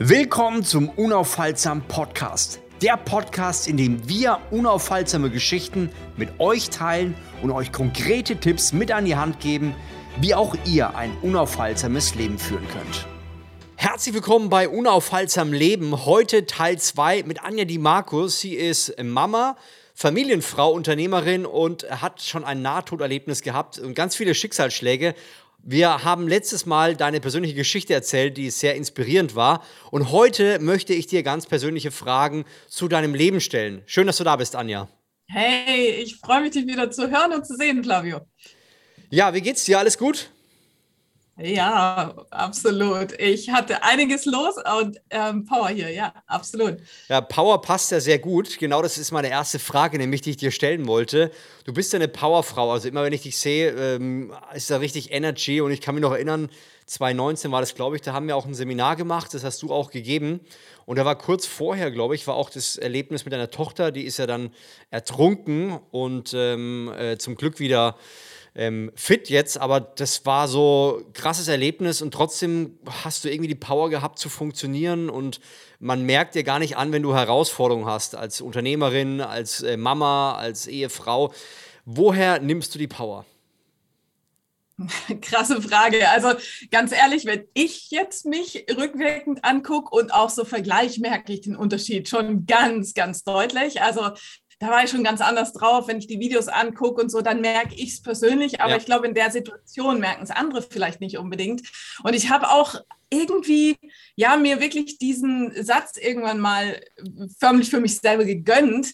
Willkommen 0.00 0.62
zum 0.62 0.90
Unaufhaltsam 0.90 1.82
Podcast. 1.88 2.60
Der 2.82 2.96
Podcast, 2.96 3.66
in 3.66 3.76
dem 3.76 4.08
wir 4.08 4.38
unaufhaltsame 4.52 5.28
Geschichten 5.28 5.90
mit 6.16 6.38
euch 6.38 6.70
teilen 6.70 7.16
und 7.42 7.50
euch 7.50 7.72
konkrete 7.72 8.36
Tipps 8.36 8.72
mit 8.72 8.92
an 8.92 9.06
die 9.06 9.16
Hand 9.16 9.40
geben, 9.40 9.74
wie 10.20 10.36
auch 10.36 10.54
ihr 10.64 10.94
ein 10.94 11.10
unaufhaltsames 11.22 12.14
Leben 12.14 12.38
führen 12.38 12.68
könnt. 12.68 13.08
Herzlich 13.74 14.14
willkommen 14.14 14.50
bei 14.50 14.68
Unaufhaltsam 14.68 15.52
Leben. 15.52 16.06
Heute 16.06 16.46
Teil 16.46 16.78
2 16.78 17.24
mit 17.24 17.42
Anja 17.42 17.64
Di 17.64 17.78
Markus. 17.78 18.38
Sie 18.38 18.54
ist 18.54 18.94
Mama, 19.02 19.56
Familienfrau, 19.94 20.70
Unternehmerin 20.70 21.44
und 21.44 21.90
hat 21.90 22.22
schon 22.22 22.44
ein 22.44 22.62
Nahtoderlebnis 22.62 23.42
gehabt 23.42 23.80
und 23.80 23.94
ganz 23.94 24.14
viele 24.14 24.36
Schicksalsschläge. 24.36 25.16
Wir 25.70 26.02
haben 26.02 26.28
letztes 26.28 26.64
Mal 26.64 26.96
deine 26.96 27.20
persönliche 27.20 27.52
Geschichte 27.52 27.92
erzählt, 27.92 28.38
die 28.38 28.48
sehr 28.48 28.74
inspirierend 28.74 29.36
war. 29.36 29.62
Und 29.90 30.10
heute 30.10 30.60
möchte 30.60 30.94
ich 30.94 31.08
dir 31.08 31.22
ganz 31.22 31.44
persönliche 31.44 31.90
Fragen 31.90 32.46
zu 32.68 32.88
deinem 32.88 33.12
Leben 33.12 33.38
stellen. 33.38 33.82
Schön, 33.84 34.06
dass 34.06 34.16
du 34.16 34.24
da 34.24 34.36
bist, 34.36 34.56
Anja. 34.56 34.88
Hey, 35.26 35.90
ich 36.02 36.16
freue 36.16 36.40
mich, 36.40 36.52
dich 36.52 36.66
wieder 36.66 36.90
zu 36.90 37.10
hören 37.10 37.34
und 37.34 37.46
zu 37.46 37.54
sehen, 37.54 37.84
Flavio. 37.84 38.22
Ja, 39.10 39.34
wie 39.34 39.42
geht's 39.42 39.66
dir? 39.66 39.78
Alles 39.78 39.98
gut? 39.98 40.30
Ja, 41.40 42.14
absolut. 42.30 43.12
Ich 43.20 43.50
hatte 43.50 43.84
einiges 43.84 44.24
los 44.24 44.54
und 44.80 45.00
ähm, 45.10 45.44
Power 45.44 45.68
hier, 45.68 45.90
ja, 45.90 46.12
absolut. 46.26 46.78
Ja, 47.08 47.20
Power 47.20 47.62
passt 47.62 47.92
ja 47.92 48.00
sehr 48.00 48.18
gut. 48.18 48.58
Genau 48.58 48.82
das 48.82 48.98
ist 48.98 49.12
meine 49.12 49.30
erste 49.30 49.60
Frage, 49.60 49.98
nämlich 49.98 50.20
die 50.20 50.30
ich 50.30 50.36
dir 50.36 50.50
stellen 50.50 50.88
wollte. 50.88 51.30
Du 51.64 51.72
bist 51.72 51.92
ja 51.92 51.98
eine 51.98 52.08
Powerfrau, 52.08 52.72
also 52.72 52.88
immer 52.88 53.04
wenn 53.04 53.12
ich 53.12 53.22
dich 53.22 53.38
sehe, 53.38 53.70
ähm, 53.70 54.34
ist 54.52 54.68
da 54.70 54.78
richtig 54.78 55.12
Energy 55.12 55.60
und 55.60 55.70
ich 55.70 55.80
kann 55.80 55.94
mich 55.94 56.02
noch 56.02 56.12
erinnern, 56.12 56.48
2019 56.86 57.52
war 57.52 57.60
das, 57.60 57.74
glaube 57.74 57.96
ich, 57.96 58.02
da 58.02 58.14
haben 58.14 58.26
wir 58.26 58.34
auch 58.34 58.46
ein 58.46 58.54
Seminar 58.54 58.96
gemacht, 58.96 59.34
das 59.34 59.44
hast 59.44 59.62
du 59.62 59.70
auch 59.70 59.90
gegeben. 59.90 60.40
Und 60.86 60.96
da 60.96 61.04
war 61.04 61.18
kurz 61.18 61.44
vorher, 61.44 61.90
glaube 61.90 62.14
ich, 62.14 62.26
war 62.26 62.34
auch 62.34 62.48
das 62.48 62.78
Erlebnis 62.78 63.26
mit 63.26 63.34
deiner 63.34 63.50
Tochter, 63.50 63.92
die 63.92 64.04
ist 64.04 64.16
ja 64.16 64.26
dann 64.26 64.50
ertrunken 64.90 65.78
und 65.90 66.32
ähm, 66.34 66.90
äh, 66.98 67.18
zum 67.18 67.36
Glück 67.36 67.60
wieder 67.60 67.96
ähm, 68.58 68.90
fit 68.96 69.30
jetzt, 69.30 69.56
aber 69.56 69.78
das 69.78 70.26
war 70.26 70.48
so 70.48 71.04
ein 71.06 71.12
krasses 71.12 71.46
Erlebnis 71.46 72.02
und 72.02 72.12
trotzdem 72.12 72.76
hast 73.04 73.24
du 73.24 73.30
irgendwie 73.30 73.46
die 73.46 73.54
Power 73.54 73.88
gehabt 73.88 74.18
zu 74.18 74.28
funktionieren 74.28 75.08
und 75.08 75.38
man 75.78 76.02
merkt 76.02 76.34
dir 76.34 76.42
gar 76.42 76.58
nicht 76.58 76.76
an, 76.76 76.90
wenn 76.90 77.04
du 77.04 77.14
Herausforderungen 77.14 77.86
hast 77.86 78.16
als 78.16 78.40
Unternehmerin, 78.40 79.20
als 79.20 79.62
äh, 79.62 79.76
Mama, 79.76 80.34
als 80.34 80.66
Ehefrau. 80.66 81.32
Woher 81.84 82.40
nimmst 82.40 82.74
du 82.74 82.80
die 82.80 82.88
Power? 82.88 83.24
Krasse 85.22 85.62
Frage. 85.62 86.08
Also 86.08 86.32
ganz 86.72 86.90
ehrlich, 86.90 87.26
wenn 87.26 87.44
ich 87.54 87.92
jetzt 87.92 88.26
mich 88.26 88.66
rückwirkend 88.76 89.44
angucke 89.44 89.94
und 89.94 90.12
auch 90.12 90.30
so 90.30 90.44
vergleiche, 90.44 91.00
merke 91.00 91.32
ich 91.32 91.42
den 91.42 91.54
Unterschied 91.54 92.08
schon 92.08 92.44
ganz, 92.44 92.94
ganz 92.94 93.22
deutlich. 93.22 93.82
Also 93.82 94.10
da 94.58 94.68
war 94.68 94.82
ich 94.82 94.90
schon 94.90 95.04
ganz 95.04 95.20
anders 95.20 95.52
drauf. 95.52 95.86
Wenn 95.88 95.98
ich 95.98 96.06
die 96.06 96.18
Videos 96.18 96.48
angucke 96.48 97.00
und 97.00 97.10
so, 97.10 97.20
dann 97.20 97.40
merke 97.40 97.74
ich 97.74 97.92
es 97.92 98.02
persönlich. 98.02 98.60
Aber 98.60 98.72
ja. 98.72 98.76
ich 98.76 98.86
glaube, 98.86 99.06
in 99.06 99.14
der 99.14 99.30
Situation 99.30 100.00
merken 100.00 100.24
es 100.24 100.30
andere 100.30 100.62
vielleicht 100.62 101.00
nicht 101.00 101.18
unbedingt. 101.18 101.62
Und 102.02 102.14
ich 102.14 102.30
habe 102.30 102.50
auch 102.50 102.74
irgendwie, 103.10 103.76
ja, 104.16 104.36
mir 104.36 104.60
wirklich 104.60 104.98
diesen 104.98 105.52
Satz 105.62 105.96
irgendwann 105.96 106.40
mal 106.40 106.80
förmlich 107.38 107.70
für 107.70 107.80
mich 107.80 107.96
selber 107.96 108.24
gegönnt 108.24 108.92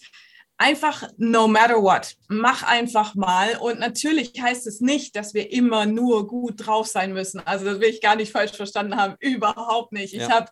einfach 0.57 1.09
no 1.17 1.49
matter 1.49 1.83
what, 1.83 2.15
mach 2.29 2.63
einfach 2.63 3.15
mal. 3.15 3.57
Und 3.57 3.81
natürlich 3.81 4.33
heißt 4.41 4.67
es 4.67 4.81
nicht, 4.81 5.17
dass 5.17 5.35
wir 5.35 5.51
immer 5.53 5.85
nur 5.85 6.27
gut 6.29 6.67
drauf 6.67 6.87
sein 6.87 7.13
müssen. 7.13 7.41
Also 7.41 7.65
das 7.65 7.81
will 7.81 7.89
ich 7.89 8.01
gar 8.01 8.17
nicht 8.17 8.33
falsch 8.33 8.53
verstanden 8.53 8.97
haben, 8.97 9.17
überhaupt 9.21 9.93
nicht. 9.93 10.15
Ja. 10.15 10.23
Ich 10.23 10.31
habe 10.31 10.51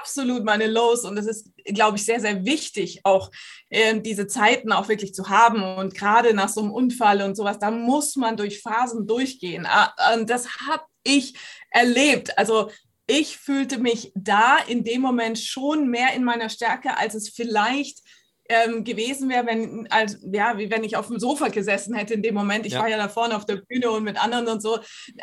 absolut 0.00 0.44
meine 0.44 0.66
Lows 0.66 1.04
und 1.04 1.16
es 1.18 1.26
ist, 1.26 1.50
glaube 1.64 1.96
ich, 1.96 2.04
sehr, 2.04 2.20
sehr 2.20 2.44
wichtig, 2.44 3.00
auch 3.04 3.30
äh, 3.70 4.00
diese 4.00 4.26
Zeiten 4.26 4.72
auch 4.72 4.88
wirklich 4.88 5.14
zu 5.14 5.28
haben. 5.28 5.62
Und 5.62 5.94
gerade 5.94 6.34
nach 6.34 6.48
so 6.48 6.60
einem 6.60 6.72
Unfall 6.72 7.22
und 7.22 7.36
sowas, 7.36 7.58
da 7.58 7.70
muss 7.70 8.16
man 8.16 8.36
durch 8.36 8.60
Phasen 8.60 9.06
durchgehen. 9.06 9.66
Ah, 9.66 9.94
und 10.14 10.28
das 10.28 10.48
habe 10.68 10.82
ich 11.04 11.34
erlebt. 11.70 12.36
Also 12.36 12.70
ich 13.06 13.38
fühlte 13.38 13.78
mich 13.78 14.12
da 14.14 14.58
in 14.66 14.84
dem 14.84 15.00
Moment 15.00 15.38
schon 15.38 15.88
mehr 15.88 16.12
in 16.12 16.24
meiner 16.24 16.50
Stärke, 16.50 16.96
als 16.98 17.14
es 17.14 17.30
vielleicht 17.30 18.00
ähm, 18.48 18.84
gewesen 18.84 19.28
wäre, 19.28 19.46
wenn, 19.46 19.86
als, 19.90 20.18
ja, 20.32 20.56
wie 20.58 20.70
wenn 20.70 20.84
ich 20.84 20.96
auf 20.96 21.08
dem 21.08 21.18
Sofa 21.18 21.48
gesessen 21.48 21.94
hätte 21.94 22.14
in 22.14 22.22
dem 22.22 22.34
Moment. 22.34 22.66
Ich 22.66 22.72
ja. 22.72 22.80
war 22.80 22.88
ja 22.88 22.96
da 22.96 23.08
vorne 23.08 23.36
auf 23.36 23.44
der 23.44 23.56
Bühne 23.56 23.90
und 23.90 24.04
mit 24.04 24.22
anderen 24.22 24.48
und 24.48 24.62
so. 24.62 24.78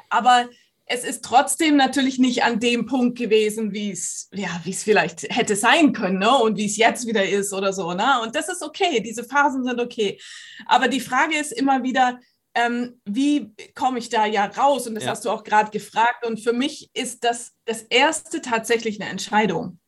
Aber 0.10 0.48
es 0.88 1.04
ist 1.04 1.26
trotzdem 1.26 1.78
natürlich 1.78 2.20
nicht 2.20 2.44
an 2.44 2.60
dem 2.60 2.86
Punkt 2.86 3.18
gewesen, 3.18 3.74
wie 3.74 3.92
es 3.92 4.30
ja, 4.32 4.62
wie 4.64 4.70
es 4.70 4.84
vielleicht 4.84 5.24
hätte 5.36 5.56
sein 5.56 5.94
können, 5.94 6.20
ne? 6.20 6.38
Und 6.38 6.58
wie 6.58 6.66
es 6.66 6.78
jetzt 6.78 7.08
wieder 7.08 7.28
ist 7.28 7.54
oder 7.54 7.74
so, 7.74 7.94
ne? 7.94 8.22
Und 8.22 8.36
das 8.36 8.50
ist 8.50 8.62
okay. 8.62 9.02
Diese 9.02 9.24
Phasen 9.24 9.64
sind 9.64 9.80
okay. 9.80 10.20
Aber 10.68 10.88
die 10.88 11.00
Frage 11.00 11.38
ist 11.38 11.52
immer 11.52 11.82
wieder, 11.82 12.20
ähm, 12.54 13.02
wie 13.06 13.52
komme 13.74 13.98
ich 13.98 14.10
da 14.10 14.28
ja 14.28 14.46
raus? 14.46 14.86
Und 14.86 14.94
das 14.94 15.06
ja. 15.06 15.10
hast 15.10 15.26
du 15.26 15.32
auch 15.32 15.44
gerade 15.44 15.72
gefragt. 15.72 16.24
Und 16.26 16.40
für 16.40 16.54
mich 16.54 16.92
ist 16.94 17.24
das 17.24 17.54
das 17.66 17.82
erste 17.82 18.42
tatsächlich 18.42 19.02
eine 19.02 19.10
Entscheidung. 19.10 19.80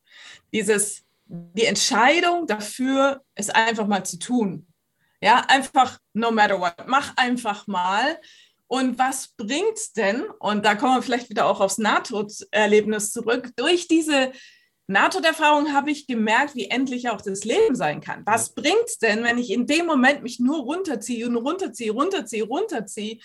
Dieses 0.52 1.04
die 1.28 1.66
Entscheidung 1.66 2.46
dafür, 2.46 3.22
es 3.34 3.50
einfach 3.50 3.86
mal 3.86 4.04
zu 4.04 4.18
tun. 4.18 4.66
Ja, 5.20 5.44
einfach 5.48 5.98
no 6.14 6.30
matter 6.30 6.60
what. 6.60 6.74
Mach 6.86 7.16
einfach 7.16 7.66
mal. 7.66 8.18
Und 8.66 8.98
was 8.98 9.28
bringt's 9.36 9.92
denn? 9.92 10.24
Und 10.38 10.64
da 10.64 10.74
kommen 10.74 10.96
wir 10.96 11.02
vielleicht 11.02 11.30
wieder 11.30 11.46
auch 11.46 11.60
aufs 11.60 11.78
Nahtoderlebnis 11.78 13.12
zurück. 13.12 13.50
Durch 13.56 13.88
diese 13.88 14.32
Nahtoderfahrung 14.86 15.72
habe 15.72 15.90
ich 15.90 16.06
gemerkt, 16.06 16.54
wie 16.54 16.66
endlich 16.66 17.08
auch 17.10 17.20
das 17.20 17.44
Leben 17.44 17.74
sein 17.74 18.00
kann. 18.00 18.24
Was 18.24 18.54
bringt's 18.54 18.98
denn, 18.98 19.22
wenn 19.22 19.38
ich 19.38 19.50
in 19.50 19.66
dem 19.66 19.86
Moment 19.86 20.22
mich 20.22 20.38
nur 20.38 20.58
runterziehe 20.60 21.26
und 21.26 21.36
runterziehe, 21.36 21.92
runterziehe, 21.92 22.44
runterziehe? 22.44 23.18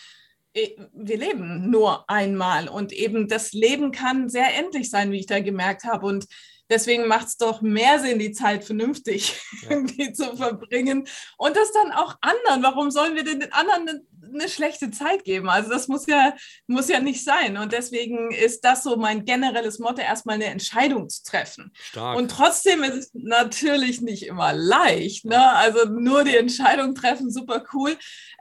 Äh, 0.53 0.75
wir 0.93 1.17
leben 1.17 1.69
nur 1.69 2.09
einmal 2.09 2.67
und 2.67 2.91
eben 2.91 3.27
das 3.27 3.53
Leben 3.53 3.91
kann 3.91 4.29
sehr 4.29 4.57
endlich 4.57 4.89
sein, 4.89 5.11
wie 5.11 5.19
ich 5.19 5.25
da 5.25 5.39
gemerkt 5.39 5.83
habe. 5.83 6.05
Und 6.05 6.25
Deswegen 6.73 7.07
macht 7.07 7.28
es 7.28 7.38
doch 7.38 7.61
mehr 7.61 8.00
Sinn, 8.00 8.17
die 8.17 8.31
Zeit 8.31 8.63
vernünftig 8.63 9.39
ja. 9.61 9.69
irgendwie 9.69 10.11
zu 10.11 10.35
verbringen 10.35 11.07
und 11.38 11.56
das 11.56 11.72
dann 11.72 11.91
auch 11.91 12.16
anderen. 12.19 12.63
Warum 12.63 12.89
sollen 12.89 13.13
wir 13.13 13.23
denn 13.23 13.41
den 13.41 13.53
anderen 13.53 13.88
eine, 13.88 14.01
eine 14.34 14.50
schlechte 14.50 14.89
Zeit 14.89 15.23
geben? 15.23 15.50
Also 15.50 15.69
das 15.69 15.88
muss 15.88 16.07
ja, 16.07 16.33
muss 16.66 16.89
ja 16.89 17.00
nicht 17.00 17.23
sein. 17.23 17.57
Und 17.57 17.73
deswegen 17.73 18.31
ist 18.31 18.66
das 18.66 18.81
so 18.81 18.97
mein 18.97 19.23
generelles 19.23 19.78
Motto, 19.78 20.01
erstmal 20.01 20.35
eine 20.35 20.45
Entscheidung 20.45 21.09
zu 21.09 21.22
treffen. 21.23 21.72
Stark. 21.75 22.17
Und 22.17 22.31
trotzdem 22.31 22.81
ist 22.81 22.95
es 22.95 23.12
natürlich 23.13 24.01
nicht 24.01 24.25
immer 24.25 24.51
leicht. 24.51 25.25
Ne? 25.25 25.53
Also 25.53 25.88
nur 25.88 26.23
die 26.23 26.35
Entscheidung 26.35 26.95
treffen, 26.95 27.29
super 27.29 27.63
cool. 27.73 27.91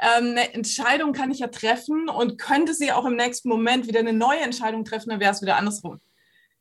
Ähm, 0.01 0.31
eine 0.31 0.55
Entscheidung 0.55 1.13
kann 1.13 1.31
ich 1.31 1.41
ja 1.41 1.49
treffen 1.49 2.09
und 2.09 2.39
könnte 2.39 2.73
sie 2.73 2.93
auch 2.93 3.05
im 3.05 3.17
nächsten 3.17 3.51
Moment 3.51 3.87
wieder 3.89 4.01
eine 4.01 4.15
neue 4.15 4.41
Entscheidung 4.41 4.87
treffen, 4.87 5.11
dann 5.11 5.21
wäre 5.21 5.33
es 5.33 5.43
wieder 5.43 5.57
andersrum. 5.57 6.01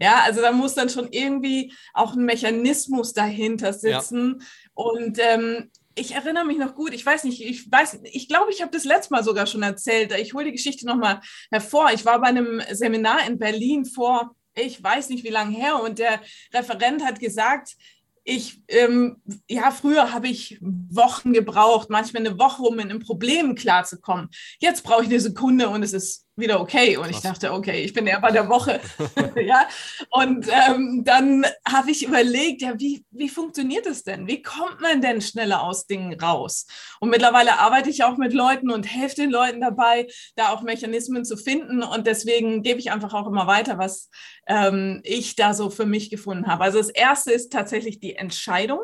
Ja, 0.01 0.23
also 0.25 0.41
da 0.41 0.51
muss 0.51 0.73
dann 0.73 0.89
schon 0.89 1.09
irgendwie 1.11 1.73
auch 1.93 2.15
ein 2.15 2.25
Mechanismus 2.25 3.13
dahinter 3.13 3.71
sitzen. 3.71 4.37
Ja. 4.39 4.45
Und 4.73 5.19
ähm, 5.19 5.69
ich 5.93 6.15
erinnere 6.15 6.45
mich 6.45 6.57
noch 6.57 6.73
gut, 6.73 6.91
ich 6.93 7.05
weiß 7.05 7.25
nicht, 7.25 7.39
ich 7.41 7.71
weiß, 7.71 7.99
ich 8.03 8.27
glaube, 8.27 8.51
ich 8.51 8.63
habe 8.63 8.71
das 8.71 8.83
letzte 8.83 9.13
Mal 9.13 9.23
sogar 9.23 9.45
schon 9.45 9.61
erzählt. 9.61 10.11
Ich 10.17 10.33
hole 10.33 10.45
die 10.45 10.53
Geschichte 10.53 10.87
nochmal 10.87 11.21
hervor. 11.51 11.91
Ich 11.93 12.03
war 12.03 12.19
bei 12.19 12.27
einem 12.27 12.63
Seminar 12.71 13.27
in 13.27 13.37
Berlin 13.37 13.85
vor, 13.85 14.35
ich 14.55 14.81
weiß 14.81 15.09
nicht 15.09 15.23
wie 15.23 15.29
lange 15.29 15.55
her, 15.55 15.81
und 15.83 15.99
der 15.99 16.19
Referent 16.51 17.05
hat 17.05 17.19
gesagt, 17.19 17.75
ich, 18.23 18.61
ähm, 18.67 19.17
ja, 19.47 19.71
früher 19.71 20.13
habe 20.13 20.27
ich 20.27 20.57
Wochen 20.61 21.33
gebraucht, 21.33 21.89
manchmal 21.89 22.25
eine 22.25 22.39
Woche, 22.39 22.63
um 22.63 22.75
mit 22.75 22.89
einem 22.89 22.99
Problem 22.99 23.55
klarzukommen. 23.55 24.29
Jetzt 24.59 24.83
brauche 24.83 25.03
ich 25.03 25.09
eine 25.09 25.19
Sekunde 25.19 25.69
und 25.69 25.83
es 25.83 25.93
ist 25.93 26.20
wieder 26.41 26.59
okay. 26.59 26.97
Und 26.97 27.05
Krass. 27.05 27.15
ich 27.15 27.21
dachte, 27.21 27.53
okay, 27.53 27.83
ich 27.83 27.93
bin 27.93 28.07
eher 28.07 28.19
bei 28.19 28.31
der 28.31 28.49
Woche. 28.49 28.81
ja. 29.35 29.67
Und 30.09 30.47
ähm, 30.49 31.03
dann 31.05 31.45
habe 31.67 31.91
ich 31.91 32.05
überlegt, 32.05 32.61
ja, 32.61 32.77
wie, 32.79 33.05
wie 33.11 33.29
funktioniert 33.29 33.85
es 33.85 34.03
denn? 34.03 34.27
Wie 34.27 34.41
kommt 34.41 34.81
man 34.81 35.01
denn 35.01 35.21
schneller 35.21 35.63
aus 35.63 35.87
Dingen 35.87 36.19
raus? 36.19 36.67
Und 36.99 37.09
mittlerweile 37.09 37.59
arbeite 37.59 37.89
ich 37.89 38.03
auch 38.03 38.17
mit 38.17 38.33
Leuten 38.33 38.71
und 38.71 38.83
helfe 38.83 39.15
den 39.15 39.31
Leuten 39.31 39.61
dabei, 39.61 40.07
da 40.35 40.49
auch 40.49 40.61
Mechanismen 40.61 41.23
zu 41.23 41.37
finden. 41.37 41.83
Und 41.83 42.07
deswegen 42.07 42.63
gebe 42.63 42.79
ich 42.79 42.91
einfach 42.91 43.13
auch 43.13 43.27
immer 43.27 43.47
weiter, 43.47 43.77
was 43.77 44.09
ähm, 44.47 45.01
ich 45.03 45.35
da 45.35 45.53
so 45.53 45.69
für 45.69 45.85
mich 45.85 46.09
gefunden 46.09 46.47
habe. 46.47 46.63
Also 46.63 46.79
das 46.79 46.89
erste 46.89 47.31
ist 47.31 47.51
tatsächlich 47.51 47.99
die 47.99 48.15
Entscheidung 48.15 48.79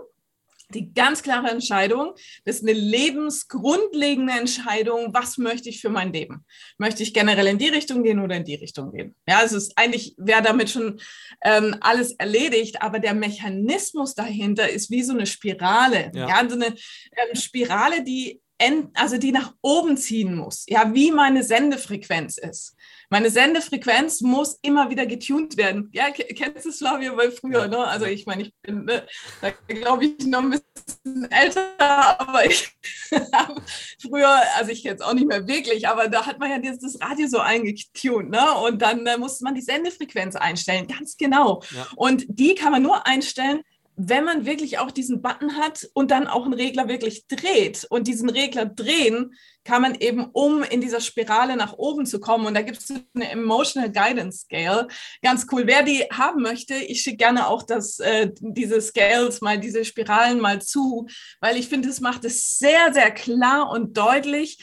die 0.73 0.93
ganz 0.93 1.23
klare 1.23 1.49
Entscheidung, 1.49 2.13
das 2.45 2.57
ist 2.57 2.63
eine 2.63 2.73
lebensgrundlegende 2.77 4.33
Entscheidung, 4.33 5.13
was 5.13 5.37
möchte 5.37 5.69
ich 5.69 5.79
für 5.79 5.89
mein 5.89 6.11
Leben? 6.11 6.45
Möchte 6.77 7.03
ich 7.03 7.13
generell 7.13 7.47
in 7.47 7.57
die 7.57 7.69
Richtung 7.69 8.03
gehen 8.03 8.19
oder 8.19 8.35
in 8.35 8.43
die 8.43 8.55
Richtung 8.55 8.91
gehen? 8.91 9.15
Ja, 9.27 9.41
es 9.43 9.53
ist 9.53 9.73
eigentlich, 9.77 10.13
wäre 10.17 10.41
damit 10.41 10.69
schon 10.69 10.99
ähm, 11.41 11.75
alles 11.79 12.11
erledigt, 12.13 12.81
aber 12.81 12.99
der 12.99 13.13
Mechanismus 13.13 14.13
dahinter 14.13 14.69
ist 14.69 14.91
wie 14.91 15.03
so 15.03 15.13
eine 15.13 15.25
Spirale. 15.25 16.11
Ja, 16.13 16.27
ja 16.27 16.49
so 16.49 16.55
eine 16.55 16.67
ähm, 16.67 17.35
Spirale, 17.35 18.03
die 18.03 18.41
also 18.93 19.17
die 19.17 19.31
nach 19.31 19.53
oben 19.61 19.97
ziehen 19.97 20.35
muss, 20.35 20.65
ja, 20.67 20.93
wie 20.93 21.11
meine 21.11 21.43
Sendefrequenz 21.43 22.37
ist. 22.37 22.75
Meine 23.09 23.29
Sendefrequenz 23.29 24.21
muss 24.21 24.59
immer 24.61 24.89
wieder 24.89 25.05
getuned 25.05 25.55
werden. 25.55 25.89
Ja, 25.93 26.09
kennst 26.11 26.65
du 26.65 26.69
es, 26.69 26.79
Flavio, 26.79 27.15
weil 27.15 27.31
früher, 27.31 27.67
ne? 27.67 27.77
Also 27.77 28.05
ich 28.05 28.25
meine, 28.25 28.43
ich 28.43 28.53
bin, 28.61 28.83
ne, 28.83 29.07
da 29.41 29.51
glaube 29.67 30.05
ich 30.05 30.25
noch 30.25 30.41
ein 30.41 30.49
bisschen 30.49 31.31
älter, 31.31 31.69
aber 32.19 32.45
ich 32.45 32.75
habe 33.31 33.61
früher, 34.01 34.41
also 34.57 34.71
ich 34.71 34.85
es 34.85 35.01
auch 35.01 35.13
nicht 35.13 35.27
mehr 35.27 35.47
wirklich, 35.47 35.87
aber 35.87 36.09
da 36.09 36.25
hat 36.25 36.39
man 36.39 36.49
ja 36.49 36.57
das 36.59 36.99
Radio 36.99 37.27
so 37.27 37.39
eingetuned, 37.39 38.29
ne? 38.29 38.51
Und 38.65 38.81
dann 38.81 39.05
äh, 39.05 39.17
musste 39.17 39.43
man 39.43 39.55
die 39.55 39.61
Sendefrequenz 39.61 40.35
einstellen, 40.35 40.87
ganz 40.87 41.15
genau. 41.15 41.63
Ja. 41.73 41.87
Und 41.95 42.25
die 42.27 42.55
kann 42.55 42.71
man 42.71 42.81
nur 42.81 43.07
einstellen, 43.07 43.61
wenn 43.99 44.23
man 44.23 44.45
wirklich 44.45 44.77
auch 44.77 44.91
diesen 44.91 45.23
Button 45.23 45.57
hat 45.57 45.89
und 45.95 46.11
dann 46.11 46.27
auch 46.27 46.45
einen 46.45 46.53
Regler 46.53 46.87
wirklich 46.87 47.25
dreht 47.25 47.83
und 47.89 48.07
diesen 48.07 48.29
Regler 48.29 48.67
drehen, 48.67 49.33
kann 49.63 49.81
man 49.81 49.95
eben, 49.95 50.25
um 50.33 50.61
in 50.61 50.81
dieser 50.81 51.01
Spirale 51.01 51.57
nach 51.57 51.73
oben 51.73 52.05
zu 52.05 52.19
kommen. 52.19 52.45
Und 52.45 52.53
da 52.53 52.61
gibt 52.61 52.77
es 52.77 52.93
eine 53.15 53.31
Emotional 53.31 53.91
Guidance 53.91 54.41
Scale. 54.45 54.87
Ganz 55.23 55.47
cool. 55.51 55.63
Wer 55.65 55.81
die 55.81 56.03
haben 56.11 56.43
möchte, 56.43 56.75
ich 56.75 57.01
schicke 57.01 57.17
gerne 57.17 57.47
auch 57.47 57.63
das, 57.63 57.97
äh, 57.99 58.31
diese 58.39 58.79
Scales 58.81 59.41
mal, 59.41 59.59
diese 59.59 59.83
Spiralen 59.83 60.39
mal 60.39 60.61
zu, 60.61 61.07
weil 61.41 61.57
ich 61.57 61.67
finde, 61.67 61.89
es 61.89 61.99
macht 61.99 62.23
es 62.23 62.49
sehr, 62.49 62.93
sehr 62.93 63.09
klar 63.09 63.71
und 63.71 63.97
deutlich, 63.97 64.59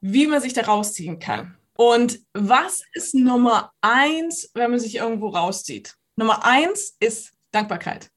wie 0.00 0.26
man 0.26 0.40
sich 0.40 0.54
da 0.54 0.62
rausziehen 0.62 1.18
kann. 1.18 1.58
Und 1.76 2.20
was 2.32 2.82
ist 2.94 3.14
Nummer 3.14 3.72
eins, 3.82 4.50
wenn 4.54 4.70
man 4.70 4.80
sich 4.80 4.96
irgendwo 4.96 5.28
rauszieht? 5.28 5.94
Nummer 6.16 6.44
eins 6.44 6.96
ist 7.00 7.32
Dankbarkeit. 7.50 8.11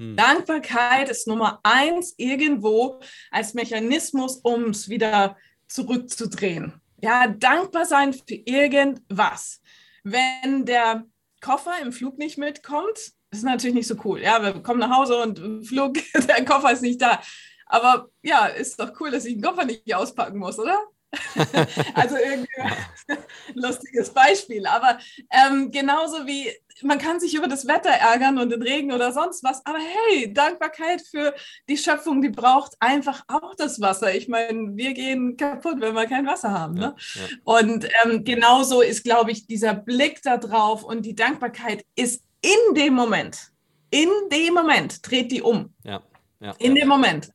Hm. 0.00 0.16
Dankbarkeit 0.16 1.10
ist 1.10 1.28
Nummer 1.28 1.60
eins 1.62 2.14
irgendwo 2.16 3.00
als 3.30 3.52
Mechanismus, 3.52 4.38
um 4.38 4.70
es 4.70 4.88
wieder 4.88 5.36
zurückzudrehen. 5.68 6.80
Ja, 7.02 7.26
dankbar 7.26 7.84
sein 7.84 8.14
für 8.14 8.34
irgendwas. 8.34 9.60
Wenn 10.02 10.64
der 10.64 11.04
Koffer 11.42 11.72
im 11.82 11.92
Flug 11.92 12.16
nicht 12.16 12.38
mitkommt, 12.38 13.12
ist 13.30 13.44
natürlich 13.44 13.74
nicht 13.74 13.86
so 13.86 13.96
cool. 14.04 14.22
Ja, 14.22 14.42
wir 14.42 14.62
kommen 14.62 14.80
nach 14.80 14.96
Hause 14.96 15.18
und 15.18 15.38
im 15.38 15.62
Flug, 15.62 15.98
der 16.14 16.46
Koffer 16.46 16.72
ist 16.72 16.82
nicht 16.82 17.02
da. 17.02 17.20
Aber 17.66 18.08
ja, 18.22 18.46
ist 18.46 18.80
doch 18.80 18.98
cool, 19.00 19.10
dass 19.10 19.26
ich 19.26 19.34
den 19.34 19.42
Koffer 19.42 19.66
nicht 19.66 19.94
auspacken 19.94 20.38
muss, 20.38 20.58
oder? 20.58 20.78
also 21.94 22.16
irgendwie 22.16 22.48
ein 23.08 23.18
lustiges 23.54 24.10
Beispiel. 24.10 24.66
Aber 24.66 24.98
ähm, 25.30 25.70
genauso 25.70 26.26
wie 26.26 26.50
man 26.82 26.98
kann 26.98 27.20
sich 27.20 27.34
über 27.34 27.48
das 27.48 27.66
Wetter 27.66 27.90
ärgern 27.90 28.38
und 28.38 28.50
den 28.50 28.62
Regen 28.62 28.92
oder 28.92 29.12
sonst 29.12 29.42
was, 29.44 29.64
aber 29.66 29.78
hey, 29.78 30.32
Dankbarkeit 30.32 31.02
für 31.02 31.34
die 31.68 31.76
Schöpfung, 31.76 32.22
die 32.22 32.30
braucht 32.30 32.74
einfach 32.80 33.22
auch 33.28 33.54
das 33.54 33.80
Wasser. 33.80 34.14
Ich 34.14 34.28
meine, 34.28 34.76
wir 34.76 34.92
gehen 34.92 35.36
kaputt, 35.36 35.80
wenn 35.80 35.94
wir 35.94 36.06
kein 36.06 36.26
Wasser 36.26 36.50
haben. 36.50 36.74
Ne? 36.74 36.94
Ja, 37.14 37.20
ja. 37.20 37.28
Und 37.44 37.88
ähm, 38.04 38.24
genauso 38.24 38.80
ist, 38.80 39.04
glaube 39.04 39.30
ich, 39.32 39.46
dieser 39.46 39.74
Blick 39.74 40.22
da 40.22 40.36
drauf 40.36 40.84
und 40.84 41.02
die 41.04 41.14
Dankbarkeit 41.14 41.84
ist 41.96 42.22
in 42.42 42.74
dem 42.74 42.94
Moment, 42.94 43.50
in 43.90 44.08
dem 44.32 44.54
Moment, 44.54 45.06
dreht 45.08 45.30
die 45.30 45.42
um. 45.42 45.74
Ja, 45.84 46.02
ja, 46.40 46.54
in 46.58 46.74
dem 46.74 46.88
Moment. 46.88 47.32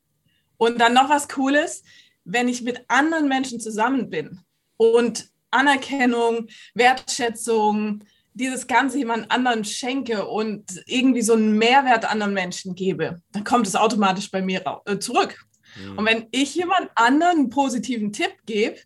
Und 0.57 0.79
dann 0.79 0.93
noch 0.93 1.09
was 1.09 1.27
Cooles, 1.27 1.83
wenn 2.25 2.47
ich 2.47 2.61
mit 2.61 2.83
anderen 2.87 3.27
Menschen 3.27 3.59
zusammen 3.59 4.09
bin 4.09 4.41
und 4.77 5.29
Anerkennung, 5.51 6.47
Wertschätzung, 6.73 8.03
dieses 8.33 8.67
Ganze 8.67 8.97
jemand 8.97 9.31
anderen 9.31 9.63
schenke 9.63 10.27
und 10.27 10.83
irgendwie 10.87 11.21
so 11.21 11.33
einen 11.33 11.57
Mehrwert 11.57 12.03
anderen 12.03 12.33
Menschen 12.33 12.75
gebe, 12.75 13.21
dann 13.31 13.45
kommt 13.45 13.65
es 13.65 13.75
automatisch 13.75 14.29
bei 14.29 14.41
mir 14.41 14.61
äh, 14.85 14.99
zurück. 14.99 15.45
Mhm. 15.77 15.97
Und 15.97 16.05
wenn 16.05 16.27
ich 16.31 16.53
jemand 16.55 16.89
anderen 16.95 17.37
einen 17.37 17.49
positiven 17.49 18.11
Tipp 18.11 18.33
gebe, 18.45 18.79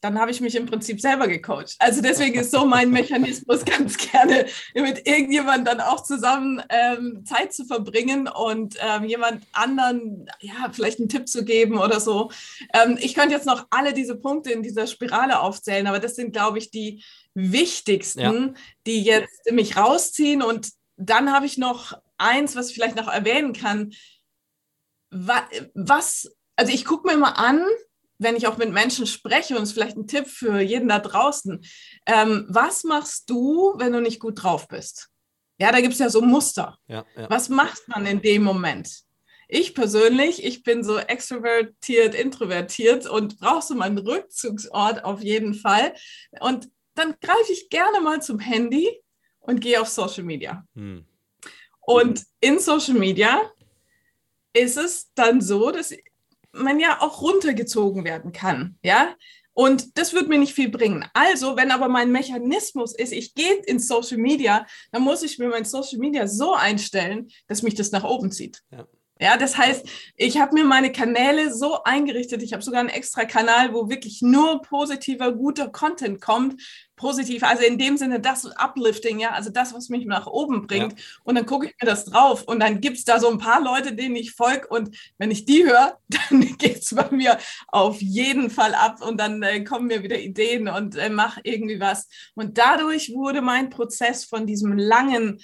dann 0.00 0.20
habe 0.20 0.30
ich 0.30 0.40
mich 0.40 0.54
im 0.54 0.66
Prinzip 0.66 1.00
selber 1.00 1.26
gecoacht. 1.26 1.76
Also 1.78 2.02
deswegen 2.02 2.38
ist 2.38 2.50
so 2.50 2.66
mein 2.66 2.90
Mechanismus 2.90 3.64
ganz 3.64 3.96
gerne 3.96 4.46
mit 4.74 5.06
irgendjemand 5.06 5.66
dann 5.66 5.80
auch 5.80 6.02
zusammen 6.02 6.62
ähm, 6.68 7.24
Zeit 7.24 7.52
zu 7.52 7.64
verbringen 7.64 8.28
und 8.28 8.76
ähm, 8.80 9.04
jemand 9.04 9.42
anderen, 9.52 10.28
ja, 10.40 10.70
vielleicht 10.72 11.00
einen 11.00 11.08
Tipp 11.08 11.28
zu 11.28 11.44
geben 11.44 11.78
oder 11.78 11.98
so. 11.98 12.30
Ähm, 12.74 12.98
ich 13.00 13.14
könnte 13.14 13.34
jetzt 13.34 13.46
noch 13.46 13.66
alle 13.70 13.94
diese 13.94 14.16
Punkte 14.16 14.52
in 14.52 14.62
dieser 14.62 14.86
Spirale 14.86 15.40
aufzählen, 15.40 15.86
aber 15.86 15.98
das 15.98 16.14
sind, 16.14 16.32
glaube 16.32 16.58
ich, 16.58 16.70
die 16.70 17.02
wichtigsten, 17.34 18.20
ja. 18.20 18.54
die 18.86 19.02
jetzt 19.02 19.50
mich 19.50 19.76
rausziehen. 19.76 20.42
Und 20.42 20.70
dann 20.96 21.32
habe 21.32 21.46
ich 21.46 21.58
noch 21.58 21.98
eins, 22.18 22.54
was 22.54 22.68
ich 22.68 22.74
vielleicht 22.74 22.96
noch 22.96 23.08
erwähnen 23.08 23.52
kann. 23.52 23.92
Was, 25.10 26.30
also 26.56 26.72
ich 26.72 26.84
gucke 26.84 27.08
mir 27.08 27.16
mal 27.16 27.30
an, 27.30 27.64
wenn 28.18 28.36
ich 28.36 28.46
auch 28.46 28.56
mit 28.56 28.72
Menschen 28.72 29.06
spreche, 29.06 29.56
und 29.56 29.62
es 29.62 29.70
ist 29.70 29.74
vielleicht 29.74 29.96
ein 29.96 30.06
Tipp 30.06 30.26
für 30.26 30.60
jeden 30.60 30.88
da 30.88 30.98
draußen, 30.98 31.64
ähm, 32.06 32.46
was 32.48 32.84
machst 32.84 33.28
du, 33.30 33.74
wenn 33.76 33.92
du 33.92 34.00
nicht 34.00 34.20
gut 34.20 34.42
drauf 34.42 34.68
bist? 34.68 35.10
Ja, 35.58 35.72
da 35.72 35.80
gibt 35.80 35.94
es 35.94 35.98
ja 36.00 36.10
so 36.10 36.20
Muster. 36.20 36.78
Ja, 36.86 37.04
ja. 37.16 37.30
Was 37.30 37.48
macht 37.48 37.88
man 37.88 38.06
in 38.06 38.20
dem 38.20 38.42
Moment? 38.42 39.06
Ich 39.48 39.74
persönlich, 39.74 40.44
ich 40.44 40.64
bin 40.64 40.82
so 40.82 40.98
extrovertiert, 40.98 42.14
introvertiert 42.14 43.06
und 43.06 43.38
brauche 43.38 43.64
so 43.64 43.74
meinen 43.74 43.98
Rückzugsort 43.98 45.04
auf 45.04 45.22
jeden 45.22 45.54
Fall. 45.54 45.94
Und 46.40 46.68
dann 46.94 47.14
greife 47.20 47.52
ich 47.52 47.68
gerne 47.68 48.00
mal 48.00 48.20
zum 48.20 48.38
Handy 48.38 48.88
und 49.38 49.60
gehe 49.60 49.80
auf 49.80 49.88
Social 49.88 50.24
Media. 50.24 50.66
Hm. 50.74 51.06
Und 51.80 52.24
in 52.40 52.58
Social 52.58 52.94
Media 52.94 53.50
ist 54.52 54.76
es 54.76 55.12
dann 55.14 55.40
so, 55.40 55.70
dass 55.70 55.94
man 56.56 56.80
ja 56.80 57.00
auch 57.00 57.22
runtergezogen 57.22 58.04
werden 58.04 58.32
kann, 58.32 58.78
ja. 58.82 59.14
Und 59.52 59.96
das 59.96 60.12
wird 60.12 60.28
mir 60.28 60.38
nicht 60.38 60.52
viel 60.52 60.68
bringen. 60.68 61.08
Also, 61.14 61.56
wenn 61.56 61.70
aber 61.70 61.88
mein 61.88 62.12
Mechanismus 62.12 62.94
ist, 62.94 63.12
ich 63.12 63.34
gehe 63.34 63.54
in 63.64 63.78
Social 63.78 64.18
Media, 64.18 64.66
dann 64.92 65.00
muss 65.00 65.22
ich 65.22 65.38
mir 65.38 65.48
mein 65.48 65.64
Social 65.64 65.98
Media 65.98 66.28
so 66.28 66.52
einstellen, 66.52 67.28
dass 67.48 67.62
mich 67.62 67.74
das 67.74 67.90
nach 67.90 68.04
oben 68.04 68.30
zieht. 68.30 68.62
Ja. 68.70 68.86
Ja, 69.18 69.38
das 69.38 69.56
heißt, 69.56 69.88
ich 70.16 70.38
habe 70.38 70.54
mir 70.54 70.64
meine 70.64 70.92
Kanäle 70.92 71.52
so 71.52 71.82
eingerichtet. 71.84 72.42
Ich 72.42 72.52
habe 72.52 72.62
sogar 72.62 72.80
einen 72.80 72.90
extra 72.90 73.24
Kanal, 73.24 73.72
wo 73.72 73.88
wirklich 73.88 74.20
nur 74.20 74.60
positiver, 74.60 75.32
guter 75.32 75.68
Content 75.68 76.20
kommt. 76.20 76.60
Positiv, 76.96 77.42
also 77.42 77.62
in 77.62 77.76
dem 77.76 77.98
Sinne 77.98 78.20
das 78.20 78.46
Uplifting, 78.56 79.18
ja, 79.18 79.32
also 79.32 79.50
das, 79.50 79.74
was 79.74 79.90
mich 79.90 80.06
nach 80.06 80.26
oben 80.26 80.66
bringt. 80.66 80.92
Ja. 80.92 81.04
Und 81.24 81.34
dann 81.34 81.44
gucke 81.44 81.66
ich 81.66 81.74
mir 81.80 81.86
das 81.86 82.06
drauf 82.06 82.42
und 82.44 82.58
dann 82.60 82.80
gibt 82.80 82.96
es 82.96 83.04
da 83.04 83.20
so 83.20 83.28
ein 83.30 83.36
paar 83.36 83.62
Leute, 83.62 83.94
denen 83.94 84.16
ich 84.16 84.32
folge. 84.32 84.66
Und 84.68 84.96
wenn 85.18 85.30
ich 85.30 85.44
die 85.44 85.64
höre, 85.64 85.98
dann 86.08 86.40
geht 86.56 86.82
es 86.82 86.94
bei 86.94 87.10
mir 87.10 87.38
auf 87.68 88.00
jeden 88.00 88.48
Fall 88.50 88.74
ab 88.74 89.02
und 89.02 89.18
dann 89.18 89.42
äh, 89.42 89.62
kommen 89.62 89.88
mir 89.88 90.02
wieder 90.02 90.18
Ideen 90.18 90.68
und 90.68 90.96
äh, 90.96 91.10
mache 91.10 91.40
irgendwie 91.44 91.80
was. 91.80 92.08
Und 92.34 92.56
dadurch 92.56 93.12
wurde 93.14 93.42
mein 93.42 93.68
Prozess 93.68 94.24
von 94.24 94.46
diesem 94.46 94.76
langen, 94.76 95.38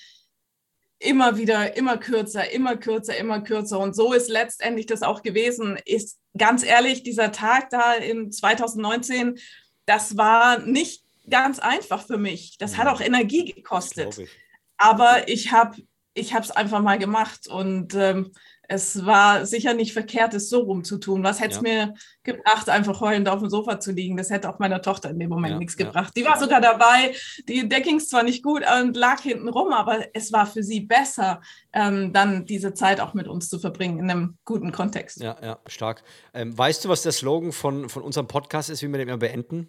immer 1.02 1.37
wieder, 1.37 1.76
immer 1.76 1.99
kürzer, 1.99 2.50
immer 2.50 2.76
kürzer, 2.76 3.16
immer 3.16 3.40
kürzer. 3.40 3.78
Und 3.78 3.94
so 3.94 4.12
ist 4.12 4.28
letztendlich 4.28 4.87
das 4.87 5.02
auch 5.02 5.23
gewesen. 5.23 5.78
Ist 5.85 6.18
ganz 6.37 6.64
ehrlich, 6.64 7.02
dieser 7.02 7.32
Tag 7.32 7.71
da 7.71 7.94
in 7.94 8.30
2019, 8.30 9.38
das 9.87 10.16
war 10.16 10.59
nicht 10.61 11.04
ganz 11.28 11.59
einfach 11.59 12.06
für 12.06 12.18
mich. 12.18 12.56
Das 12.59 12.76
hat 12.76 12.88
auch 12.88 13.00
Energie 13.00 13.52
gekostet. 13.52 14.18
Ich. 14.18 14.30
Aber 14.76 15.28
ich 15.28 15.52
habe 15.52 15.82
ich 16.14 16.35
es 16.35 16.50
einfach 16.50 16.82
mal 16.82 16.99
gemacht 16.99 17.47
und 17.47 17.94
ähm, 17.94 18.32
es 18.73 19.05
war 19.05 19.45
sicher 19.45 19.75
nicht 19.75 19.93
verkehrt, 19.93 20.33
es 20.33 20.49
so 20.49 20.61
rumzutun. 20.61 21.23
Was 21.23 21.41
hätte 21.41 21.50
es 21.50 21.57
ja. 21.57 21.62
mir 21.62 21.95
gebracht, 22.23 22.71
einfach 22.71 23.02
heulend 23.02 23.29
auf 23.29 23.41
dem 23.41 23.50
Sofa 23.50 23.79
zu 23.79 23.93
liegen? 23.93 24.17
Das 24.17 24.31
hätte 24.31 24.49
auch 24.49 24.59
meiner 24.59 24.81
Tochter 24.81 25.11
in 25.11 25.19
dem 25.19 25.29
Moment 25.29 25.52
ja, 25.52 25.59
nichts 25.59 25.76
gebracht. 25.76 26.14
Die 26.17 26.25
war 26.25 26.38
sogar 26.38 26.62
dabei. 26.62 27.14
Die 27.49 27.69
Decking 27.69 28.00
zwar 28.00 28.23
nicht 28.23 28.43
gut 28.43 28.62
und 28.81 28.97
lag 28.97 29.21
hinten 29.21 29.50
rum, 29.50 29.75
aber 29.75 30.07
es 30.14 30.33
war 30.33 30.47
für 30.47 30.62
sie 30.62 30.81
besser, 30.81 31.43
ähm, 31.75 32.14
dann 32.14 32.47
diese 32.47 32.73
Zeit 32.73 32.99
auch 33.00 33.12
mit 33.12 33.29
uns 33.29 33.50
zu 33.50 33.59
verbringen 33.59 33.99
in 33.99 34.11
einem 34.11 34.38
guten 34.47 34.73
Kontext. 34.73 35.21
Ja, 35.21 35.37
ja, 35.43 35.59
stark. 35.67 36.02
Ähm, 36.33 36.57
weißt 36.57 36.85
du, 36.85 36.88
was 36.88 37.02
der 37.02 37.12
Slogan 37.12 37.52
von, 37.52 37.91
von 37.91 38.02
unserem 38.02 38.26
Podcast 38.26 38.71
ist, 38.71 38.83
wie 38.83 38.88
wir 38.88 38.99
den 38.99 39.09
immer 39.09 39.19
beenden? 39.19 39.69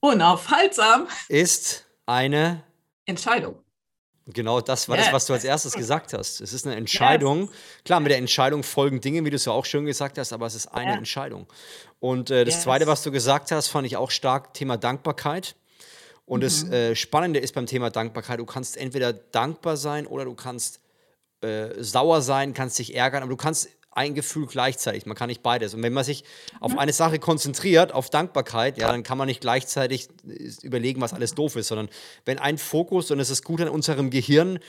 Unaufhaltsam. 0.00 1.06
Ist 1.28 1.86
eine 2.06 2.62
Entscheidung. 3.04 3.62
Genau 4.34 4.60
das 4.60 4.88
war 4.90 4.96
yes. 4.96 5.06
das, 5.06 5.14
was 5.14 5.26
du 5.26 5.32
als 5.32 5.44
erstes 5.44 5.72
gesagt 5.72 6.12
hast. 6.12 6.42
Es 6.42 6.52
ist 6.52 6.66
eine 6.66 6.76
Entscheidung. 6.76 7.42
Yes. 7.42 7.50
Klar, 7.84 8.00
mit 8.00 8.10
der 8.10 8.18
Entscheidung 8.18 8.62
folgen 8.62 9.00
Dinge, 9.00 9.24
wie 9.24 9.30
du 9.30 9.36
es 9.36 9.46
ja 9.46 9.52
auch 9.52 9.64
schön 9.64 9.86
gesagt 9.86 10.18
hast, 10.18 10.34
aber 10.34 10.44
es 10.46 10.54
ist 10.54 10.66
eine 10.66 10.90
yeah. 10.90 10.98
Entscheidung. 10.98 11.46
Und 11.98 12.30
äh, 12.30 12.44
das 12.44 12.56
yes. 12.56 12.64
Zweite, 12.64 12.86
was 12.86 13.02
du 13.02 13.10
gesagt 13.10 13.50
hast, 13.52 13.68
fand 13.68 13.86
ich 13.86 13.96
auch 13.96 14.10
stark, 14.10 14.52
Thema 14.52 14.76
Dankbarkeit. 14.76 15.56
Und 16.26 16.40
mhm. 16.40 16.42
das 16.42 16.64
äh, 16.64 16.94
Spannende 16.94 17.40
ist 17.40 17.54
beim 17.54 17.64
Thema 17.64 17.88
Dankbarkeit, 17.88 18.38
du 18.38 18.44
kannst 18.44 18.76
entweder 18.76 19.14
dankbar 19.14 19.78
sein 19.78 20.06
oder 20.06 20.26
du 20.26 20.34
kannst 20.34 20.80
äh, 21.40 21.82
sauer 21.82 22.20
sein, 22.20 22.52
kannst 22.52 22.78
dich 22.78 22.94
ärgern, 22.94 23.22
aber 23.22 23.30
du 23.30 23.36
kannst 23.36 23.70
ein 23.98 24.14
Gefühl 24.14 24.46
gleichzeitig. 24.46 25.06
Man 25.06 25.16
kann 25.16 25.28
nicht 25.28 25.42
beides. 25.42 25.74
Und 25.74 25.82
wenn 25.82 25.92
man 25.92 26.04
sich 26.04 26.22
auf 26.60 26.72
mhm. 26.72 26.78
eine 26.78 26.92
Sache 26.92 27.18
konzentriert, 27.18 27.92
auf 27.92 28.10
Dankbarkeit, 28.10 28.78
ja, 28.78 28.90
dann 28.92 29.02
kann 29.02 29.18
man 29.18 29.26
nicht 29.26 29.40
gleichzeitig 29.40 30.08
äh, 30.26 30.50
überlegen, 30.62 31.00
was 31.00 31.12
alles 31.12 31.34
doof 31.34 31.56
ist, 31.56 31.68
sondern 31.68 31.88
wenn 32.24 32.38
ein 32.38 32.58
Fokus, 32.58 33.10
und 33.10 33.18
es 33.18 33.28
ist 33.28 33.44
gut 33.44 33.60
an 33.60 33.68
unserem 33.68 34.10
Gehirn, 34.10 34.60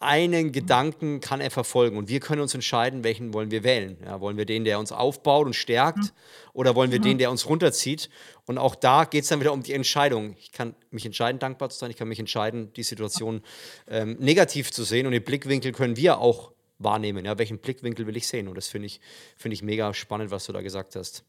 einen 0.00 0.52
Gedanken 0.52 1.20
kann 1.20 1.40
er 1.40 1.50
verfolgen 1.50 1.96
und 1.96 2.08
wir 2.08 2.20
können 2.20 2.40
uns 2.40 2.54
entscheiden, 2.54 3.02
welchen 3.02 3.34
wollen 3.34 3.50
wir 3.50 3.64
wählen. 3.64 3.96
Ja, 4.04 4.20
wollen 4.20 4.36
wir 4.36 4.44
den, 4.44 4.64
der 4.64 4.78
uns 4.78 4.92
aufbaut 4.92 5.46
und 5.46 5.54
stärkt 5.54 5.98
mhm. 5.98 6.10
oder 6.52 6.76
wollen 6.76 6.92
wir 6.92 7.00
mhm. 7.00 7.04
den, 7.04 7.18
der 7.18 7.32
uns 7.32 7.48
runterzieht? 7.48 8.08
Und 8.46 8.58
auch 8.58 8.76
da 8.76 9.04
geht 9.04 9.24
es 9.24 9.28
dann 9.28 9.40
wieder 9.40 9.52
um 9.52 9.64
die 9.64 9.72
Entscheidung. 9.72 10.36
Ich 10.38 10.52
kann 10.52 10.76
mich 10.92 11.04
entscheiden, 11.04 11.40
dankbar 11.40 11.70
zu 11.70 11.78
sein, 11.78 11.90
ich 11.90 11.96
kann 11.96 12.06
mich 12.06 12.20
entscheiden, 12.20 12.72
die 12.74 12.84
Situation 12.84 13.42
ähm, 13.88 14.16
negativ 14.20 14.70
zu 14.70 14.84
sehen 14.84 15.06
und 15.06 15.12
den 15.12 15.24
Blickwinkel 15.24 15.72
können 15.72 15.96
wir 15.96 16.18
auch 16.18 16.52
wahrnehmen. 16.78 17.24
Ja, 17.24 17.38
welchen 17.38 17.58
Blickwinkel 17.58 18.06
will 18.06 18.16
ich 18.16 18.28
sehen? 18.28 18.48
Und 18.48 18.56
das 18.56 18.68
finde 18.68 18.86
ich, 18.86 19.00
find 19.36 19.52
ich 19.52 19.62
mega 19.62 19.92
spannend, 19.94 20.30
was 20.30 20.46
du 20.46 20.52
da 20.52 20.62
gesagt 20.62 20.96
hast. 20.96 21.24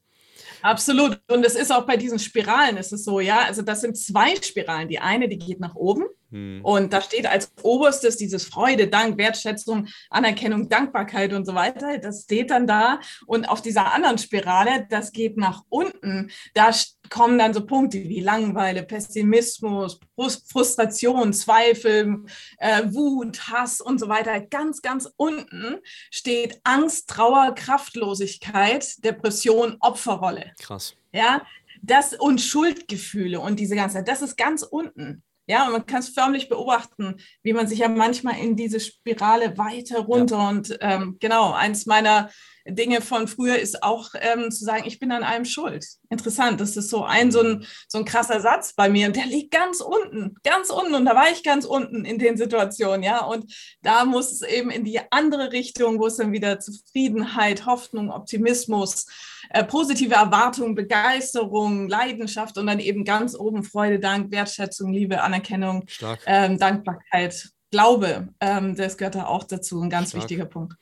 Absolut. 0.62 1.20
Und 1.28 1.46
es 1.46 1.56
ist 1.56 1.72
auch 1.72 1.86
bei 1.86 1.98
diesen 1.98 2.20
Spiralen, 2.20 2.78
ist 2.78 2.94
es 2.94 3.04
so, 3.04 3.20
ja. 3.20 3.40
Also 3.40 3.62
das 3.62 3.82
sind 3.82 3.98
zwei 3.98 4.36
Spiralen. 4.36 4.88
Die 4.88 5.00
eine, 5.00 5.28
die 5.28 5.38
geht 5.38 5.60
nach 5.60 5.76
oben. 5.76 6.06
Hm. 6.32 6.62
Und 6.64 6.94
da 6.94 7.02
steht 7.02 7.26
als 7.26 7.52
oberstes 7.64 8.18
dieses 8.18 8.46
Freude, 8.46 8.88
Dank, 8.88 9.18
Wertschätzung, 9.18 9.88
Anerkennung, 10.10 10.70
Dankbarkeit 10.70 11.34
und 11.34 11.46
so 11.46 11.56
weiter. 11.56 11.98
Das 11.98 12.24
steht 12.24 12.52
dann 12.52 12.68
da. 12.68 13.00
Und 13.26 13.50
auf 13.50 13.62
dieser 13.62 13.94
anderen 13.94 14.18
Spirale, 14.18 14.86
das 14.90 15.12
geht 15.12 15.38
nach 15.38 15.64
unten. 15.70 16.30
Da 16.54 16.72
kommen 17.10 17.40
dann 17.40 17.54
so 17.54 17.66
Punkte 17.66 17.98
wie 17.98 18.22
Langweile, 18.22 18.84
Pessimismus, 18.84 20.00
Frustration, 20.16 21.34
Zweifel, 21.34 22.26
äh, 22.58 22.84
Wut, 22.94 23.50
Hass 23.50 23.82
und 23.82 24.00
so 24.00 24.08
weiter. 24.08 24.40
Ganz, 24.42 24.82
ganz 24.82 25.10
unten 25.18 25.78
steht 26.12 26.60
Angst, 26.64 27.10
Trauer, 27.10 27.56
Kraftlosigkeit, 27.56 29.04
Depression, 29.04 29.78
Opferrolle. 29.80 30.52
Krass. 30.62 30.96
Ja, 31.12 31.42
das 31.82 32.14
und 32.14 32.40
Schuldgefühle 32.42 33.40
und 33.40 33.60
diese 33.60 33.76
ganze, 33.76 34.04
das 34.04 34.22
ist 34.22 34.38
ganz 34.38 34.64
unten. 34.64 35.24
Ja, 35.50 35.66
und 35.66 35.72
man 35.72 35.86
kann 35.88 36.02
es 36.02 36.10
förmlich 36.10 36.48
beobachten, 36.48 37.16
wie 37.42 37.54
man 37.54 37.66
sich 37.66 37.80
ja 37.80 37.90
manchmal 37.90 38.38
in 38.38 38.56
diese 38.56 38.80
Spirale 38.80 39.58
weiter 39.58 40.02
runter 40.02 40.38
ja. 40.38 40.50
und 40.50 40.78
ähm, 40.80 41.18
genau, 41.20 41.54
eins 41.54 41.88
meiner 41.88 42.30
Dinge 42.72 43.02
von 43.02 43.28
früher 43.28 43.58
ist 43.58 43.84
auch 43.84 44.12
ähm, 44.20 44.52
zu 44.52 44.64
sagen, 44.64 44.84
ich 44.86 45.00
bin 45.00 45.12
an 45.12 45.24
allem 45.24 45.46
schuld. 45.46 45.86
Interessant, 46.10 46.60
das 46.60 46.78
ist 46.78 46.90
so 46.90 47.04
ein, 47.04 47.32
so 47.32 47.42
ein 47.42 47.66
so 47.88 47.98
ein 47.98 48.06
krasser 48.06 48.40
Satz 48.42 48.74
bei 48.74 48.90
mir 48.90 49.08
und 49.08 49.16
der 49.16 49.26
liegt 49.26 49.52
ganz 49.52 49.82
unten, 49.82 50.36
ganz 50.44 50.70
unten 50.70 50.96
und 50.96 51.06
da 51.06 51.16
war 51.16 51.30
ich 51.32 51.44
ganz 51.44 51.66
unten 51.66 52.06
in 52.06 52.20
den 52.20 52.38
Situationen, 52.38 53.04
ja, 53.04 53.24
und 53.24 53.54
da 53.82 54.06
muss 54.06 54.32
es 54.32 54.42
eben 54.42 54.70
in 54.70 54.84
die 54.84 55.00
andere 55.12 55.52
Richtung, 55.52 56.00
wo 56.00 56.08
es 56.08 56.18
dann 56.18 56.32
wieder 56.32 56.60
Zufriedenheit, 56.60 57.66
Hoffnung, 57.66 58.12
Optimismus, 58.12 59.06
äh, 59.50 59.64
positive 59.64 60.16
Erwartung, 60.16 60.76
Begeisterung, 60.76 61.88
Leidenschaft 61.88 62.58
und 62.58 62.68
dann 62.68 62.80
eben 62.80 63.06
ganz 63.06 63.36
oben 63.36 63.64
Freude, 63.64 64.00
Dank, 64.00 64.32
Wertschätzung, 64.32 64.92
Liebe, 64.92 65.22
Anerkennung, 65.22 65.86
ähm, 66.26 66.58
Dankbarkeit, 66.58 67.50
Glaube, 67.72 68.30
ähm, 68.40 68.76
das 68.76 68.98
gehört 68.98 69.16
da 69.16 69.28
auch 69.28 69.44
dazu, 69.44 69.80
ein 69.82 69.90
ganz 69.90 70.10
Stark. 70.10 70.24
wichtiger 70.24 70.46
Punkt. 70.46 70.76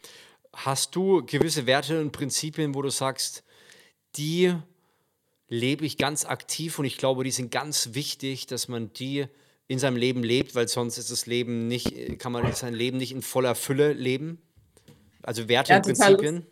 Hast 0.58 0.96
du 0.96 1.24
gewisse 1.24 1.68
Werte 1.68 2.02
und 2.02 2.12
Prinzipien, 2.12 2.74
wo 2.74 2.82
du 2.82 2.90
sagst, 2.90 3.44
die 4.16 4.56
lebe 5.48 5.86
ich 5.86 6.00
ganz 6.00 6.26
aktiv 6.26 6.80
und 6.80 6.86
ich 6.86 6.98
glaube, 6.98 7.24
die 7.24 7.32
sind 7.32 7.52
ganz 7.52 7.90
wichtig, 7.94 8.48
dass 8.48 8.68
man 8.68 8.92
die 8.94 9.28
in 9.68 9.78
seinem 9.78 9.98
Leben 9.98 10.24
lebt, 10.24 10.56
weil 10.56 10.68
sonst 10.68 10.98
ist 10.98 11.12
das 11.12 11.28
Leben 11.28 11.68
nicht, 11.68 12.18
kann 12.18 12.32
man 12.32 12.52
sein 12.54 12.74
Leben 12.74 12.98
nicht 12.98 13.12
in 13.12 13.22
voller 13.22 13.54
Fülle 13.54 13.94
leben? 13.94 14.42
Also 15.22 15.48
Werte 15.48 15.74
ja, 15.74 15.78
und 15.78 15.84
Prinzipien? 15.84 16.48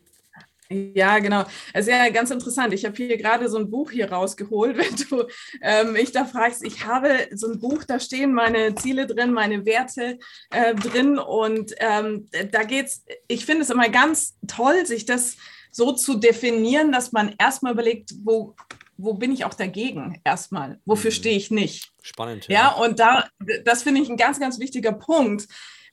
Ja, 0.70 1.20
genau. 1.20 1.44
Es 1.74 1.88
ist 1.88 1.92
ja 1.92 2.10
ganz 2.10 2.32
interessant. 2.32 2.74
Ich 2.74 2.86
habe 2.86 2.96
hier 2.96 3.18
gerade 3.18 3.50
so 3.50 3.58
ein 3.58 3.70
Buch 3.70 3.92
hier 3.92 4.12
rausgeholt, 4.12 4.78
wenn 4.78 4.96
du 5.10 5.28
ähm, 5.62 5.94
mich 5.94 6.12
da 6.12 6.26
fragst. 6.26 6.64
Ich 6.64 6.86
habe 6.86 7.28
so 7.34 7.52
ein 7.52 7.60
Buch, 7.60 7.84
da 7.84 8.00
stehen 8.00 8.34
meine 8.34 8.74
Ziele 8.76 9.06
drin, 9.06 9.32
meine 9.32 9.66
Werte 9.66 10.18
äh, 10.52 10.74
drin. 10.76 11.20
Und 11.20 11.74
ähm, 11.80 12.28
da 12.52 12.64
geht's, 12.64 13.04
ich 13.28 13.46
finde 13.46 13.64
es 13.64 13.70
immer 13.70 13.90
ganz 13.90 14.38
toll, 14.48 14.86
sich 14.86 15.06
das 15.06 15.38
so 15.72 15.92
zu 15.92 16.16
definieren, 16.16 16.92
dass 16.92 17.12
man 17.12 17.36
erstmal 17.38 17.74
überlegt, 17.74 18.14
wo, 18.24 18.56
wo 18.98 19.14
bin 19.14 19.32
ich 19.32 19.46
auch 19.46 19.54
dagegen 19.54 20.22
erstmal? 20.24 20.80
Wofür 20.86 21.12
mhm. 21.12 21.16
stehe 21.16 21.38
ich 21.38 21.52
nicht? 21.52 21.92
Spannend. 22.02 22.48
Ja, 22.48 22.54
ja 22.54 22.70
und 22.72 23.00
da, 23.00 23.28
das 23.66 23.84
finde 23.84 24.02
ich 24.02 24.10
ein 24.10 24.18
ganz, 24.18 24.40
ganz 24.40 24.60
wichtiger 24.60 24.94
Punkt. 24.94 25.48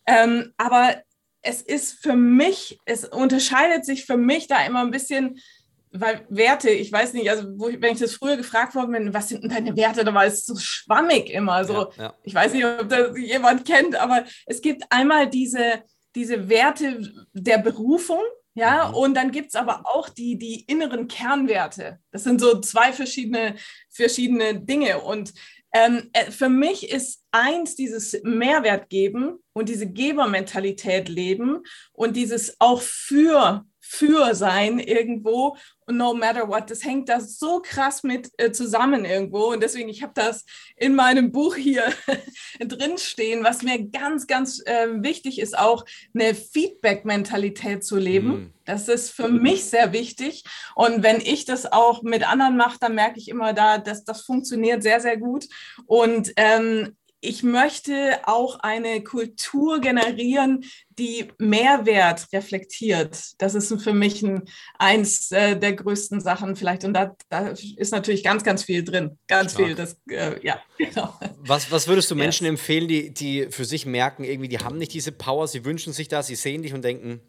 Ähm, 0.07 0.53
aber 0.57 1.03
es 1.43 1.61
ist 1.61 2.03
für 2.03 2.15
mich, 2.15 2.79
es 2.85 3.05
unterscheidet 3.05 3.85
sich 3.85 4.07
für 4.07 4.17
mich 4.17 4.47
da 4.47 4.65
immer 4.65 4.81
ein 4.81 4.91
bisschen, 4.91 5.41
weil 5.91 6.25
Werte, 6.31 6.71
ich 6.71 6.91
weiß 6.91 7.13
nicht, 7.13 7.29
also 7.29 7.49
wo, 7.59 7.67
wenn 7.67 7.93
ich 7.93 8.01
das 8.01 8.15
früher 8.15 8.37
gefragt 8.37 8.75
worden 8.75 8.93
bin, 8.93 9.15
was 9.15 9.29
sind 9.29 9.43
denn 9.43 9.51
deine 9.51 9.77
Werte, 9.77 10.05
da 10.05 10.15
war 10.15 10.25
es 10.25 10.47
so 10.47 10.57
schwammig 10.57 11.31
immer. 11.31 11.65
So, 11.65 11.75
ja, 11.75 11.91
ja. 11.99 12.15
ich 12.23 12.35
weiß 12.35 12.55
nicht, 12.55 12.65
ob 12.65 12.89
das 12.89 13.17
jemand 13.19 13.67
kennt, 13.67 13.97
aber 13.97 14.25
es 14.47 14.63
gibt 14.63 14.85
einmal 14.91 15.29
diese, 15.29 15.83
diese 16.15 16.49
Werte 16.49 17.13
der 17.33 17.59
Berufung, 17.59 18.23
ja, 18.55 18.89
mhm. 18.89 18.95
und 18.95 19.15
dann 19.15 19.31
gibt 19.31 19.49
es 19.49 19.55
aber 19.55 19.83
auch 19.85 20.09
die, 20.09 20.37
die 20.37 20.65
inneren 20.65 21.09
Kernwerte. 21.09 21.99
Das 22.11 22.25
sind 22.25 22.41
so 22.41 22.61
zwei 22.61 22.93
verschiedene, 22.93 23.57
verschiedene 23.91 24.61
Dinge. 24.61 25.01
Und 25.01 25.33
ähm, 25.73 26.11
äh, 26.13 26.31
für 26.31 26.51
mich 26.51 26.91
ist 26.91 27.22
eins 27.33 27.75
dieses 27.75 28.21
Mehrwert 28.23 28.89
geben 28.89 29.39
und 29.53 29.69
diese 29.69 29.87
Gebermentalität 29.87 31.09
leben 31.09 31.63
und 31.93 32.17
dieses 32.17 32.57
auch 32.61 32.81
für 32.81 33.65
für 33.81 34.35
sein 34.35 34.79
irgendwo 34.79 35.57
und 35.87 35.97
no 35.97 36.15
matter 36.15 36.49
what, 36.49 36.71
das 36.71 36.85
hängt 36.85 37.09
da 37.09 37.21
so 37.21 37.61
krass 37.61 38.03
mit 38.03 38.31
äh, 38.39 38.53
zusammen 38.53 39.05
irgendwo. 39.05 39.53
Und 39.53 39.63
deswegen, 39.63 39.89
ich 39.89 40.03
habe 40.03 40.13
das 40.15 40.45
in 40.77 40.95
meinem 40.95 41.33
Buch 41.33 41.57
hier 41.57 41.93
drinstehen, 42.61 43.45
was 43.45 43.63
mir 43.63 43.89
ganz, 43.89 44.27
ganz 44.27 44.63
äh, 44.65 44.87
wichtig 45.03 45.41
ist, 45.41 45.59
auch 45.59 45.85
eine 46.15 46.35
Feedback-Mentalität 46.35 47.85
zu 47.85 47.97
leben. 47.97 48.29
Mhm. 48.29 48.53
Das 48.65 48.89
ist 48.89 49.11
für 49.11 49.29
mich 49.29 49.65
sehr 49.65 49.93
wichtig. 49.93 50.45
Und 50.77 51.03
wenn 51.03 51.21
ich 51.21 51.45
das 51.45 51.71
auch 51.71 52.03
mit 52.03 52.27
anderen 52.27 52.57
mache, 52.57 52.79
dann 52.81 52.95
merke 52.95 53.19
ich 53.19 53.29
immer 53.29 53.53
da, 53.53 53.79
dass 53.79 54.05
das 54.05 54.23
funktioniert 54.23 54.83
sehr, 54.83 55.01
sehr 55.01 55.17
gut. 55.17 55.47
Und 55.87 56.33
ähm, 56.37 56.97
ich 57.25 57.45
möchte 57.45 58.19
auch 58.25 58.59
eine 58.61 59.03
Kultur 59.05 59.81
generieren, 59.81 60.65
die 60.99 61.29
Mehrwert 61.39 62.27
reflektiert. 62.33 63.17
Das 63.39 63.55
ist 63.55 63.73
für 63.81 63.95
mich 63.95 64.23
ein, 64.23 64.43
eins 64.77 65.31
äh, 65.31 65.57
der 65.57 65.75
größten 65.75 66.21
Sachen 66.21 66.57
vielleicht. 66.57 66.85
Und 66.85 66.95
da, 66.95 67.15
da, 67.29 67.55
ist 67.77 67.93
natürlich 67.93 68.25
ganz, 68.25 68.43
ganz 68.43 68.65
viel 68.65 68.83
drin. 68.83 69.19
Ganz 69.29 69.53
Stark. 69.53 69.67
viel. 69.67 69.75
Das, 69.77 69.97
äh, 70.11 70.45
ja, 70.45 70.61
genau. 70.79 71.15
Was, 71.39 71.71
was 71.71 71.87
würdest 71.87 72.11
du 72.11 72.17
Menschen 72.17 72.45
yes. 72.45 72.51
empfehlen, 72.51 72.89
die, 72.89 73.15
die 73.15 73.47
für 73.51 73.65
sich 73.65 73.87
merken, 73.87 74.25
irgendwie, 74.25 74.49
die 74.49 74.59
haben 74.59 74.77
nicht 74.77 74.93
diese 74.93 75.13
Power, 75.13 75.47
sie 75.47 75.65
wünschen 75.65 75.93
sich 75.93 76.09
das, 76.09 76.27
sie 76.27 76.35
sehen 76.35 76.63
dich 76.63 76.75
und 76.75 76.83
denken, 76.83 77.21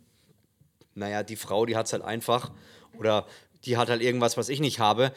naja, 0.96 1.22
die 1.22 1.36
Frau, 1.36 1.68
die 1.68 1.76
hat 1.76 1.86
es 1.86 1.94
halt 1.94 2.04
einfach. 2.04 2.52
Oder 2.98 3.28
die 3.66 3.78
hat 3.78 3.90
halt 3.90 4.02
irgendwas, 4.02 4.38
was 4.38 4.50
ich 4.50 4.60
nicht 4.60 4.80
habe. 4.80 5.14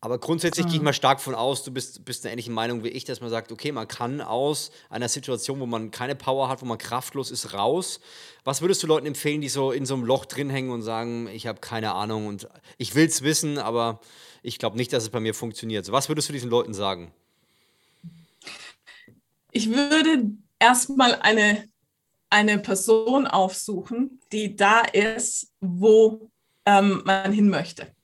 Aber 0.00 0.18
grundsätzlich 0.18 0.66
mhm. 0.66 0.70
gehe 0.70 0.78
ich 0.78 0.84
mal 0.84 0.92
stark 0.92 1.20
von 1.20 1.34
aus, 1.34 1.64
du 1.64 1.72
bist, 1.72 2.04
bist 2.04 2.24
einer 2.24 2.32
ähnlichen 2.32 2.54
Meinung 2.54 2.84
wie 2.84 2.88
ich, 2.88 3.04
dass 3.04 3.20
man 3.20 3.30
sagt, 3.30 3.50
okay, 3.50 3.72
man 3.72 3.88
kann 3.88 4.20
aus 4.20 4.70
einer 4.90 5.08
Situation, 5.08 5.58
wo 5.58 5.66
man 5.66 5.90
keine 5.90 6.14
Power 6.14 6.48
hat, 6.48 6.62
wo 6.62 6.66
man 6.66 6.78
kraftlos 6.78 7.32
ist, 7.32 7.52
raus. 7.52 7.98
Was 8.44 8.60
würdest 8.60 8.82
du 8.82 8.86
Leuten 8.86 9.06
empfehlen, 9.06 9.40
die 9.40 9.48
so 9.48 9.72
in 9.72 9.86
so 9.86 9.94
einem 9.94 10.04
Loch 10.04 10.24
drin 10.24 10.50
hängen 10.50 10.70
und 10.70 10.82
sagen, 10.82 11.26
ich 11.28 11.48
habe 11.48 11.60
keine 11.60 11.94
Ahnung 11.94 12.28
und 12.28 12.48
ich 12.76 12.94
will 12.94 13.06
es 13.06 13.22
wissen, 13.22 13.58
aber 13.58 14.00
ich 14.42 14.60
glaube 14.60 14.76
nicht, 14.76 14.92
dass 14.92 15.02
es 15.02 15.10
bei 15.10 15.20
mir 15.20 15.34
funktioniert. 15.34 15.84
So, 15.84 15.92
was 15.92 16.08
würdest 16.08 16.28
du 16.28 16.32
diesen 16.32 16.50
Leuten 16.50 16.74
sagen? 16.74 17.12
Ich 19.50 19.70
würde 19.70 20.30
erstmal 20.60 21.16
eine, 21.16 21.68
eine 22.30 22.58
Person 22.58 23.26
aufsuchen, 23.26 24.20
die 24.30 24.54
da 24.54 24.82
ist, 24.82 25.52
wo 25.60 26.30
ähm, 26.66 27.02
man 27.04 27.32
hin 27.32 27.48
möchte. 27.48 27.97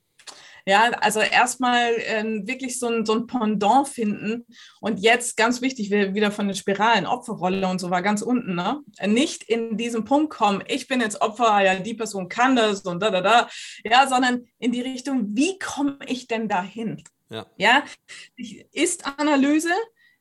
Ja, 0.67 0.91
also 1.01 1.21
erstmal 1.21 1.93
äh, 1.93 2.25
wirklich 2.47 2.79
so 2.79 2.89
ein, 2.89 3.05
so 3.05 3.15
ein 3.15 3.27
Pendant 3.27 3.89
finden. 3.89 4.47
Und 4.81 5.01
jetzt 5.01 5.37
ganz 5.37 5.61
wichtig, 5.61 5.91
wir 5.91 6.15
wieder 6.15 6.31
von 6.31 6.47
den 6.47 6.57
Spiralen, 6.57 7.07
Opferrolle 7.07 7.69
und 7.69 7.81
so 7.81 7.91
war 7.91 8.01
ganz 8.01 8.23
unten, 8.23 8.55
ne? 8.55 8.81
Nicht 9.07 9.43
in 9.43 9.77
diesen 9.77 10.05
Punkt 10.05 10.33
kommen, 10.33 10.63
ich 10.67 10.89
bin 10.89 11.01
jetzt 11.01 11.21
Opfer, 11.21 11.61
ja, 11.61 11.75
die 11.75 11.95
Person 11.95 12.29
kann 12.29 12.57
das 12.57 12.81
und 12.83 13.03
da, 13.03 13.11
da, 13.11 13.21
da. 13.21 13.49
Ja, 13.85 14.09
sondern 14.09 14.47
in 14.59 14.73
die 14.73 14.81
Richtung, 14.81 15.37
wie 15.37 15.59
komme 15.59 15.99
ich 16.07 16.29
denn 16.29 16.49
dahin? 16.49 17.03
Ja. 17.31 17.47
ja, 17.57 17.85
Ist-Analyse, 18.73 19.71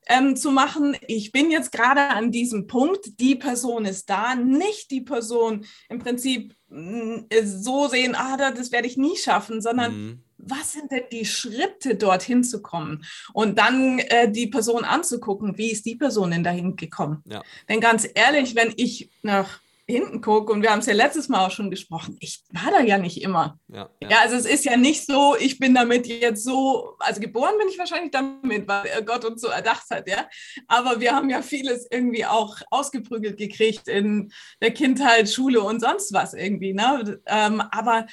ähm, 0.08 0.36
zu 0.36 0.52
machen, 0.52 0.98
ich 1.08 1.32
bin 1.32 1.52
jetzt 1.52 1.72
gerade 1.72 2.02
an 2.02 2.32
diesem 2.32 2.68
Punkt, 2.68 3.20
die 3.20 3.36
Person 3.36 3.86
ist 3.86 4.10
da, 4.10 4.36
nicht 4.36 4.92
die 4.92 5.02
Person 5.02 5.66
im 5.90 6.00
Prinzip 6.00 6.56
mh, 6.70 7.18
mm, 7.18 7.28
so 7.44 7.88
sehen, 7.88 8.16
ah, 8.16 8.38
das 8.38 8.72
werde 8.72 8.88
ich 8.88 8.98
nie 8.98 9.18
schaffen, 9.18 9.62
sondern 9.62 9.94
mhm 9.96 10.24
was 10.46 10.74
sind 10.74 10.92
denn 10.92 11.04
die 11.12 11.26
Schritte, 11.26 11.96
dorthin 11.96 12.44
zu 12.44 12.62
kommen? 12.62 13.06
Und 13.34 13.58
dann 13.58 14.00
äh, 14.00 14.32
die 14.32 14.48
Person 14.48 14.84
anzugucken, 14.84 15.58
wie 15.58 15.72
ist 15.72 15.86
die 15.86 15.96
Person 15.96 16.32
denn 16.32 16.44
dahin 16.44 16.76
gekommen? 16.76 17.24
Ja. 17.26 17.44
Denn 17.70 17.80
ganz 17.80 18.08
ehrlich, 18.14 18.56
wenn 18.56 18.74
ich 18.76 19.10
nach 19.22 19.60
hinten 19.88 20.22
gucke, 20.22 20.52
und 20.54 20.62
wir 20.62 20.72
haben 20.72 20.80
es 20.80 20.86
ja 20.86 20.94
letztes 20.94 21.28
Mal 21.28 21.46
auch 21.46 21.52
schon 21.52 21.70
gesprochen, 21.70 22.16
ich 22.20 22.44
war 22.52 22.72
da 22.72 22.80
ja 22.82 22.98
nicht 22.98 23.22
immer. 23.22 23.60
Ja, 23.68 23.90
ja. 24.02 24.10
ja, 24.10 24.18
also 24.22 24.36
es 24.36 24.46
ist 24.46 24.64
ja 24.66 24.78
nicht 24.78 25.06
so, 25.06 25.36
ich 25.38 25.60
bin 25.60 25.76
damit 25.76 26.08
jetzt 26.08 26.44
so, 26.44 26.96
also 27.00 27.20
geboren 27.20 27.56
bin 27.60 27.68
ich 27.68 27.78
wahrscheinlich 27.78 28.12
damit, 28.12 28.68
weil 28.68 29.04
Gott 29.06 29.26
uns 29.26 29.42
so 29.42 29.48
erdacht 29.48 29.90
hat, 29.90 30.08
ja. 30.08 30.28
Aber 30.68 31.00
wir 31.00 31.14
haben 31.14 31.30
ja 31.30 31.42
vieles 31.42 31.88
irgendwie 31.92 32.26
auch 32.26 32.58
ausgeprügelt 32.72 33.38
gekriegt 33.38 33.88
in 33.88 34.32
der 34.62 34.72
Kindheit, 34.72 35.30
Schule 35.30 35.62
und 35.62 35.82
sonst 35.82 36.14
was 36.14 36.34
irgendwie. 36.34 36.74
Ne? 36.74 37.22
Ähm, 37.26 37.62
aber 37.72 38.08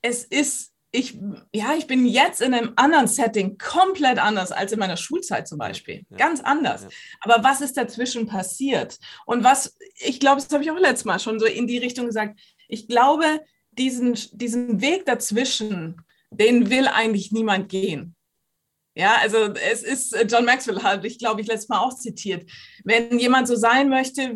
es 0.00 0.24
ist 0.24 0.73
ich, 0.94 1.18
ja, 1.52 1.74
ich 1.76 1.88
bin 1.88 2.06
jetzt 2.06 2.40
in 2.40 2.54
einem 2.54 2.72
anderen 2.76 3.08
Setting 3.08 3.58
komplett 3.58 4.18
anders 4.18 4.52
als 4.52 4.70
in 4.70 4.78
meiner 4.78 4.96
Schulzeit 4.96 5.48
zum 5.48 5.58
Beispiel. 5.58 6.06
Ja. 6.08 6.16
Ganz 6.16 6.40
anders. 6.40 6.82
Ja. 6.82 6.88
Aber 7.20 7.42
was 7.42 7.60
ist 7.60 7.76
dazwischen 7.76 8.26
passiert? 8.26 8.98
Und 9.26 9.42
was, 9.42 9.76
ich 9.96 10.20
glaube, 10.20 10.40
das 10.40 10.52
habe 10.52 10.62
ich 10.62 10.70
auch 10.70 10.78
letztes 10.78 11.04
Mal 11.04 11.18
schon 11.18 11.40
so 11.40 11.46
in 11.46 11.66
die 11.66 11.78
Richtung 11.78 12.06
gesagt. 12.06 12.38
Ich 12.68 12.86
glaube, 12.86 13.40
diesen, 13.72 14.16
diesen 14.32 14.80
Weg 14.80 15.04
dazwischen, 15.04 16.00
den 16.30 16.70
will 16.70 16.86
eigentlich 16.86 17.32
niemand 17.32 17.68
gehen. 17.68 18.14
Ja, 18.96 19.16
also 19.20 19.52
es 19.54 19.82
ist, 19.82 20.14
äh, 20.14 20.24
John 20.24 20.44
Maxwell 20.44 20.82
hat, 20.82 21.04
ich 21.04 21.18
glaube, 21.18 21.40
ich 21.40 21.48
letztes 21.48 21.68
Mal 21.68 21.80
auch 21.80 21.94
zitiert, 21.94 22.48
wenn 22.84 23.18
jemand 23.18 23.48
so 23.48 23.56
sein 23.56 23.88
möchte, 23.88 24.32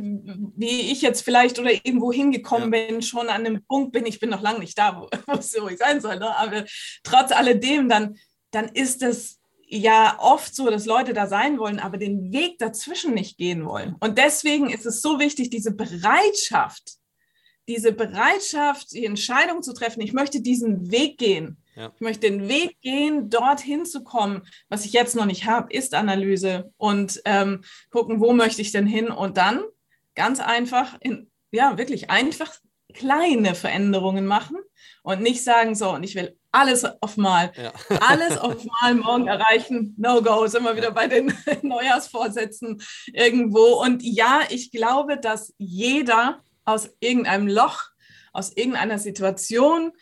wie 0.56 0.90
ich 0.90 1.00
jetzt 1.00 1.22
vielleicht 1.22 1.60
oder 1.60 1.72
irgendwo 1.72 2.12
hingekommen 2.12 2.72
ja. 2.72 2.86
bin, 2.88 3.02
schon 3.02 3.28
an 3.28 3.46
einem 3.46 3.64
Punkt 3.64 3.92
bin, 3.92 4.04
ich 4.04 4.18
bin 4.18 4.30
noch 4.30 4.42
lange 4.42 4.58
nicht 4.58 4.76
da, 4.76 5.00
wo, 5.00 5.08
wo 5.32 5.68
ich 5.68 5.78
sein 5.78 6.00
soll, 6.00 6.18
ne? 6.18 6.36
aber 6.36 6.64
trotz 7.04 7.30
alledem, 7.30 7.88
dann, 7.88 8.16
dann 8.50 8.68
ist 8.68 9.02
es 9.02 9.38
ja 9.68 10.16
oft 10.18 10.52
so, 10.54 10.68
dass 10.70 10.86
Leute 10.86 11.12
da 11.12 11.28
sein 11.28 11.58
wollen, 11.58 11.78
aber 11.78 11.96
den 11.96 12.32
Weg 12.32 12.58
dazwischen 12.58 13.14
nicht 13.14 13.38
gehen 13.38 13.64
wollen. 13.64 13.94
Und 14.00 14.18
deswegen 14.18 14.70
ist 14.70 14.86
es 14.86 15.02
so 15.02 15.20
wichtig, 15.20 15.50
diese 15.50 15.72
Bereitschaft, 15.72 16.94
diese 17.68 17.92
Bereitschaft, 17.92 18.92
die 18.92 19.04
Entscheidung 19.04 19.62
zu 19.62 19.72
treffen, 19.72 20.00
ich 20.00 20.14
möchte 20.14 20.40
diesen 20.40 20.90
Weg 20.90 21.18
gehen 21.18 21.58
ja. 21.78 21.92
Ich 21.94 22.00
möchte 22.00 22.28
den 22.28 22.48
Weg 22.48 22.80
gehen, 22.80 23.30
dorthin 23.30 23.86
zu 23.86 24.02
kommen. 24.02 24.42
Was 24.68 24.84
ich 24.84 24.92
jetzt 24.92 25.14
noch 25.14 25.26
nicht 25.26 25.46
habe, 25.46 25.72
ist 25.72 25.94
Analyse 25.94 26.72
und 26.76 27.22
ähm, 27.24 27.62
gucken, 27.90 28.20
wo 28.20 28.32
möchte 28.32 28.62
ich 28.62 28.72
denn 28.72 28.86
hin 28.86 29.08
und 29.08 29.36
dann 29.36 29.62
ganz 30.16 30.40
einfach, 30.40 30.96
in, 31.00 31.30
ja, 31.52 31.78
wirklich 31.78 32.10
einfach 32.10 32.52
kleine 32.94 33.54
Veränderungen 33.54 34.26
machen 34.26 34.56
und 35.04 35.20
nicht 35.20 35.44
sagen, 35.44 35.76
so, 35.76 35.90
und 35.90 36.02
ich 36.02 36.16
will 36.16 36.36
alles 36.50 36.84
auf 36.84 37.16
mal, 37.16 37.52
ja. 37.56 37.72
alles 38.08 38.36
auf 38.38 38.64
mal 38.64 38.96
morgen 38.96 39.28
erreichen. 39.28 39.94
No 39.98 40.20
go, 40.20 40.48
sind 40.48 40.64
wir 40.64 40.76
wieder 40.76 40.90
bei 40.90 41.06
den 41.06 41.32
Neujahrsvorsätzen 41.62 42.82
irgendwo. 43.12 43.80
Und 43.80 44.02
ja, 44.02 44.40
ich 44.50 44.72
glaube, 44.72 45.16
dass 45.16 45.54
jeder 45.58 46.42
aus 46.64 46.90
irgendeinem 46.98 47.46
Loch, 47.46 47.84
aus 48.32 48.52
irgendeiner 48.56 48.98
Situation 48.98 49.92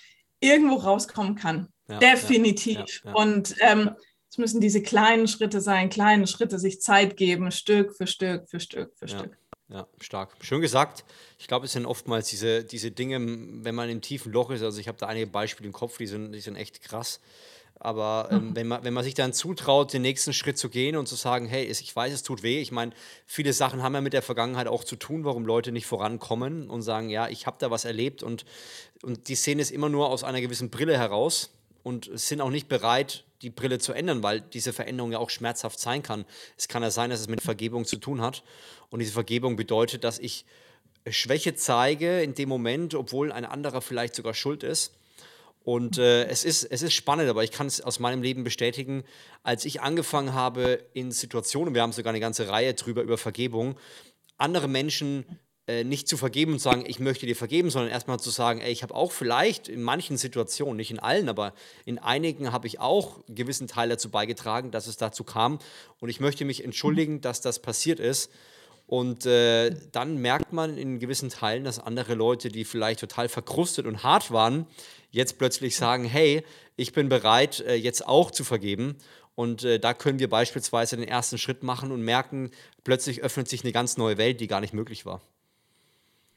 irgendwo 0.41 0.77
rauskommen 0.77 1.35
kann. 1.35 1.69
Ja, 1.89 1.99
Definitiv. 1.99 3.03
Ja, 3.05 3.11
ja, 3.11 3.13
Und 3.15 3.55
ähm, 3.61 3.91
es 4.29 4.39
müssen 4.39 4.61
diese 4.61 4.83
kleinen 4.83 5.29
Schritte 5.29 5.61
sein, 5.61 5.89
kleine 5.89 6.27
Schritte, 6.27 6.59
sich 6.59 6.81
Zeit 6.81 7.17
geben, 7.17 7.51
Stück 7.51 7.97
für 7.97 8.07
Stück 8.07 8.49
für 8.49 8.61
Stück 8.61 8.93
für 8.97 9.09
Stück. 9.09 9.39
Ja, 9.69 9.87
stark. 10.01 10.37
Schön 10.43 10.61
gesagt. 10.61 11.05
Ich 11.39 11.49
glaube, 11.49 11.67
es 11.67 11.73
sind 11.73 11.87
oftmals 11.87 12.29
diese, 12.29 12.63
diese 12.63 12.93
Dinge, 12.93 13.19
wenn 13.65 13.75
man 13.75 13.89
im 13.89 14.01
tiefen 14.01 14.33
Loch 14.33 14.51
ist. 14.51 14.63
Also, 14.63 14.79
ich 14.79 14.87
habe 14.87 14.99
da 14.99 15.07
einige 15.07 15.27
Beispiele 15.27 15.67
im 15.67 15.73
Kopf, 15.73 15.99
die 15.99 16.07
sind, 16.07 16.33
die 16.33 16.41
sind 16.41 16.57
echt 16.57 16.83
krass. 16.83 17.21
Aber 17.79 18.29
ähm, 18.31 18.49
mhm. 18.49 18.57
wenn, 18.57 18.67
man, 18.69 18.85
wenn 18.85 18.95
man 18.95 19.05
sich 19.05 19.15
dann 19.15 19.33
zutraut, 19.33 19.93
den 19.93 20.03
nächsten 20.03 20.33
Schritt 20.33 20.57
zu 20.57 20.71
gehen 20.71 20.97
und 20.97 21.07
zu 21.07 21.15
sagen, 21.15 21.47
hey, 21.47 21.65
ich 21.65 21.95
weiß, 21.95 22.13
es 22.13 22.23
tut 22.23 22.43
weh. 22.43 22.61
Ich 22.61 22.73
meine, 22.73 22.93
viele 23.27 23.53
Sachen 23.53 23.83
haben 23.83 23.95
ja 23.95 24.01
mit 24.01 24.13
der 24.13 24.23
Vergangenheit 24.23 24.67
auch 24.67 24.83
zu 24.83 24.97
tun, 24.97 25.25
warum 25.25 25.45
Leute 25.45 25.73
nicht 25.73 25.87
vorankommen 25.87 26.71
und 26.71 26.83
sagen, 26.83 27.11
ja, 27.11 27.29
ich 27.29 27.47
habe 27.47 27.59
da 27.61 27.71
was 27.71 27.85
erlebt 27.85 28.23
und, 28.23 28.47
und 29.03 29.29
die 29.29 29.35
sehen 29.35 29.59
es 29.59 29.71
immer 29.71 29.89
nur 29.89 30.09
aus 30.09 30.25
einer 30.25 30.41
gewissen 30.41 30.71
Brille 30.71 30.97
heraus 30.99 31.51
und 31.83 32.11
sind 32.15 32.41
auch 32.41 32.51
nicht 32.51 32.69
bereit, 32.69 33.25
die 33.43 33.51
Brille 33.51 33.79
zu 33.79 33.93
ändern, 33.93 34.23
weil 34.23 34.41
diese 34.41 34.73
Veränderung 34.73 35.13
ja 35.13 35.19
auch 35.19 35.31
schmerzhaft 35.31 35.79
sein 35.79 36.03
kann. 36.03 36.25
Es 36.57 36.69
kann 36.69 36.83
ja 36.83 36.91
sein, 36.91 37.11
dass 37.11 37.21
es 37.21 37.29
mit 37.29 37.43
Vergebung 37.43 37.85
zu 37.85 37.99
tun 37.99 38.23
hat. 38.23 38.43
Und 38.89 39.01
diese 39.01 39.13
Vergebung 39.13 39.57
bedeutet, 39.57 40.03
dass 40.03 40.19
ich 40.19 40.47
Schwäche 41.09 41.55
zeige 41.55 42.23
in 42.23 42.35
dem 42.35 42.49
Moment, 42.49 42.95
obwohl 42.95 43.31
ein 43.31 43.45
anderer 43.45 43.83
vielleicht 43.83 44.15
sogar 44.15 44.33
schuld 44.33 44.63
ist 44.63 44.95
und 45.67 45.99
äh, 45.99 46.27
es, 46.27 46.45
ist, 46.45 46.63
es 46.63 46.83
ist 46.83 46.95
spannend, 46.95 47.29
aber 47.29 47.43
ich 47.43 47.51
kann 47.51 47.67
es 47.67 47.81
aus 47.81 47.99
meinem 47.99 48.23
Leben 48.23 48.45
bestätigen, 48.45 49.03
als 49.43 49.65
ich 49.65 49.81
angefangen 49.81 50.33
habe 50.33 50.85
in 50.93 51.11
Situationen, 51.11 51.75
wir 51.75 51.83
haben 51.83 51.91
sogar 51.91 52.13
eine 52.13 52.21
ganze 52.21 52.49
Reihe 52.49 52.75
drüber 52.75 53.03
über 53.03 53.19
Vergebung, 53.19 53.75
andere 54.39 54.69
Menschen 54.69 55.25
äh, 55.67 55.83
nicht 55.83 56.07
zu 56.07 56.17
vergeben 56.17 56.53
und 56.53 56.61
sagen, 56.61 56.85
ich 56.87 57.01
möchte 57.01 57.27
dir 57.27 57.35
vergeben, 57.35 57.71
sondern 57.71 57.91
erstmal 57.91 58.21
zu 58.21 58.31
sagen, 58.31 58.61
ey, 58.61 58.71
ich 58.71 58.85
habe 58.85 58.95
auch 58.95 59.11
vielleicht 59.11 59.67
in 59.67 59.83
manchen 59.83 60.17
Situationen, 60.17 60.77
nicht 60.77 60.93
in 60.93 61.01
allen, 61.01 61.29
aber 61.29 61.53
in 61.85 61.99
einigen 61.99 62.53
habe 62.53 62.69
ich 62.69 62.79
auch 62.79 63.27
einen 63.27 63.35
gewissen 63.35 63.67
Teil 63.67 63.89
dazu 63.89 64.09
beigetragen, 64.09 64.71
dass 64.71 64.87
es 64.87 64.99
dazu 64.99 65.25
kam. 65.25 65.59
Und 65.99 66.11
ich 66.11 66.21
möchte 66.21 66.45
mich 66.45 66.63
entschuldigen, 66.63 67.21
dass 67.21 67.41
das 67.41 67.59
passiert 67.59 67.99
ist. 67.99 68.31
Und 68.87 69.27
äh, 69.27 69.75
dann 69.91 70.19
merkt 70.19 70.53
man 70.53 70.79
in 70.79 71.01
gewissen 71.01 71.29
Teilen, 71.29 71.65
dass 71.65 71.81
andere 71.81 72.15
Leute, 72.15 72.51
die 72.51 72.65
vielleicht 72.65 73.01
total 73.01 73.29
verkrustet 73.29 73.87
und 73.87 74.05
hart 74.05 74.31
waren, 74.31 74.67
jetzt 75.11 75.39
plötzlich 75.39 75.77
sagen, 75.77 76.05
hey, 76.05 76.45
ich 76.77 76.93
bin 76.93 77.09
bereit, 77.09 77.61
äh, 77.61 77.75
jetzt 77.75 78.07
auch 78.07 78.31
zu 78.31 78.45
vergeben. 78.45 78.97
Und 79.35 79.65
äh, 79.65 79.81
da 79.81 79.93
können 79.93 80.19
wir 80.19 80.31
beispielsweise 80.31 80.97
den 80.97 81.09
ersten 81.09 81.37
Schritt 81.37 81.63
machen 81.63 81.91
und 81.91 82.03
merken, 82.03 82.51
plötzlich 82.85 83.23
öffnet 83.23 83.49
sich 83.49 83.65
eine 83.65 83.73
ganz 83.73 83.97
neue 83.97 84.19
Welt, 84.19 84.41
die 84.41 84.47
gar 84.47 84.61
nicht 84.61 84.73
möglich 84.73 85.05
war. 85.05 85.21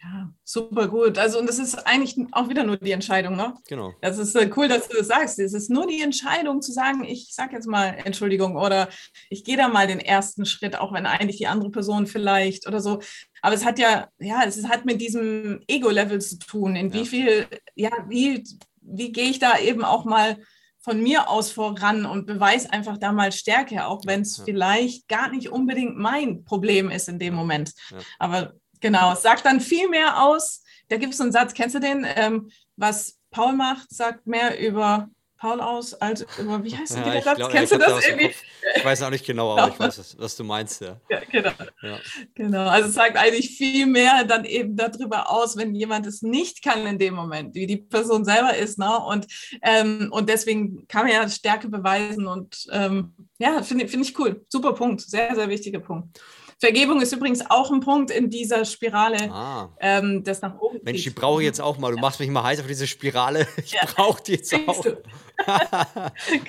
Ja, 0.01 0.29
super 0.45 0.87
gut. 0.87 1.17
Also, 1.17 1.39
und 1.39 1.49
das 1.49 1.59
ist 1.59 1.75
eigentlich 1.85 2.15
auch 2.31 2.47
wieder 2.47 2.63
nur 2.63 2.77
die 2.77 2.91
Entscheidung, 2.91 3.35
ne? 3.35 3.53
Genau. 3.67 3.93
Das 4.01 4.17
ist 4.17 4.33
äh, 4.33 4.49
cool, 4.55 4.69
dass 4.69 4.87
du 4.87 4.95
das 4.95 5.07
sagst. 5.07 5.39
Es 5.39 5.53
ist 5.53 5.69
nur 5.69 5.87
die 5.87 6.01
Entscheidung 6.01 6.61
zu 6.61 6.71
sagen, 6.71 7.03
ich 7.03 7.33
sage 7.33 7.55
jetzt 7.55 7.67
mal 7.67 7.97
Entschuldigung 8.05 8.55
oder 8.55 8.87
ich 9.29 9.43
gehe 9.43 9.57
da 9.57 9.67
mal 9.67 9.87
den 9.87 9.99
ersten 9.99 10.45
Schritt, 10.45 10.77
auch 10.77 10.93
wenn 10.93 11.05
eigentlich 11.05 11.37
die 11.37 11.47
andere 11.47 11.69
Person 11.69 12.07
vielleicht 12.07 12.65
oder 12.65 12.79
so. 12.79 13.01
Aber 13.41 13.53
es 13.53 13.65
hat 13.65 13.77
ja, 13.77 14.07
ja, 14.19 14.43
es 14.45 14.63
hat 14.69 14.85
mit 14.85 15.01
diesem 15.01 15.59
Ego-Level 15.67 16.21
zu 16.21 16.39
tun. 16.39 16.77
In 16.77 16.89
ja. 16.89 16.93
wie 16.93 17.05
viel, 17.05 17.47
ja, 17.75 17.91
wie, 18.07 18.43
wie 18.81 19.11
gehe 19.11 19.29
ich 19.29 19.39
da 19.39 19.59
eben 19.59 19.83
auch 19.83 20.05
mal 20.05 20.37
von 20.79 21.03
mir 21.03 21.29
aus 21.29 21.51
voran 21.51 22.05
und 22.05 22.25
beweise 22.25 22.71
einfach 22.71 22.97
da 22.97 23.11
mal 23.11 23.33
Stärke, 23.33 23.85
auch 23.85 24.03
wenn 24.05 24.21
es 24.21 24.37
ja. 24.37 24.45
vielleicht 24.45 25.09
gar 25.09 25.29
nicht 25.29 25.49
unbedingt 25.49 25.97
mein 25.97 26.45
Problem 26.45 26.89
ist 26.89 27.09
in 27.09 27.19
dem 27.19 27.33
Moment. 27.33 27.73
Ja. 27.91 27.97
Aber 28.17 28.53
Genau, 28.79 29.13
es 29.13 29.21
sagt 29.21 29.45
dann 29.45 29.59
viel 29.59 29.89
mehr 29.89 30.21
aus. 30.23 30.63
Da 30.89 30.97
gibt 30.97 31.13
es 31.13 31.21
einen 31.21 31.31
Satz, 31.31 31.53
kennst 31.53 31.75
du 31.75 31.79
den? 31.79 32.05
Ähm, 32.15 32.49
was 32.75 33.19
Paul 33.31 33.53
macht, 33.53 33.93
sagt 33.93 34.25
mehr 34.25 34.59
über 34.59 35.09
Paul 35.39 35.61
aus 35.61 35.93
als 35.93 36.25
über, 36.37 36.63
wie 36.65 36.75
heißt 36.75 36.97
ja, 36.97 37.03
der 37.03 37.21
Satz? 37.21 37.37
Glaub, 37.37 37.51
Kennst 37.51 37.71
du 37.71 37.77
das 37.77 38.05
irgendwie? 38.05 38.35
Ich 38.75 38.83
weiß 38.83 39.01
auch 39.03 39.09
nicht 39.09 39.25
genau, 39.25 39.57
aber 39.57 39.71
ich 39.71 39.79
weiß, 39.79 40.17
was 40.19 40.35
du 40.35 40.43
meinst, 40.43 40.81
ja. 40.81 40.99
ja 41.09 41.21
genau. 41.31 41.51
Ja. 41.81 41.97
genau. 42.35 42.67
Also 42.67 42.89
es 42.89 42.95
sagt 42.95 43.15
eigentlich 43.15 43.55
viel 43.55 43.85
mehr 43.85 44.25
dann 44.25 44.43
eben 44.43 44.75
darüber 44.75 45.29
aus, 45.29 45.55
wenn 45.55 45.73
jemand 45.73 46.05
es 46.07 46.21
nicht 46.21 46.61
kann 46.61 46.85
in 46.85 46.99
dem 46.99 47.13
Moment, 47.13 47.55
wie 47.55 47.67
die 47.67 47.77
Person 47.77 48.25
selber 48.25 48.57
ist. 48.57 48.77
Ne? 48.77 48.99
Und, 48.99 49.27
ähm, 49.61 50.09
und 50.11 50.27
deswegen 50.27 50.85
kann 50.89 51.05
man 51.05 51.13
ja 51.13 51.29
Stärke 51.29 51.69
beweisen 51.69 52.27
und 52.27 52.67
ähm, 52.71 53.15
ja, 53.37 53.63
finde 53.63 53.87
find 53.87 54.09
ich 54.09 54.19
cool. 54.19 54.45
Super 54.49 54.73
Punkt, 54.73 55.01
sehr, 55.01 55.33
sehr 55.35 55.47
wichtiger 55.47 55.79
Punkt. 55.79 56.19
Vergebung 56.59 57.01
ist 57.01 57.13
übrigens 57.13 57.49
auch 57.49 57.71
ein 57.71 57.79
Punkt 57.79 58.11
in 58.11 58.29
dieser 58.29 58.65
Spirale, 58.65 59.31
ah. 59.31 59.69
ähm, 59.79 60.23
das 60.25 60.41
nach 60.41 60.59
oben 60.59 60.79
Mensch, 60.83 61.03
die 61.03 61.09
brauche 61.09 61.41
ich 61.41 61.45
jetzt 61.45 61.61
auch 61.61 61.77
mal. 61.77 61.91
Du 61.91 61.95
ja. 61.95 62.01
machst 62.01 62.19
mich 62.19 62.29
mal 62.29 62.43
heiß 62.43 62.59
auf 62.59 62.67
diese 62.67 62.85
Spirale. 62.85 63.47
Ich 63.63 63.73
ja. 63.73 63.81
brauche 63.85 64.21
die 64.23 64.33
jetzt 64.33 64.51
Kriegst 64.51 64.67
auch. 64.67 64.83
Du. 64.85 64.95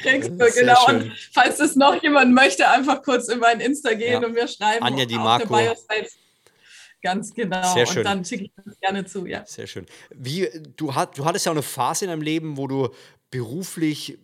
Kriegst 0.03 0.31
du, 0.31 0.37
genau. 0.37 0.87
Und 0.89 1.13
falls 1.33 1.59
das 1.59 1.77
noch 1.77 2.03
jemand 2.03 2.35
möchte, 2.35 2.69
einfach 2.69 3.03
kurz 3.03 3.29
in 3.29 3.39
mein 3.39 3.61
Insta 3.61 3.95
gehen 3.95 4.21
ja. 4.21 4.27
und 4.27 4.35
mir 4.35 4.49
schreiben. 4.49 4.85
Anja 4.85 5.05
Di 5.05 5.15
Marco. 5.15 5.57
Ganz 7.03 7.33
genau. 7.33 7.73
Sehr 7.73 7.87
schön. 7.87 7.99
Und 7.99 8.05
dann 8.05 8.25
schicke 8.25 8.45
ich 8.45 8.53
das 8.65 8.81
gerne 8.81 9.05
zu, 9.05 9.27
ja. 9.27 9.45
Sehr 9.47 9.67
schön. 9.67 9.87
Wie, 10.11 10.49
du, 10.77 10.95
hat, 10.95 11.17
du 11.17 11.25
hattest 11.25 11.47
ja 11.47 11.53
auch 11.53 11.57
eine 11.57 11.63
Phase 11.63 12.07
in 12.07 12.11
deinem 12.11 12.23
Leben, 12.23 12.57
wo 12.57 12.67
du 12.67 12.89
beruflich 13.31 14.19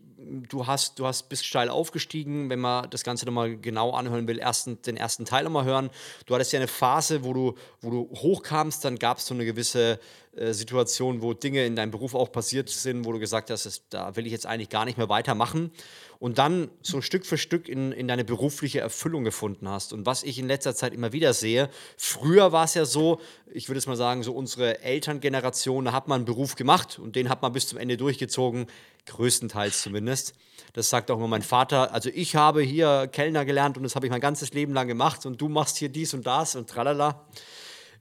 du 0.49 0.67
hast, 0.67 0.99
du 0.99 1.07
hast 1.07 1.29
bist 1.29 1.47
steil 1.47 1.69
aufgestiegen, 1.69 2.51
wenn 2.51 2.61
man 2.61 2.89
das 2.91 3.03
Ganze 3.05 3.27
nochmal 3.27 3.57
genau 3.57 3.91
anhören 3.93 4.27
will, 4.29 4.39
ersten, 4.39 4.81
den 4.83 4.97
ersten 4.97 5.25
Teil 5.25 5.45
nochmal 5.45 5.65
hören. 5.65 5.91
Du 6.27 6.35
hattest 6.35 6.53
ja 6.53 6.59
eine 6.59 6.69
Phase, 6.69 7.25
wo 7.25 7.33
du, 7.33 7.55
wo 7.81 7.91
du 7.91 8.09
hochkamst, 8.15 8.85
dann 8.85 8.99
gab 8.99 9.19
es 9.19 9.27
so 9.27 9.35
eine 9.35 9.45
gewisse 9.45 10.01
äh, 10.37 10.53
Situation, 10.53 11.23
wo 11.23 11.33
Dinge 11.35 11.65
in 11.65 11.77
deinem 11.77 11.91
Beruf 11.91 12.15
auch 12.15 12.31
passiert 12.31 12.69
sind, 12.69 13.05
wo 13.05 13.13
du 13.13 13.19
gesagt 13.19 13.51
hast, 13.51 13.67
das, 13.67 13.83
da 13.89 14.17
will 14.17 14.27
ich 14.27 14.33
jetzt 14.33 14.47
eigentlich 14.47 14.69
gar 14.69 14.85
nicht 14.85 14.99
mehr 14.99 15.09
weitermachen 15.09 15.71
und 16.19 16.39
dann 16.39 16.71
so 16.83 17.01
Stück 17.01 17.27
für 17.27 17.39
Stück 17.39 17.69
in, 17.69 17.93
in 17.93 18.09
deine 18.09 18.25
berufliche 18.25 18.81
Erfüllung 18.81 19.25
gefunden 19.25 19.69
hast. 19.69 19.93
Und 19.93 20.07
was 20.07 20.23
ich 20.23 20.39
in 20.39 20.47
letzter 20.47 20.75
Zeit 20.75 20.95
immer 20.95 21.13
wieder 21.13 21.33
sehe, 21.35 21.71
früher 21.97 22.53
war 22.53 22.65
es 22.65 22.75
ja 22.75 22.85
so, 22.85 23.21
ich 23.53 23.69
würde 23.69 23.79
es 23.79 23.87
mal 23.87 23.97
sagen, 23.97 24.23
so 24.23 24.33
unsere 24.33 24.83
Elterngeneration, 24.83 25.87
da 25.87 25.93
hat 25.93 26.09
man 26.09 26.17
einen 26.17 26.25
Beruf 26.25 26.55
gemacht 26.55 26.99
und 26.99 27.17
den 27.17 27.29
hat 27.29 27.43
man 27.43 27.53
bis 27.53 27.69
zum 27.69 27.79
Ende 27.79 27.97
durchgezogen, 27.97 28.67
größtenteils 29.07 29.83
zumindest. 29.83 30.35
Das 30.73 30.91
sagt 30.91 31.11
auch 31.11 31.17
immer 31.17 31.29
mein 31.29 31.43
Vater. 31.43 31.93
Also 31.95 32.11
ich 32.13 32.37
habe 32.37 32.61
hier 32.61 33.09
Kellner 33.11 33.45
gelernt 33.45 33.77
und 33.77 33.83
das 33.83 33.95
habe 33.95 34.07
ich 34.07 34.11
mein 34.11 34.21
ganzes 34.21 34.53
Leben 34.53 34.75
lang 34.75 34.89
gemacht 34.89 35.25
und 35.27 35.41
du 35.41 35.49
machst 35.49 35.77
hier 35.77 35.89
dies 35.89 36.13
und 36.13 36.27
das 36.27 36.57
und 36.57 36.69
tralala. 36.69 37.27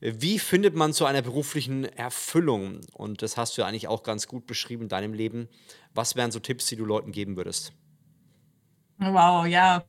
Wie 0.08 0.38
findet 0.38 0.76
man 0.76 0.94
zu 0.94 1.06
einer 1.06 1.24
beruflichen 1.24 1.84
Erfüllung? 1.84 2.82
Und 2.94 3.24
das 3.24 3.38
hast 3.38 3.58
du 3.58 3.62
ja 3.62 3.68
eigentlich 3.68 3.88
auch 3.88 4.04
ganz 4.04 4.28
gut 4.28 4.46
beschrieben 4.46 4.84
in 4.84 4.90
deinem 4.90 5.14
Leben. 5.14 5.50
Was 5.96 6.16
wären 6.16 6.32
so 6.32 6.40
Tipps, 6.40 6.68
die 6.68 6.76
du 6.76 6.86
Leuten 6.86 7.12
geben 7.12 7.36
würdest? 7.38 7.74
Wow, 9.00 9.48
ja. 9.48 9.84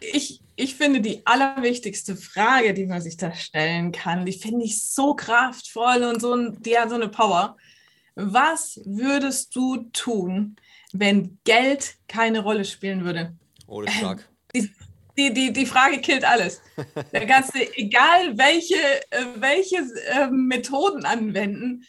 Ich, 0.00 0.42
ich 0.56 0.74
finde 0.74 1.00
die 1.00 1.24
allerwichtigste 1.24 2.16
Frage, 2.16 2.74
die 2.74 2.86
man 2.86 3.00
sich 3.00 3.16
da 3.16 3.32
stellen 3.32 3.92
kann, 3.92 4.26
die 4.26 4.32
finde 4.32 4.64
ich 4.64 4.82
so 4.82 5.14
kraftvoll 5.14 6.02
und 6.02 6.20
so, 6.20 6.50
die 6.50 6.76
hat 6.76 6.88
so 6.88 6.96
eine 6.96 7.08
Power. 7.08 7.56
Was 8.16 8.80
würdest 8.84 9.54
du 9.54 9.84
tun, 9.92 10.56
wenn 10.92 11.38
Geld 11.44 11.94
keine 12.08 12.40
Rolle 12.40 12.64
spielen 12.64 13.04
würde? 13.04 13.36
Oh, 13.68 13.82
das 13.82 13.94
ist 13.94 14.00
stark. 14.00 14.28
Die, 15.16 15.32
die, 15.32 15.52
die, 15.52 15.66
Frage 15.66 16.00
killt 16.00 16.24
alles. 16.24 16.60
Kannst 17.12 17.54
du, 17.54 17.60
egal 17.76 18.36
welche, 18.36 18.74
äh, 19.10 19.24
welche 19.36 19.76
äh, 19.76 20.28
Methoden 20.30 21.04
anwenden, 21.04 21.84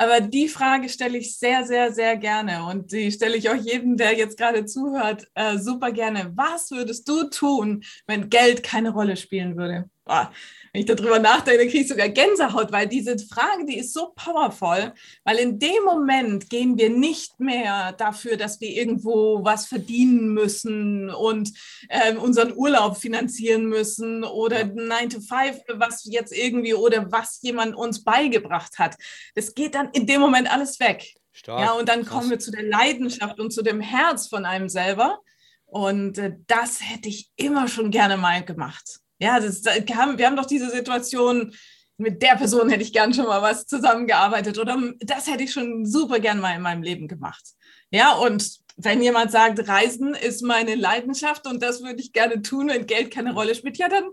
aber 0.00 0.22
die 0.22 0.48
Frage 0.48 0.88
stelle 0.88 1.18
ich 1.18 1.36
sehr, 1.38 1.62
sehr, 1.66 1.92
sehr 1.92 2.16
gerne 2.16 2.64
und 2.64 2.90
die 2.90 3.12
stelle 3.12 3.36
ich 3.36 3.50
auch 3.50 3.54
jedem, 3.54 3.98
der 3.98 4.16
jetzt 4.16 4.38
gerade 4.38 4.64
zuhört, 4.64 5.28
äh, 5.34 5.58
super 5.58 5.92
gerne. 5.92 6.32
Was 6.34 6.70
würdest 6.70 7.06
du 7.06 7.28
tun, 7.28 7.84
wenn 8.06 8.30
Geld 8.30 8.62
keine 8.62 8.92
Rolle 8.92 9.18
spielen 9.18 9.58
würde? 9.58 9.90
Boah, 10.06 10.32
wenn 10.72 10.80
ich 10.80 10.86
darüber 10.86 11.18
nachdenke, 11.18 11.66
kriege 11.66 11.82
ich 11.82 11.88
sogar 11.88 12.08
Gänsehaut, 12.08 12.70
weil 12.70 12.86
diese 12.86 13.18
Frage, 13.18 13.64
die 13.66 13.78
ist 13.78 13.92
so 13.92 14.12
powerful, 14.14 14.92
weil 15.24 15.36
in 15.38 15.58
dem 15.58 15.84
Moment 15.84 16.48
gehen 16.48 16.78
wir 16.78 16.90
nicht 16.90 17.40
mehr 17.40 17.92
dafür, 17.92 18.36
dass 18.36 18.60
wir 18.60 18.68
irgendwo 18.68 19.44
was 19.44 19.66
verdienen 19.66 20.32
müssen 20.32 21.10
und 21.10 21.52
äh, 21.88 22.14
unseren 22.14 22.56
Urlaub 22.56 22.96
finanzieren 22.96 23.66
müssen 23.66 24.24
oder 24.24 24.64
9 24.64 25.10
to 25.10 25.20
5, 25.20 25.62
was 25.74 26.04
jetzt 26.04 26.32
irgendwie 26.32 26.74
oder 26.74 27.10
was 27.10 27.40
jemand 27.42 27.74
uns 27.74 28.04
beigebracht 28.04 28.78
hat. 28.78 28.96
Das 29.34 29.54
geht 29.54 29.74
dann 29.74 29.90
in 29.92 30.06
dem 30.06 30.20
Moment 30.20 30.52
alles 30.52 30.78
weg. 30.78 31.14
Stark, 31.32 31.60
ja, 31.60 31.72
und 31.72 31.88
dann 31.88 32.02
krass. 32.02 32.10
kommen 32.10 32.30
wir 32.30 32.38
zu 32.38 32.50
der 32.50 32.64
Leidenschaft 32.64 33.40
und 33.40 33.52
zu 33.52 33.62
dem 33.62 33.80
Herz 33.80 34.28
von 34.28 34.44
einem 34.44 34.68
selber. 34.68 35.20
Und 35.66 36.18
äh, 36.18 36.36
das 36.46 36.80
hätte 36.80 37.08
ich 37.08 37.30
immer 37.36 37.68
schon 37.68 37.90
gerne 37.90 38.16
mal 38.16 38.44
gemacht. 38.44 38.99
Ja, 39.20 39.38
das, 39.38 39.62
wir 39.64 40.26
haben 40.26 40.36
doch 40.36 40.46
diese 40.46 40.70
Situation, 40.70 41.52
mit 41.98 42.22
der 42.22 42.36
Person 42.36 42.70
hätte 42.70 42.82
ich 42.82 42.92
gern 42.92 43.12
schon 43.12 43.26
mal 43.26 43.42
was 43.42 43.66
zusammengearbeitet 43.66 44.58
oder 44.58 44.78
das 45.00 45.30
hätte 45.30 45.44
ich 45.44 45.52
schon 45.52 45.84
super 45.84 46.18
gern 46.18 46.40
mal 46.40 46.56
in 46.56 46.62
meinem 46.62 46.82
Leben 46.82 47.06
gemacht. 47.06 47.42
Ja, 47.90 48.14
und 48.14 48.58
wenn 48.78 49.02
jemand 49.02 49.30
sagt, 49.30 49.68
Reisen 49.68 50.14
ist 50.14 50.42
meine 50.42 50.74
Leidenschaft 50.74 51.46
und 51.46 51.62
das 51.62 51.82
würde 51.82 52.00
ich 52.00 52.12
gerne 52.12 52.40
tun, 52.40 52.68
wenn 52.68 52.86
Geld 52.86 53.10
keine 53.10 53.34
Rolle 53.34 53.54
spielt, 53.54 53.76
ja, 53.76 53.88
dann, 53.88 54.04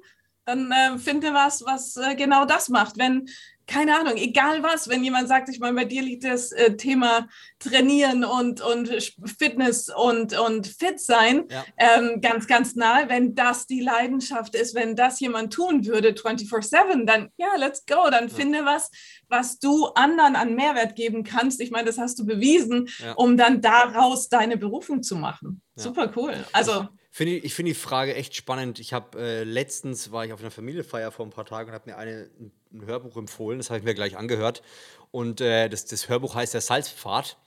dann 0.44 0.72
äh, 0.72 1.00
finde 1.00 1.34
was, 1.34 1.64
was 1.64 1.96
äh, 1.96 2.16
genau 2.16 2.44
das 2.44 2.68
macht. 2.68 2.98
Wenn 2.98 3.30
keine 3.68 4.00
Ahnung, 4.00 4.16
egal 4.16 4.64
was, 4.64 4.88
wenn 4.88 5.04
jemand 5.04 5.28
sagt, 5.28 5.50
ich 5.50 5.60
meine, 5.60 5.76
bei 5.76 5.86
dir 5.86 6.02
liegt 6.02 6.24
das 6.24 6.54
äh, 6.54 6.78
Thema 6.78 7.28
Trainieren 7.60 8.24
und, 8.24 8.62
und 8.62 8.90
Fitness 9.38 9.90
und, 9.90 10.38
und 10.40 10.68
fit 10.68 11.00
sein 11.02 11.46
ja. 11.52 11.66
ähm, 11.78 12.22
ganz, 12.22 12.48
ganz 12.48 12.76
nahe. 12.76 13.10
Wenn 13.10 13.36
das 13.36 13.68
die 13.68 13.82
Leidenschaft 13.82 14.56
ist, 14.56 14.74
wenn 14.74 14.96
das 14.96 15.20
jemand 15.20 15.54
tun 15.54 15.86
würde, 15.86 16.12
24-7, 16.12 17.06
dann 17.06 17.30
ja, 17.36 17.50
let's 17.58 17.86
go, 17.86 18.10
dann 18.10 18.30
ja. 18.30 18.34
finde 18.34 18.66
was, 18.66 18.90
was 19.28 19.60
du 19.60 19.88
anderen 19.88 20.38
an 20.38 20.56
Mehrwert 20.56 20.96
geben 20.96 21.24
kannst. 21.24 21.60
Ich 21.60 21.70
meine, 21.70 21.86
das 21.86 21.98
hast 21.98 22.18
du 22.20 22.26
bewiesen, 22.26 22.88
ja. 23.00 23.14
um 23.14 23.36
dann 23.36 23.62
daraus 23.62 24.30
deine 24.30 24.56
Berufung 24.58 25.04
zu 25.04 25.18
machen. 25.18 25.62
Super 25.76 26.12
cool. 26.16 26.34
Also 26.54 26.88
Find 27.18 27.32
ich, 27.32 27.46
ich 27.46 27.56
finde 27.56 27.72
die 27.72 27.80
Frage 27.80 28.14
echt 28.14 28.36
spannend. 28.36 28.78
Ich 28.78 28.94
habe 28.94 29.20
äh, 29.20 29.44
letztens 29.44 30.12
war 30.12 30.24
ich 30.24 30.34
auf 30.34 30.40
einer 30.40 30.52
Familienfeier 30.52 31.10
vor 31.10 31.26
ein 31.26 31.32
paar 31.32 31.48
Tagen 31.48 31.70
und 31.70 31.74
habe 31.74 31.90
mir 31.90 31.98
eine, 31.98 32.30
ein 32.72 32.86
Hörbuch 32.86 33.18
empfohlen. 33.18 33.58
Das 33.58 33.72
habe 33.72 33.80
ich 33.80 33.86
mir 33.86 33.96
gleich 33.96 34.16
angehört. 34.16 34.62
Und 35.10 35.42
äh, 35.42 35.68
das, 35.68 35.86
das 35.86 36.10
Hörbuch 36.10 36.36
heißt 36.36 36.54
der 36.54 36.62
Salzpfad. 36.62 37.38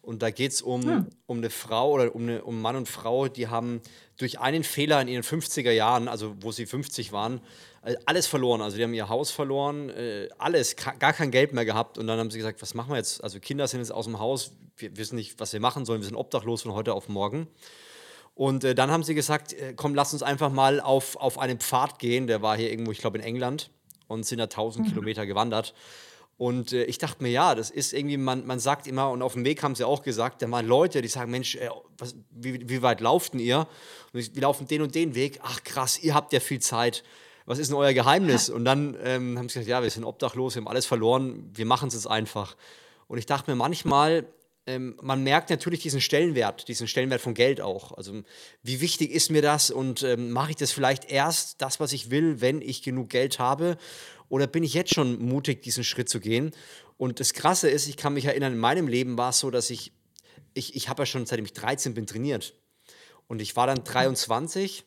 Und 0.00 0.22
da 0.22 0.30
geht 0.30 0.52
es 0.52 0.62
um, 0.62 0.84
hm. 0.84 1.06
um 1.26 1.38
eine 1.38 1.50
Frau 1.50 1.90
oder 1.90 2.14
um, 2.14 2.22
eine, 2.22 2.44
um 2.44 2.62
Mann 2.62 2.76
und 2.76 2.88
Frau, 2.88 3.26
die 3.26 3.48
haben 3.48 3.80
durch 4.16 4.38
einen 4.38 4.62
Fehler 4.62 5.02
in 5.02 5.08
ihren 5.08 5.24
50er 5.24 5.72
Jahren, 5.72 6.06
also 6.06 6.36
wo 6.38 6.52
sie 6.52 6.64
50 6.64 7.10
waren, 7.10 7.40
äh, 7.82 7.96
alles 8.04 8.28
verloren. 8.28 8.62
Also 8.62 8.76
die 8.76 8.84
haben 8.84 8.94
ihr 8.94 9.08
Haus 9.08 9.32
verloren, 9.32 9.90
äh, 9.90 10.28
alles, 10.38 10.76
gar 10.76 11.12
kein 11.12 11.32
Geld 11.32 11.52
mehr 11.52 11.64
gehabt. 11.64 11.98
Und 11.98 12.06
dann 12.06 12.20
haben 12.20 12.30
sie 12.30 12.38
gesagt, 12.38 12.62
was 12.62 12.74
machen 12.74 12.90
wir 12.90 12.98
jetzt? 12.98 13.24
Also 13.24 13.40
Kinder 13.40 13.66
sind 13.66 13.80
jetzt 13.80 13.90
aus 13.90 14.04
dem 14.04 14.20
Haus, 14.20 14.52
wir 14.76 14.96
wissen 14.96 15.16
nicht, 15.16 15.40
was 15.40 15.52
wir 15.52 15.58
machen 15.58 15.84
sollen, 15.84 16.00
wir 16.00 16.06
sind 16.06 16.16
obdachlos 16.16 16.62
von 16.62 16.74
heute 16.74 16.94
auf 16.94 17.08
morgen. 17.08 17.48
Und 18.36 18.64
äh, 18.64 18.74
dann 18.74 18.90
haben 18.90 19.02
sie 19.02 19.14
gesagt, 19.14 19.54
äh, 19.54 19.72
komm, 19.74 19.94
lass 19.94 20.12
uns 20.12 20.22
einfach 20.22 20.52
mal 20.52 20.78
auf, 20.78 21.16
auf 21.16 21.38
einen 21.38 21.58
Pfad 21.58 21.98
gehen. 21.98 22.26
Der 22.26 22.42
war 22.42 22.54
hier 22.56 22.70
irgendwo, 22.70 22.92
ich 22.92 22.98
glaube, 22.98 23.16
in 23.16 23.24
England 23.24 23.70
und 24.08 24.26
sind 24.26 24.38
da 24.38 24.44
1000 24.44 24.84
mhm. 24.84 24.90
Kilometer 24.90 25.24
gewandert. 25.24 25.72
Und 26.36 26.74
äh, 26.74 26.84
ich 26.84 26.98
dachte 26.98 27.22
mir, 27.22 27.30
ja, 27.30 27.54
das 27.54 27.70
ist 27.70 27.94
irgendwie, 27.94 28.18
man, 28.18 28.46
man 28.46 28.60
sagt 28.60 28.86
immer, 28.86 29.10
und 29.10 29.22
auf 29.22 29.32
dem 29.32 29.46
Weg 29.46 29.62
haben 29.62 29.74
sie 29.74 29.84
auch 29.84 30.02
gesagt, 30.02 30.42
da 30.42 30.50
waren 30.50 30.66
Leute, 30.66 31.00
die 31.00 31.08
sagen, 31.08 31.30
Mensch, 31.30 31.56
äh, 31.56 31.70
was, 31.96 32.14
wie, 32.30 32.68
wie, 32.68 32.82
weit 32.82 33.00
lauft 33.00 33.32
denn 33.32 33.40
ihr? 33.40 33.66
Und 34.12 34.20
ich, 34.20 34.34
wir 34.34 34.42
laufen 34.42 34.68
den 34.68 34.82
und 34.82 34.94
den 34.94 35.14
Weg. 35.14 35.40
Ach 35.42 35.64
krass, 35.64 35.98
ihr 35.98 36.14
habt 36.14 36.34
ja 36.34 36.40
viel 36.40 36.60
Zeit. 36.60 37.04
Was 37.46 37.58
ist 37.58 37.68
denn 37.68 37.76
euer 37.78 37.94
Geheimnis? 37.94 38.50
Und 38.56 38.66
dann 38.66 38.96
ähm, 39.02 39.38
haben 39.38 39.48
sie 39.48 39.60
gesagt, 39.60 39.68
ja, 39.68 39.82
wir 39.82 39.88
sind 39.88 40.04
obdachlos, 40.04 40.56
wir 40.56 40.60
haben 40.60 40.68
alles 40.68 40.84
verloren, 40.84 41.48
wir 41.54 41.64
machen 41.64 41.88
es 41.88 41.94
jetzt 41.94 42.08
einfach. 42.08 42.56
Und 43.06 43.18
ich 43.18 43.26
dachte 43.26 43.50
mir 43.50 43.56
manchmal, 43.56 44.26
ähm, 44.66 44.96
man 45.00 45.22
merkt 45.22 45.50
natürlich 45.50 45.80
diesen 45.80 46.00
Stellenwert, 46.00 46.66
diesen 46.68 46.88
Stellenwert 46.88 47.20
von 47.20 47.34
Geld 47.34 47.60
auch. 47.60 47.92
Also 47.92 48.22
wie 48.62 48.80
wichtig 48.80 49.12
ist 49.12 49.30
mir 49.30 49.42
das 49.42 49.70
und 49.70 50.02
ähm, 50.02 50.32
mache 50.32 50.50
ich 50.50 50.56
das 50.56 50.72
vielleicht 50.72 51.10
erst 51.10 51.62
das, 51.62 51.78
was 51.78 51.92
ich 51.92 52.10
will, 52.10 52.40
wenn 52.40 52.60
ich 52.60 52.82
genug 52.82 53.08
Geld 53.08 53.38
habe? 53.38 53.78
Oder 54.28 54.48
bin 54.48 54.64
ich 54.64 54.74
jetzt 54.74 54.92
schon 54.92 55.24
mutig, 55.24 55.62
diesen 55.62 55.84
Schritt 55.84 56.08
zu 56.08 56.18
gehen? 56.18 56.50
Und 56.96 57.20
das 57.20 57.32
Krasse 57.32 57.70
ist, 57.70 57.86
ich 57.86 57.96
kann 57.96 58.14
mich 58.14 58.24
erinnern, 58.24 58.54
in 58.54 58.58
meinem 58.58 58.88
Leben 58.88 59.16
war 59.16 59.30
es 59.30 59.38
so, 59.38 59.50
dass 59.50 59.70
ich, 59.70 59.92
ich, 60.54 60.74
ich 60.74 60.88
habe 60.88 61.02
ja 61.02 61.06
schon 61.06 61.26
seitdem 61.26 61.44
ich 61.44 61.52
13 61.52 61.94
bin 61.94 62.06
trainiert. 62.06 62.54
Und 63.28 63.40
ich 63.40 63.54
war 63.54 63.68
dann 63.68 63.84
23 63.84 64.84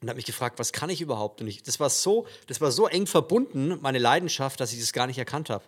und 0.00 0.08
habe 0.08 0.16
mich 0.16 0.26
gefragt, 0.26 0.58
was 0.58 0.72
kann 0.72 0.90
ich 0.90 1.00
überhaupt? 1.00 1.40
Und 1.40 1.48
ich, 1.48 1.62
das 1.62 1.80
war 1.80 1.90
so, 1.90 2.26
das 2.46 2.60
war 2.60 2.70
so 2.70 2.86
eng 2.86 3.06
verbunden, 3.06 3.78
meine 3.80 3.98
Leidenschaft, 3.98 4.60
dass 4.60 4.72
ich 4.72 4.80
das 4.80 4.92
gar 4.92 5.06
nicht 5.06 5.18
erkannt 5.18 5.50
habe. 5.50 5.64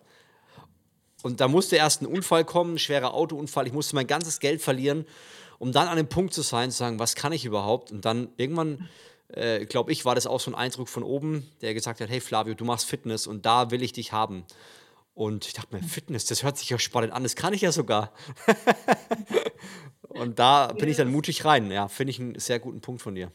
Und 1.23 1.39
da 1.39 1.47
musste 1.47 1.77
erst 1.77 2.01
ein 2.01 2.05
Unfall 2.05 2.43
kommen, 2.43 2.75
ein 2.75 2.79
schwerer 2.79 3.13
Autounfall. 3.13 3.65
Ich 3.65 3.73
musste 3.73 3.95
mein 3.95 4.07
ganzes 4.07 4.39
Geld 4.39 4.61
verlieren, 4.61 5.05
um 5.57 5.71
dann 5.71 5.87
an 5.87 5.95
dem 5.95 6.09
Punkt 6.09 6.33
zu 6.33 6.41
sein, 6.41 6.69
zu 6.69 6.77
sagen, 6.77 6.99
was 6.99 7.15
kann 7.15 7.31
ich 7.31 7.45
überhaupt? 7.45 7.91
Und 7.91 8.03
dann 8.03 8.27
irgendwann, 8.35 8.89
äh, 9.29 9.65
glaube 9.65 9.93
ich, 9.93 10.03
war 10.03 10.15
das 10.15 10.27
auch 10.27 10.41
so 10.41 10.51
ein 10.51 10.55
Eindruck 10.55 10.89
von 10.89 11.01
oben, 11.01 11.49
der 11.61 11.73
gesagt 11.73 12.01
hat, 12.01 12.09
hey 12.09 12.19
Flavio, 12.19 12.55
du 12.55 12.65
machst 12.65 12.85
Fitness 12.85 13.25
und 13.25 13.45
da 13.45 13.71
will 13.71 13.81
ich 13.81 13.93
dich 13.93 14.11
haben. 14.11 14.43
Und 15.13 15.45
ich 15.45 15.53
dachte 15.53 15.73
mir, 15.73 15.81
Fitness, 15.81 16.25
das 16.25 16.43
hört 16.43 16.57
sich 16.57 16.69
ja 16.69 16.77
spannend 16.77 17.13
an, 17.13 17.23
das 17.23 17.37
kann 17.37 17.53
ich 17.53 17.61
ja 17.61 17.71
sogar. 17.71 18.11
und 20.09 20.39
da 20.39 20.73
bin 20.73 20.89
ich 20.89 20.97
dann 20.97 21.09
mutig 21.09 21.45
rein. 21.45 21.71
Ja, 21.71 21.87
finde 21.87 22.11
ich 22.11 22.19
einen 22.19 22.37
sehr 22.37 22.59
guten 22.59 22.81
Punkt 22.81 23.01
von 23.01 23.15
dir. 23.15 23.31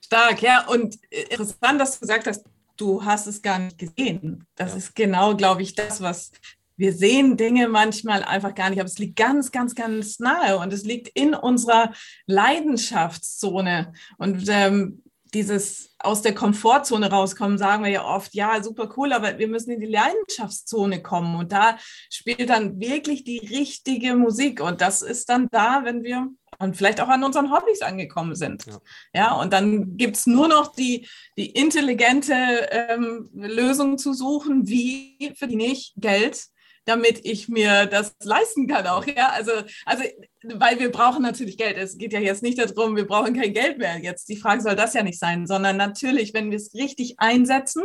Stark, 0.00 0.40
ja. 0.40 0.66
Und 0.68 0.96
interessant, 1.10 1.78
dass 1.80 1.94
du 1.94 2.00
gesagt 2.00 2.26
hast, 2.26 2.44
du 2.80 3.04
hast 3.04 3.26
es 3.26 3.42
gar 3.42 3.58
nicht 3.58 3.78
gesehen. 3.78 4.46
Das 4.54 4.72
ja. 4.72 4.78
ist 4.78 4.94
genau, 4.94 5.36
glaube 5.36 5.62
ich, 5.62 5.74
das, 5.74 6.00
was 6.00 6.32
wir 6.76 6.94
sehen 6.94 7.36
Dinge 7.36 7.68
manchmal 7.68 8.24
einfach 8.24 8.54
gar 8.54 8.70
nicht, 8.70 8.80
aber 8.80 8.88
es 8.88 8.98
liegt 8.98 9.16
ganz, 9.16 9.52
ganz, 9.52 9.74
ganz 9.74 10.18
nahe 10.18 10.58
und 10.58 10.72
es 10.72 10.82
liegt 10.82 11.08
in 11.08 11.34
unserer 11.34 11.92
Leidenschaftszone. 12.26 13.92
Und 14.16 14.48
ähm, 14.48 15.02
dieses 15.34 15.94
aus 15.98 16.22
der 16.22 16.34
Komfortzone 16.34 17.10
rauskommen, 17.10 17.58
sagen 17.58 17.84
wir 17.84 17.90
ja 17.90 18.04
oft, 18.04 18.34
ja, 18.34 18.62
super 18.62 18.92
cool, 18.96 19.12
aber 19.12 19.38
wir 19.38 19.48
müssen 19.48 19.70
in 19.70 19.80
die 19.80 19.86
Leidenschaftszone 19.86 21.02
kommen. 21.02 21.36
Und 21.36 21.52
da 21.52 21.76
spielt 22.10 22.48
dann 22.48 22.80
wirklich 22.80 23.24
die 23.24 23.38
richtige 23.38 24.16
Musik. 24.16 24.62
Und 24.62 24.80
das 24.80 25.02
ist 25.02 25.28
dann 25.28 25.48
da, 25.50 25.82
wenn 25.84 26.02
wir 26.02 26.28
und 26.60 26.76
vielleicht 26.76 27.00
auch 27.00 27.08
an 27.08 27.24
unseren 27.24 27.50
Hobbys 27.50 27.82
angekommen 27.82 28.34
sind. 28.34 28.66
Ja, 28.66 28.80
ja 29.14 29.32
und 29.32 29.52
dann 29.52 29.96
gibt 29.96 30.16
es 30.16 30.26
nur 30.26 30.46
noch 30.46 30.74
die, 30.74 31.08
die 31.36 31.50
intelligente 31.50 32.34
ähm, 32.70 33.30
Lösung 33.34 33.98
zu 33.98 34.12
suchen, 34.12 34.68
wie 34.68 35.32
verdiene 35.36 35.64
ich 35.64 35.94
Geld, 35.96 36.44
damit 36.84 37.24
ich 37.24 37.48
mir 37.48 37.86
das 37.86 38.14
leisten 38.22 38.66
kann 38.66 38.86
auch. 38.86 39.06
Ja, 39.06 39.30
also, 39.30 39.52
also, 39.86 40.04
weil 40.42 40.78
wir 40.78 40.90
brauchen 40.90 41.22
natürlich 41.22 41.56
Geld. 41.56 41.76
Es 41.76 41.96
geht 41.98 42.12
ja 42.12 42.20
jetzt 42.20 42.42
nicht 42.42 42.58
darum, 42.58 42.96
wir 42.96 43.06
brauchen 43.06 43.34
kein 43.34 43.52
Geld 43.52 43.78
mehr. 43.78 43.98
Jetzt 43.98 44.28
die 44.28 44.36
Frage 44.36 44.62
soll 44.62 44.76
das 44.76 44.94
ja 44.94 45.02
nicht 45.02 45.18
sein, 45.18 45.46
sondern 45.46 45.76
natürlich, 45.76 46.34
wenn 46.34 46.50
wir 46.50 46.56
es 46.56 46.74
richtig 46.74 47.14
einsetzen, 47.18 47.84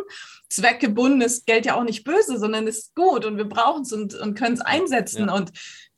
zweckgebunden 0.49 1.21
ist 1.21 1.45
Geld 1.45 1.65
ja 1.65 1.75
auch 1.75 1.83
nicht 1.83 2.03
böse, 2.03 2.39
sondern 2.39 2.67
ist 2.67 2.95
gut 2.95 3.25
und 3.25 3.37
wir 3.37 3.47
brauchen 3.47 3.83
es 3.83 3.93
und, 3.93 4.15
und 4.15 4.37
können 4.37 4.55
es 4.55 4.61
einsetzen. 4.61 5.27
Ja. 5.27 5.35
Und 5.35 5.51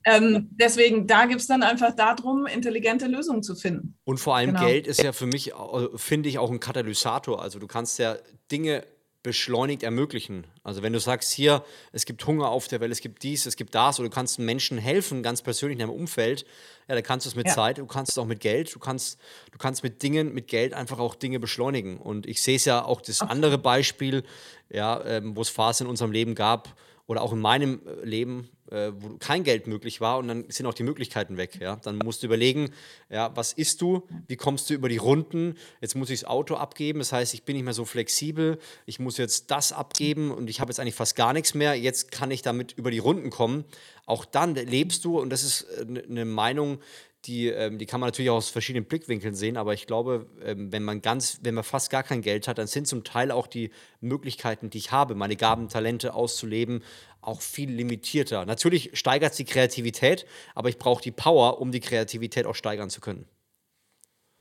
ähm, 0.07 0.49
deswegen, 0.51 1.05
da 1.05 1.25
gibt 1.25 1.41
es 1.41 1.47
dann 1.47 1.63
einfach 1.63 1.93
darum, 1.93 2.45
intelligente 2.45 3.07
Lösungen 3.07 3.43
zu 3.43 3.55
finden. 3.55 3.97
Und 4.05 4.19
vor 4.19 4.37
allem 4.37 4.53
genau. 4.53 4.65
Geld 4.65 4.87
ist 4.87 5.03
ja 5.03 5.11
für 5.11 5.27
mich, 5.27 5.51
finde 5.95 6.29
ich, 6.29 6.39
auch 6.39 6.49
ein 6.49 6.61
Katalysator. 6.61 7.41
Also 7.41 7.59
du 7.59 7.67
kannst 7.67 7.99
ja 7.99 8.15
Dinge 8.49 8.85
beschleunigt 9.21 9.83
ermöglichen. 9.83 10.47
Also 10.63 10.81
wenn 10.81 10.93
du 10.93 11.01
sagst, 11.01 11.33
hier, 11.33 11.61
es 11.91 12.05
gibt 12.05 12.25
Hunger 12.25 12.47
auf 12.47 12.69
der 12.69 12.79
Welt, 12.79 12.93
es 12.93 13.01
gibt 13.01 13.23
dies, 13.23 13.45
es 13.45 13.57
gibt 13.57 13.75
das, 13.75 13.99
oder 13.99 14.07
du 14.07 14.15
kannst 14.15 14.39
Menschen 14.39 14.77
helfen, 14.77 15.23
ganz 15.23 15.41
persönlich 15.41 15.75
in 15.75 15.79
deinem 15.79 15.99
Umfeld, 15.99 16.45
ja, 16.87 16.95
dann 16.95 17.03
kannst 17.03 17.25
du 17.25 17.31
es 17.31 17.35
mit 17.35 17.47
ja. 17.47 17.53
Zeit, 17.53 17.79
du 17.79 17.85
kannst 17.85 18.13
es 18.13 18.17
auch 18.17 18.25
mit 18.25 18.39
Geld, 18.39 18.73
du 18.73 18.79
kannst, 18.79 19.19
du 19.51 19.57
kannst 19.57 19.83
mit 19.83 20.01
Dingen, 20.01 20.33
mit 20.33 20.47
Geld 20.47 20.73
einfach 20.73 20.99
auch 20.99 21.15
Dinge 21.15 21.41
beschleunigen. 21.41 21.97
Und 21.97 22.25
ich 22.25 22.41
sehe 22.41 22.55
es 22.55 22.63
ja 22.63 22.85
auch 22.85 23.01
das 23.01 23.21
andere 23.21 23.57
Beispiel, 23.57 24.23
ja, 24.69 25.03
ähm, 25.03 25.35
wo 25.35 25.41
es 25.41 25.49
Phasen 25.49 25.87
in 25.87 25.89
unserem 25.89 26.13
Leben 26.13 26.33
gab, 26.33 26.77
oder 27.07 27.21
auch 27.21 27.33
in 27.33 27.39
meinem 27.39 27.81
äh, 27.85 28.05
Leben, 28.05 28.49
äh, 28.69 28.91
wo 28.93 29.17
kein 29.17 29.43
Geld 29.43 29.65
möglich 29.65 30.01
war 30.01 30.17
und 30.17 30.27
dann 30.27 30.45
sind 30.49 30.65
auch 30.65 30.73
die 30.73 30.83
Möglichkeiten 30.83 31.37
weg. 31.37 31.57
Ja? 31.59 31.77
Dann 31.77 31.97
musst 31.97 32.21
du 32.21 32.27
überlegen, 32.27 32.69
ja, 33.09 33.35
was 33.35 33.53
isst 33.53 33.81
du, 33.81 34.07
wie 34.27 34.35
kommst 34.35 34.69
du 34.69 34.73
über 34.73 34.89
die 34.89 34.97
Runden, 34.97 35.55
jetzt 35.81 35.95
muss 35.95 36.09
ich 36.09 36.19
das 36.19 36.29
Auto 36.29 36.55
abgeben, 36.55 36.99
das 36.99 37.13
heißt, 37.13 37.33
ich 37.33 37.43
bin 37.43 37.55
nicht 37.55 37.65
mehr 37.65 37.73
so 37.73 37.85
flexibel, 37.85 38.59
ich 38.85 38.99
muss 38.99 39.17
jetzt 39.17 39.49
das 39.51 39.71
abgeben 39.71 40.31
und 40.31 40.49
ich 40.49 40.59
habe 40.59 40.69
jetzt 40.69 40.79
eigentlich 40.79 40.95
fast 40.95 41.15
gar 41.15 41.33
nichts 41.33 41.53
mehr, 41.53 41.75
jetzt 41.75 42.11
kann 42.11 42.29
ich 42.29 42.41
damit 42.41 42.73
über 42.73 42.91
die 42.91 42.99
Runden 42.99 43.29
kommen. 43.29 43.63
Auch 44.05 44.25
dann 44.25 44.55
lebst 44.55 45.05
du, 45.05 45.19
und 45.19 45.29
das 45.29 45.43
ist 45.43 45.65
eine 45.79 46.01
äh, 46.01 46.07
ne 46.07 46.25
Meinung, 46.25 46.79
die, 47.25 47.47
ähm, 47.47 47.77
die 47.77 47.85
kann 47.85 47.99
man 47.99 48.07
natürlich 48.07 48.29
auch 48.29 48.37
aus 48.37 48.49
verschiedenen 48.49 48.85
Blickwinkeln 48.85 49.35
sehen, 49.35 49.57
aber 49.57 49.73
ich 49.73 49.87
glaube, 49.87 50.27
ähm, 50.43 50.71
wenn 50.71 50.83
man 50.83 51.01
ganz, 51.01 51.39
wenn 51.41 51.55
man 51.55 51.63
fast 51.63 51.89
gar 51.89 52.03
kein 52.03 52.21
Geld 52.21 52.47
hat, 52.47 52.57
dann 52.57 52.67
sind 52.67 52.87
zum 52.87 53.03
Teil 53.03 53.31
auch 53.31 53.47
die 53.47 53.71
Möglichkeiten, 53.99 54.69
die 54.69 54.77
ich 54.77 54.91
habe, 54.91 55.15
meine 55.15 55.35
Gaben, 55.35 55.67
Talente 55.67 56.13
auszuleben, 56.13 56.83
auch 57.21 57.41
viel 57.41 57.71
limitierter. 57.71 58.45
Natürlich 58.45 58.91
steigert 58.93 59.31
es 59.31 59.37
die 59.37 59.45
Kreativität, 59.45 60.25
aber 60.55 60.69
ich 60.69 60.77
brauche 60.77 61.01
die 61.01 61.11
Power, 61.11 61.59
um 61.59 61.71
die 61.71 61.81
Kreativität 61.81 62.45
auch 62.45 62.55
steigern 62.55 62.89
zu 62.89 63.01
können. 63.01 63.27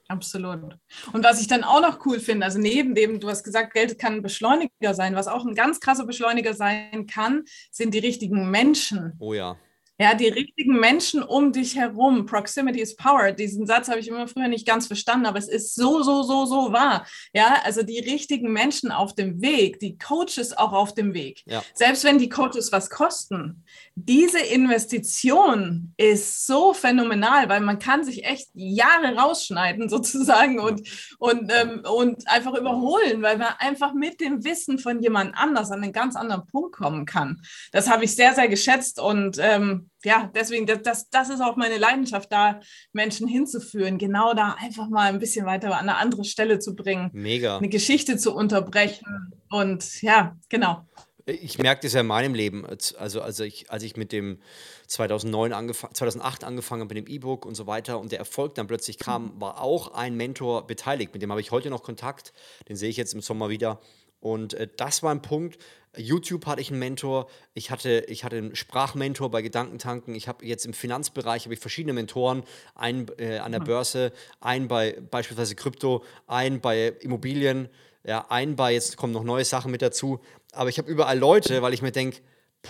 Absolut. 0.09 0.79
Und 1.13 1.25
was 1.25 1.41
ich 1.41 1.49
dann 1.49 1.65
auch 1.65 1.81
noch 1.81 2.07
cool 2.07 2.21
finde, 2.21 2.47
also 2.47 2.61
neben 2.61 2.95
dem, 2.95 3.19
du 3.19 3.29
hast 3.29 3.43
gesagt, 3.43 3.75
Geld 3.75 3.99
kann 3.99 4.15
ein 4.15 4.23
Beschleuniger 4.23 4.95
sein, 4.95 5.17
was 5.17 5.27
auch 5.27 5.45
ein 5.45 5.55
ganz 5.57 5.81
krasser 5.81 6.07
Beschleuniger 6.07 6.55
sein 6.55 7.07
kann, 7.09 7.43
sind 7.73 7.93
die 7.93 7.99
richtigen 7.99 8.51
Menschen. 8.51 9.15
Oh 9.19 9.35
ja. 9.35 9.57
Ja, 9.99 10.15
die 10.15 10.29
richtigen 10.29 10.79
Menschen 10.79 11.23
um 11.23 11.53
dich 11.53 11.75
herum. 11.75 12.27
Proximity 12.27 12.81
is 12.81 12.97
power. 12.97 13.33
Diesen 13.33 13.67
Satz 13.67 13.89
habe 13.89 13.99
ich 13.99 14.09
immer 14.09 14.29
früher 14.29 14.49
nicht 14.49 14.67
ganz 14.67 14.87
verstanden, 14.87 15.25
aber 15.25 15.39
es 15.39 15.49
ist 15.49 15.75
so, 15.75 16.03
so, 16.03 16.23
so, 16.23 16.45
so 16.45 16.73
wahr. 16.73 17.07
Ja, 17.33 17.63
also 17.65 17.83
die 17.83 18.01
richtigen 18.01 18.53
Menschen 18.53 18.91
auf 18.91 19.15
dem 19.15 19.41
Weg, 19.41 19.81
die 19.81 19.97
Coaches 19.97 20.57
auch 20.57 20.73
auf 20.73 20.93
dem 20.93 21.15
Weg. 21.15 21.43
Ja. 21.47 21.63
Selbst 21.73 22.05
wenn 22.05 22.19
die 22.19 22.29
Coaches 22.29 22.73
was 22.73 22.91
kosten, 22.91 23.65
diese 23.95 24.41
Investition 24.41 25.95
ist 25.97 26.47
so 26.47 26.75
phänomenal, 26.75 27.49
weil 27.49 27.61
man 27.61 27.79
kann 27.79 28.05
sich 28.05 28.27
echt 28.27 28.51
Jahre 28.53 29.17
rausschneiden 29.17 29.89
sozusagen 29.89 30.61
und, 30.61 30.83
und, 31.19 31.51
ähm, 31.51 31.83
und 31.91 32.29
einfach 32.29 32.55
überholen, 32.55 33.23
weil 33.23 33.39
man 33.39 33.55
einfach 33.59 33.95
mit 33.95 34.21
dem 34.21 34.45
Wissen 34.45 34.79
von 34.79 35.01
jemand 35.01 35.35
anders 35.39 35.71
an 35.71 35.83
einen 35.83 35.95
ganz 35.95 36.17
anderen 36.17 36.47
Punkt 36.47 36.77
kommen 36.77 37.07
kann. 37.07 37.41
Das 37.73 37.89
habe 37.89 38.05
ich 38.05 38.15
sehr, 38.15 38.35
sehr 38.35 38.49
geschätzt 38.49 39.01
und 39.01 39.39
ähm, 39.41 39.86
ja, 40.07 40.31
deswegen, 40.33 40.67
das, 40.67 41.11
das 41.11 41.31
ist 41.31 41.41
auch 41.41 41.57
meine 41.57 41.79
Leidenschaft, 41.79 42.31
da 42.31 42.61
Menschen 42.93 43.27
hinzuführen, 43.27 43.99
genau 43.99 44.35
da 44.35 44.55
einfach 44.61 44.89
mal 44.89 45.13
ein 45.13 45.19
bisschen 45.19 45.47
weiter 45.47 45.75
an 45.75 45.89
eine 45.89 45.97
andere 45.97 46.25
Stelle 46.25 46.61
zu 46.61 46.77
bringen. 46.77 47.11
Mega. 47.13 47.59
Eine 47.59 47.69
Geschichte 47.69 48.17
zu 48.17 48.33
unterbrechen. 48.33 49.33
Und 49.51 50.03
ja, 50.03 50.37
genau. 50.49 50.87
Ich 51.25 51.59
merke 51.59 51.83
das 51.83 51.95
ja 51.95 52.03
in 52.03 52.07
meinem 52.07 52.35
Leben. 52.35 52.65
Also, 52.65 53.21
also 53.21 53.43
ich, 53.43 53.69
als 53.73 53.83
ich 53.83 53.97
mit 53.97 54.13
dem 54.13 54.39
2009 54.87 55.53
angef 55.53 55.85
2008 55.93 56.45
angefangen 56.45 56.83
habe 56.83 56.95
mit 56.95 57.05
dem 57.05 57.13
E-Book 57.13 57.45
und 57.45 57.57
so 57.57 57.67
weiter 57.67 57.99
und 57.99 58.13
der 58.13 58.21
Erfolg 58.21 58.55
dann 58.55 58.69
plötzlich 58.69 59.01
kam, 59.01 59.35
mhm. 59.35 59.41
war 59.41 59.61
auch 59.61 59.93
ein 59.93 60.17
Mentor 60.17 60.69
beteiligt. 60.69 61.15
Mit 61.15 61.23
dem 61.23 61.33
habe 61.33 61.41
ich 61.41 61.51
heute 61.51 61.69
noch 61.69 61.83
Kontakt. 61.83 62.33
Den 62.69 62.77
sehe 62.77 62.91
ich 62.91 62.97
jetzt 62.97 63.13
im 63.13 63.23
Sommer 63.23 63.49
wieder. 63.49 63.81
Und 64.27 64.55
äh, 64.55 64.67
das 64.77 65.05
war 65.05 65.13
ein 65.13 65.23
Punkt. 65.23 65.57
YouTube 65.97 66.47
hatte 66.47 66.61
ich 66.61 66.71
einen 66.71 66.81
Mentor, 66.81 67.29
ich 67.55 67.71
hatte, 67.71 68.05
ich 68.09 68.25
hatte 68.25 68.37
einen 68.37 68.57
Sprachmentor 68.57 69.31
bei 69.31 69.41
Gedankentanken, 69.41 70.15
ich 70.15 70.29
habe 70.29 70.45
jetzt 70.45 70.67
im 70.67 70.75
Finanzbereich 70.75 71.45
habe 71.45 71.55
ich 71.55 71.61
verschiedene 71.61 71.95
Mentoren, 71.95 72.43
einen 72.75 73.07
äh, 73.19 73.39
an 73.39 73.53
der 73.53 73.61
hm. 73.61 73.67
Börse, 73.67 74.13
einen 74.41 74.69
bei 74.69 75.01
beispielsweise 75.11 75.55
Krypto, 75.55 76.05
einen 76.27 76.61
bei 76.61 76.89
Immobilien, 77.01 77.71
ja, 78.05 78.27
einen 78.29 78.57
bei, 78.57 78.75
jetzt 78.75 78.97
kommen 78.97 79.15
noch 79.15 79.25
neue 79.25 79.45
Sachen 79.45 79.71
mit 79.71 79.81
dazu, 79.81 80.21
aber 80.53 80.69
ich 80.69 80.77
habe 80.79 80.91
überall 80.91 81.19
Leute, 81.19 81.63
weil 81.63 81.73
ich 81.73 81.81
mir 81.81 81.93
denke, 81.93 82.19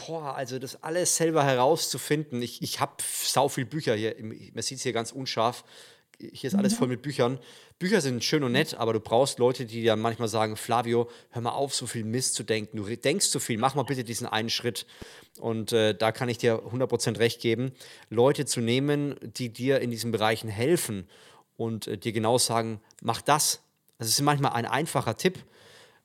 boah, 0.07 0.37
also 0.37 0.61
das 0.61 0.85
alles 0.85 1.17
selber 1.17 1.43
herauszufinden, 1.43 2.43
ich, 2.43 2.63
ich 2.63 2.81
habe 2.81 2.95
sau 3.01 3.49
viel 3.49 3.65
Bücher 3.65 3.97
hier, 3.97 4.15
man 4.21 4.63
sieht 4.63 4.79
es 4.79 4.85
hier 4.85 4.93
ganz 4.93 5.11
unscharf, 5.11 5.65
hier 6.19 6.49
ist 6.49 6.55
alles 6.55 6.75
voll 6.75 6.89
mit 6.89 7.03
Büchern. 7.03 7.39
Bücher 7.79 8.01
sind 8.01 8.25
schön 8.25 8.43
und 8.43 8.53
nett, 8.53 8.75
aber 8.75 8.93
du 8.93 9.01
brauchst 9.01 9.39
Leute, 9.39 9.67
die 9.67 9.83
dir 9.83 9.97
manchmal 9.97 10.29
sagen, 10.29 10.57
Flavio, 10.57 11.11
hör 11.31 11.43
mal 11.43 11.51
auf, 11.51 11.75
so 11.75 11.87
viel 11.87 12.05
Mist 12.05 12.35
zu 12.35 12.43
denken. 12.43 12.79
Du 12.79 12.85
denkst 12.85 13.29
zu 13.29 13.41
viel, 13.41 13.59
mach 13.59 13.75
mal 13.75 13.83
bitte 13.83 14.05
diesen 14.05 14.27
einen 14.27 14.51
Schritt. 14.51 14.87
Und 15.39 15.73
äh, 15.73 15.95
da 15.95 16.13
kann 16.13 16.29
ich 16.29 16.39
dir 16.39 16.63
100% 16.63 17.19
recht 17.19 17.41
geben, 17.41 17.73
Leute 18.09 18.47
zu 18.47 18.61
nehmen, 18.61 19.17
die 19.23 19.51
dir 19.51 19.81
in 19.81 19.91
diesen 19.91 20.11
Bereichen 20.11 20.49
helfen 20.49 21.07
und 21.57 21.87
äh, 21.87 21.99
dir 21.99 22.13
genau 22.13 22.39
sagen, 22.39 22.81
mach 23.03 23.21
das. 23.21 23.61
Das 23.99 24.09
ist 24.09 24.21
manchmal 24.23 24.53
ein 24.53 24.67
einfacher 24.67 25.17
Tipp. 25.17 25.39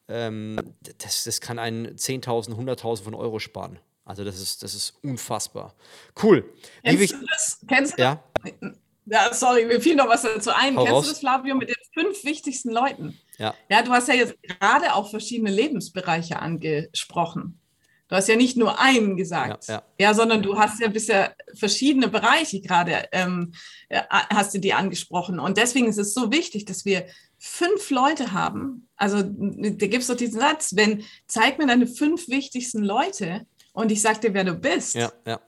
Ähm, 0.08 0.58
das, 0.98 1.24
das 1.24 1.40
kann 1.40 1.60
einen 1.60 1.96
10.000, 1.96 2.56
100.000 2.56 3.04
von 3.04 3.14
Euro 3.14 3.40
sparen. 3.40 3.80
Also 4.04 4.26
das 4.26 4.42
ist, 4.42 4.64
das 4.64 4.74
ist 4.74 4.96
unfassbar. 5.04 5.74
Cool. 6.22 6.44
Kennst 6.84 7.14
du 7.14 7.26
das? 7.26 7.60
Kennst 7.68 7.98
du 7.98 8.02
ja? 8.02 8.24
Ja, 9.12 9.34
sorry, 9.34 9.66
mir 9.66 9.82
fiel 9.82 9.98
noch 9.98 10.08
was 10.08 10.22
dazu 10.22 10.52
ein. 10.52 10.78
Hau 10.78 10.86
Kennst 10.86 10.96
raus. 10.96 11.06
du 11.06 11.12
das, 11.12 11.20
Flavio, 11.20 11.56
mit 11.56 11.68
den 11.68 11.76
fünf 11.94 12.24
wichtigsten 12.24 12.72
Leuten? 12.72 13.20
Ja. 13.38 13.54
Ja, 13.70 13.82
du 13.82 13.92
hast 13.92 14.08
ja 14.08 14.14
jetzt 14.14 14.42
gerade 14.42 14.94
auch 14.94 15.10
verschiedene 15.10 15.52
Lebensbereiche 15.52 16.40
angesprochen. 16.40 17.60
Du 18.08 18.16
hast 18.16 18.30
ja 18.30 18.38
nicht 18.38 18.56
nur 18.56 18.80
einen 18.80 19.18
gesagt, 19.18 19.68
ja, 19.68 19.76
ja. 19.76 19.84
ja 20.00 20.14
sondern 20.14 20.42
du 20.42 20.58
hast 20.58 20.80
ja 20.80 20.88
bisher 20.88 21.36
verschiedene 21.56 22.08
Bereiche 22.08 22.62
gerade, 22.62 23.06
ähm, 23.12 23.54
äh, 23.90 24.02
hast 24.10 24.54
du 24.54 24.60
die 24.60 24.74
angesprochen. 24.74 25.40
Und 25.40 25.58
deswegen 25.58 25.88
ist 25.88 25.98
es 25.98 26.14
so 26.14 26.32
wichtig, 26.32 26.64
dass 26.64 26.86
wir 26.86 27.06
fünf 27.38 27.90
Leute 27.90 28.32
haben. 28.32 28.88
Also 28.96 29.24
da 29.24 29.88
gibt 29.88 30.04
es 30.04 30.08
doch 30.08 30.16
diesen 30.16 30.40
Satz, 30.40 30.74
wenn, 30.78 31.04
zeig 31.28 31.58
mir 31.58 31.68
deine 31.68 31.88
fünf 31.88 32.30
wichtigsten 32.30 32.84
Leute 32.84 33.46
und 33.74 33.92
ich 33.92 34.02
sag 34.02 34.22
dir, 34.22 34.34
wer 34.34 34.46
du 34.46 34.56
bist. 34.56 34.96
Ja, 34.96 35.12
ja. 35.28 35.42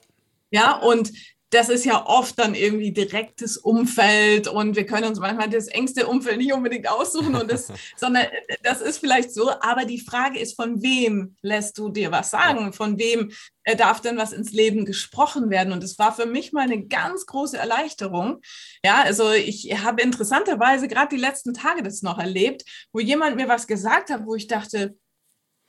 Ja, 0.54 0.78
und 0.78 1.12
das 1.54 1.70
ist 1.70 1.86
ja 1.86 2.06
oft 2.06 2.40
dann 2.40 2.56
irgendwie 2.56 2.92
direktes 2.92 3.58
Umfeld 3.58 4.48
und 4.48 4.76
wir 4.76 4.86
können 4.86 5.08
uns 5.08 5.20
manchmal 5.20 5.50
das 5.50 5.68
engste 5.68 6.08
Umfeld 6.08 6.38
nicht 6.38 6.54
unbedingt 6.54 6.90
aussuchen 6.90 7.36
und 7.36 7.52
das, 7.52 7.72
sondern 7.96 8.26
das 8.64 8.82
ist 8.82 8.98
vielleicht 8.98 9.34
so, 9.34 9.52
aber 9.62 9.86
die 9.86 10.00
Frage 10.00 10.40
ist, 10.40 10.56
von 10.56 10.82
wem 10.82 11.36
lässt 11.42 11.78
du 11.78 11.90
dir 11.90 12.12
was 12.12 12.32
sagen? 12.32 12.74
Von 12.74 12.98
wem 12.98 13.32
äh, 13.64 13.76
darf 13.76 14.02
denn 14.02 14.18
was 14.18 14.34
ins 14.34 14.52
Leben 14.52 14.86
gesprochen 14.86 15.50
werden? 15.50 15.74
Und 15.74 15.84
es 15.84 16.00
war 16.00 16.16
für 16.16 16.26
mich 16.26 16.54
mal 16.54 16.64
eine 16.64 16.86
ganz 16.86 17.26
große 17.26 17.58
Erleichterung. 17.58 18.42
Ja, 18.84 19.04
also 19.04 19.32
ich 19.32 19.84
habe 19.84 20.02
interessanterweise 20.02 20.88
gerade 20.88 21.16
die 21.16 21.22
letzten 21.22 21.54
Tage 21.54 21.84
das 21.84 22.02
noch 22.02 22.18
erlebt, 22.18 22.64
wo 22.92 23.00
jemand 23.00 23.36
mir 23.36 23.48
was 23.48 23.68
gesagt 23.68 24.10
hat, 24.10 24.26
wo 24.26 24.36
ich 24.36 24.48
dachte, 24.48 24.96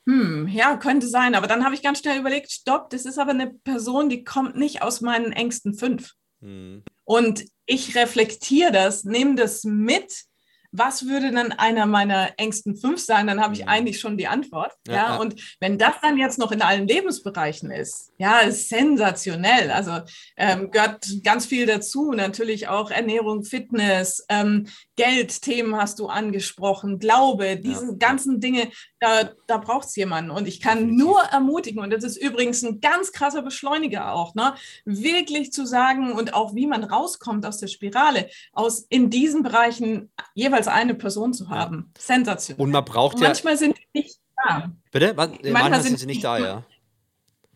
hm, 0.05 0.47
ja, 0.47 0.77
könnte 0.77 1.07
sein. 1.07 1.35
Aber 1.35 1.47
dann 1.47 1.65
habe 1.65 1.75
ich 1.75 1.81
ganz 1.81 1.99
schnell 1.99 2.19
überlegt, 2.19 2.51
stopp, 2.51 2.89
das 2.89 3.05
ist 3.05 3.17
aber 3.17 3.31
eine 3.31 3.47
Person, 3.47 4.09
die 4.09 4.23
kommt 4.23 4.55
nicht 4.55 4.81
aus 4.81 5.01
meinen 5.01 5.31
engsten 5.31 5.73
fünf. 5.73 6.13
Hm. 6.41 6.83
Und 7.03 7.45
ich 7.65 7.95
reflektiere 7.95 8.71
das, 8.71 9.03
nehme 9.03 9.35
das 9.35 9.63
mit 9.63 10.25
was 10.77 11.05
würde 11.07 11.31
dann 11.31 11.51
einer 11.51 11.85
meiner 11.85 12.31
engsten 12.37 12.75
fünf 12.75 12.99
sein, 12.99 13.27
dann 13.27 13.41
habe 13.41 13.53
ich 13.53 13.61
mhm. 13.61 13.69
eigentlich 13.69 13.99
schon 13.99 14.17
die 14.17 14.27
Antwort. 14.27 14.73
Ja, 14.87 14.93
ja, 14.93 15.09
ja, 15.09 15.15
und 15.17 15.35
wenn 15.59 15.77
das 15.77 15.95
dann 16.01 16.17
jetzt 16.17 16.37
noch 16.37 16.51
in 16.51 16.61
allen 16.61 16.87
Lebensbereichen 16.87 17.71
ist, 17.71 18.11
ja, 18.17 18.39
ist 18.39 18.69
sensationell. 18.69 19.71
Also 19.71 20.01
ähm, 20.37 20.71
gehört 20.71 21.05
ganz 21.23 21.45
viel 21.45 21.65
dazu. 21.65 22.11
Natürlich 22.11 22.67
auch 22.67 22.91
Ernährung, 22.91 23.43
Fitness, 23.43 24.25
ähm, 24.29 24.67
Geld, 24.95 25.41
Themen 25.41 25.75
hast 25.75 25.99
du 25.99 26.07
angesprochen, 26.07 26.99
Glaube, 26.99 27.57
diese 27.57 27.87
ja. 27.87 27.93
ganzen 27.97 28.39
Dinge, 28.39 28.69
da, 28.99 29.29
da 29.47 29.57
braucht 29.57 29.87
es 29.87 29.95
jemanden. 29.95 30.31
Und 30.31 30.47
ich 30.47 30.61
kann 30.61 30.79
Definitiv. 30.79 31.05
nur 31.05 31.21
ermutigen, 31.21 31.83
und 31.83 31.91
das 31.91 32.03
ist 32.03 32.17
übrigens 32.17 32.63
ein 32.63 32.79
ganz 32.79 33.11
krasser 33.11 33.41
Beschleuniger 33.41 34.13
auch, 34.13 34.35
ne, 34.35 34.55
wirklich 34.85 35.51
zu 35.51 35.65
sagen 35.65 36.13
und 36.13 36.33
auch 36.33 36.55
wie 36.55 36.67
man 36.67 36.83
rauskommt 36.83 37.45
aus 37.45 37.57
der 37.57 37.67
Spirale, 37.67 38.29
aus 38.53 38.85
in 38.89 39.09
diesen 39.09 39.43
Bereichen 39.43 40.11
jeweils 40.33 40.67
eine 40.67 40.95
Person 40.95 41.33
zu 41.33 41.49
haben. 41.49 41.91
Ja. 41.95 42.01
Sensation. 42.01 42.57
Und 42.57 42.71
man 42.71 42.85
braucht 42.85 43.15
Und 43.15 43.21
ja. 43.21 43.29
Manchmal 43.29 43.57
sind 43.57 43.77
die 43.77 43.99
nicht 43.99 44.19
da. 44.43 44.71
Bitte? 44.91 45.13
Manchmal, 45.15 45.51
manchmal 45.51 45.81
sind, 45.81 45.99
sie 45.99 46.05
nicht 46.05 46.23
da, 46.23 46.37
ja. 46.37 46.63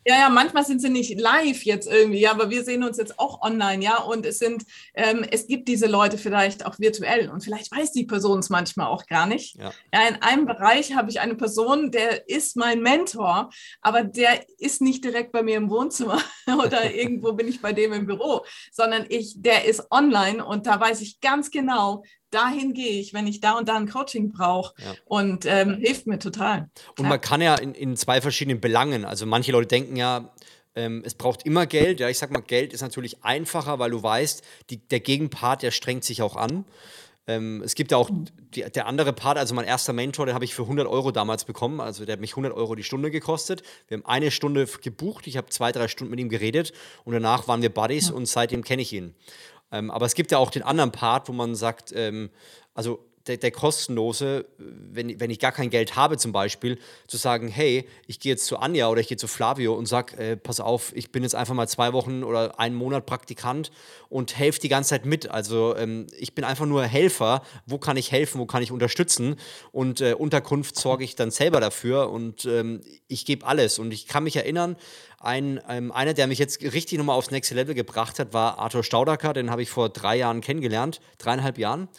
Ja, 0.05 0.19
ja, 0.19 0.29
manchmal 0.29 0.65
sind 0.65 0.81
sie 0.81 0.89
nicht 0.89 1.19
live 1.19 1.63
jetzt 1.63 1.87
irgendwie, 1.87 2.21
ja, 2.21 2.31
aber 2.31 2.49
wir 2.49 2.63
sehen 2.63 2.83
uns 2.83 2.97
jetzt 2.97 3.19
auch 3.19 3.41
online, 3.41 3.83
ja, 3.83 3.97
und 3.97 4.25
es 4.25 4.39
sind, 4.39 4.65
ähm, 4.93 5.25
es 5.29 5.47
gibt 5.47 5.67
diese 5.67 5.87
Leute 5.87 6.17
vielleicht 6.17 6.65
auch 6.65 6.79
virtuell 6.79 7.29
und 7.29 7.43
vielleicht 7.43 7.71
weiß 7.71 7.91
die 7.91 8.05
Person 8.05 8.39
es 8.39 8.49
manchmal 8.49 8.87
auch 8.87 9.05
gar 9.05 9.27
nicht. 9.27 9.55
Ja. 9.57 9.71
ja, 9.93 10.07
in 10.07 10.15
einem 10.21 10.45
Bereich 10.45 10.95
habe 10.95 11.09
ich 11.09 11.19
eine 11.19 11.35
Person, 11.35 11.91
der 11.91 12.27
ist 12.29 12.55
mein 12.55 12.81
Mentor, 12.81 13.49
aber 13.81 14.03
der 14.03 14.45
ist 14.57 14.81
nicht 14.81 15.03
direkt 15.03 15.31
bei 15.31 15.43
mir 15.43 15.57
im 15.57 15.69
Wohnzimmer 15.69 16.21
oder 16.63 16.91
irgendwo 16.93 17.33
bin 17.33 17.47
ich 17.47 17.61
bei 17.61 17.73
dem 17.73 17.93
im 17.93 18.05
Büro, 18.05 18.45
sondern 18.71 19.05
ich, 19.09 19.41
der 19.41 19.65
ist 19.65 19.91
online 19.91 20.43
und 20.45 20.65
da 20.65 20.79
weiß 20.79 21.01
ich 21.01 21.19
ganz 21.19 21.51
genau, 21.51 22.03
dahin 22.31 22.73
gehe 22.73 22.99
ich, 22.99 23.13
wenn 23.13 23.27
ich 23.27 23.39
da 23.39 23.57
und 23.57 23.67
da 23.67 23.75
ein 23.75 23.89
Coaching 23.89 24.31
brauche. 24.31 24.73
Ja. 24.77 24.93
Und 25.05 25.45
ähm, 25.45 25.75
hilft 25.75 26.07
mir 26.07 26.19
total. 26.19 26.69
Und 26.97 27.03
ja. 27.03 27.09
man 27.09 27.21
kann 27.21 27.41
ja 27.41 27.55
in, 27.55 27.73
in 27.73 27.95
zwei 27.95 28.21
verschiedenen 28.21 28.61
Belangen, 28.61 29.05
also 29.05 29.25
manche 29.25 29.51
Leute 29.51 29.67
denken 29.67 29.95
ja, 29.95 30.31
ähm, 30.75 31.03
es 31.05 31.15
braucht 31.15 31.45
immer 31.45 31.65
Geld. 31.65 31.99
Ja, 31.99 32.09
ich 32.09 32.17
sag 32.17 32.31
mal, 32.31 32.41
Geld 32.41 32.73
ist 32.73 32.81
natürlich 32.81 33.23
einfacher, 33.23 33.79
weil 33.79 33.91
du 33.91 34.01
weißt, 34.01 34.43
die, 34.69 34.77
der 34.77 34.99
Gegenpart, 34.99 35.63
der 35.63 35.71
strengt 35.71 36.03
sich 36.03 36.21
auch 36.21 36.35
an. 36.35 36.65
Ähm, 37.27 37.61
es 37.63 37.75
gibt 37.75 37.91
ja 37.91 37.97
auch 37.97 38.09
die, 38.55 38.61
der 38.61 38.87
andere 38.87 39.13
Part, 39.13 39.37
also 39.37 39.53
mein 39.53 39.65
erster 39.65 39.93
Mentor, 39.93 40.25
den 40.25 40.33
habe 40.33 40.45
ich 40.45 40.55
für 40.55 40.63
100 40.63 40.87
Euro 40.87 41.11
damals 41.11 41.45
bekommen. 41.45 41.79
Also 41.79 42.05
der 42.05 42.13
hat 42.13 42.19
mich 42.19 42.31
100 42.31 42.53
Euro 42.53 42.75
die 42.75 42.83
Stunde 42.83 43.11
gekostet. 43.11 43.61
Wir 43.87 43.97
haben 43.97 44.05
eine 44.05 44.31
Stunde 44.31 44.65
gebucht. 44.65 45.27
Ich 45.27 45.37
habe 45.37 45.47
zwei, 45.49 45.71
drei 45.71 45.87
Stunden 45.87 46.11
mit 46.11 46.19
ihm 46.19 46.29
geredet 46.29 46.73
und 47.03 47.13
danach 47.13 47.47
waren 47.47 47.61
wir 47.61 47.69
Buddies 47.69 48.09
und 48.09 48.25
seitdem 48.25 48.63
kenne 48.63 48.81
ich 48.81 48.93
ihn. 48.93 49.13
Ähm, 49.71 49.91
aber 49.91 50.05
es 50.05 50.15
gibt 50.15 50.31
ja 50.31 50.37
auch 50.37 50.51
den 50.51 50.63
anderen 50.63 50.91
Part, 50.91 51.29
wo 51.29 51.33
man 51.33 51.55
sagt, 51.55 51.91
ähm, 51.95 52.29
also 52.73 53.08
der, 53.29 53.37
der, 53.37 53.51
kostenlose, 53.51 54.45
wenn, 54.57 55.19
wenn 55.19 55.29
ich 55.29 55.39
gar 55.39 55.51
kein 55.51 55.69
Geld 55.69 55.95
habe 55.95 56.17
zum 56.17 56.31
Beispiel, 56.31 56.79
zu 57.07 57.17
sagen, 57.17 57.47
hey, 57.47 57.87
ich 58.07 58.19
gehe 58.19 58.31
jetzt 58.31 58.45
zu 58.45 58.57
Anja 58.57 58.89
oder 58.89 58.99
ich 58.99 59.07
gehe 59.07 59.17
zu 59.17 59.27
Flavio 59.27 59.75
und 59.75 59.85
sage, 59.85 60.17
äh, 60.17 60.35
pass 60.35 60.59
auf, 60.59 60.91
ich 60.95 61.11
bin 61.11 61.23
jetzt 61.23 61.35
einfach 61.35 61.53
mal 61.53 61.67
zwei 61.67 61.93
Wochen 61.93 62.23
oder 62.23 62.59
einen 62.59 62.75
Monat 62.75 63.05
Praktikant 63.05 63.71
und 64.09 64.37
helfe 64.37 64.59
die 64.59 64.69
ganze 64.69 64.89
Zeit 64.89 65.05
mit. 65.05 65.29
Also 65.29 65.75
ähm, 65.77 66.07
ich 66.17 66.33
bin 66.33 66.43
einfach 66.43 66.65
nur 66.65 66.83
Helfer. 66.83 67.43
Wo 67.65 67.77
kann 67.77 67.95
ich 67.95 68.11
helfen, 68.11 68.39
wo 68.39 68.45
kann 68.45 68.63
ich 68.63 68.71
unterstützen? 68.71 69.35
Und 69.71 70.01
äh, 70.01 70.13
Unterkunft 70.13 70.75
sorge 70.75 71.03
ich 71.03 71.15
dann 71.15 71.31
selber 71.31 71.61
dafür 71.61 72.09
und 72.09 72.45
ähm, 72.45 72.81
ich 73.07 73.25
gebe 73.25 73.45
alles. 73.45 73.79
Und 73.79 73.93
ich 73.93 74.07
kann 74.07 74.23
mich 74.23 74.35
erinnern, 74.35 74.75
ein, 75.19 75.59
ähm, 75.69 75.91
einer, 75.91 76.13
der 76.13 76.27
mich 76.27 76.39
jetzt 76.39 76.61
richtig 76.61 76.97
nochmal 76.97 77.17
aufs 77.17 77.31
nächste 77.31 77.53
Level 77.53 77.75
gebracht 77.75 78.19
hat, 78.19 78.33
war 78.33 78.57
Arthur 78.57 78.83
Staudacker. 78.83 79.33
Den 79.33 79.51
habe 79.51 79.61
ich 79.61 79.69
vor 79.69 79.89
drei 79.89 80.15
Jahren 80.15 80.41
kennengelernt, 80.41 81.01
dreieinhalb 81.17 81.57
Jahren. 81.57 81.89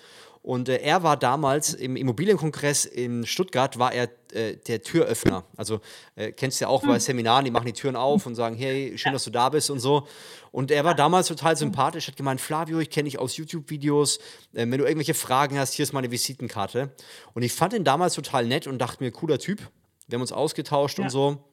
Und 0.43 0.71
äh, 0.71 0.77
er 0.79 1.03
war 1.03 1.19
damals 1.19 1.75
im 1.75 1.97
Immobilienkongress 1.97 2.87
in 2.87 3.27
Stuttgart, 3.27 3.79
war 3.79 3.93
er 3.93 4.09
äh, 4.33 4.57
der 4.57 4.83
Türöffner. 4.83 5.45
Also 5.57 5.81
äh, 6.15 6.33
kennst 6.33 6.61
du 6.61 6.65
ja 6.65 6.69
auch 6.69 6.83
bei 6.83 6.95
hm. 6.95 7.01
Seminaren, 7.01 7.45
die 7.45 7.51
machen 7.51 7.67
die 7.67 7.75
Türen 7.75 7.95
auf 7.95 8.25
und 8.25 8.35
sagen, 8.35 8.57
hey, 8.57 8.97
schön, 8.97 9.13
dass 9.13 9.25
du 9.25 9.31
da 9.31 9.51
bist 9.51 9.71
und 9.71 9.81
so. 9.81 10.07
Und 10.51 10.71
er 10.71 10.85
war 10.85 10.95
damals 10.95 11.29
total 11.29 11.57
sympathisch, 11.57 12.09
hat 12.09 12.17
gemeint, 12.17 12.41
Flavio, 12.41 12.79
ich 12.79 12.89
kenne 12.89 13.05
dich 13.05 13.19
aus 13.19 13.37
YouTube-Videos. 13.37 14.19
Äh, 14.55 14.67
wenn 14.71 14.79
du 14.79 14.85
irgendwelche 14.85 15.15
Fragen 15.15 15.59
hast, 15.59 15.75
hier 15.75 15.83
ist 15.83 15.93
meine 15.93 16.11
Visitenkarte. 16.11 16.91
Und 17.35 17.43
ich 17.43 17.53
fand 17.53 17.75
ihn 17.75 17.85
damals 17.85 18.15
total 18.15 18.47
nett 18.47 18.67
und 18.67 18.79
dachte 18.79 19.05
mir, 19.05 19.11
cooler 19.11 19.39
Typ. 19.39 19.61
Wir 20.09 20.17
haben 20.17 20.23
uns 20.23 20.33
ausgetauscht 20.33 20.99
ja. 20.99 21.05
und 21.05 21.11
so. 21.11 21.45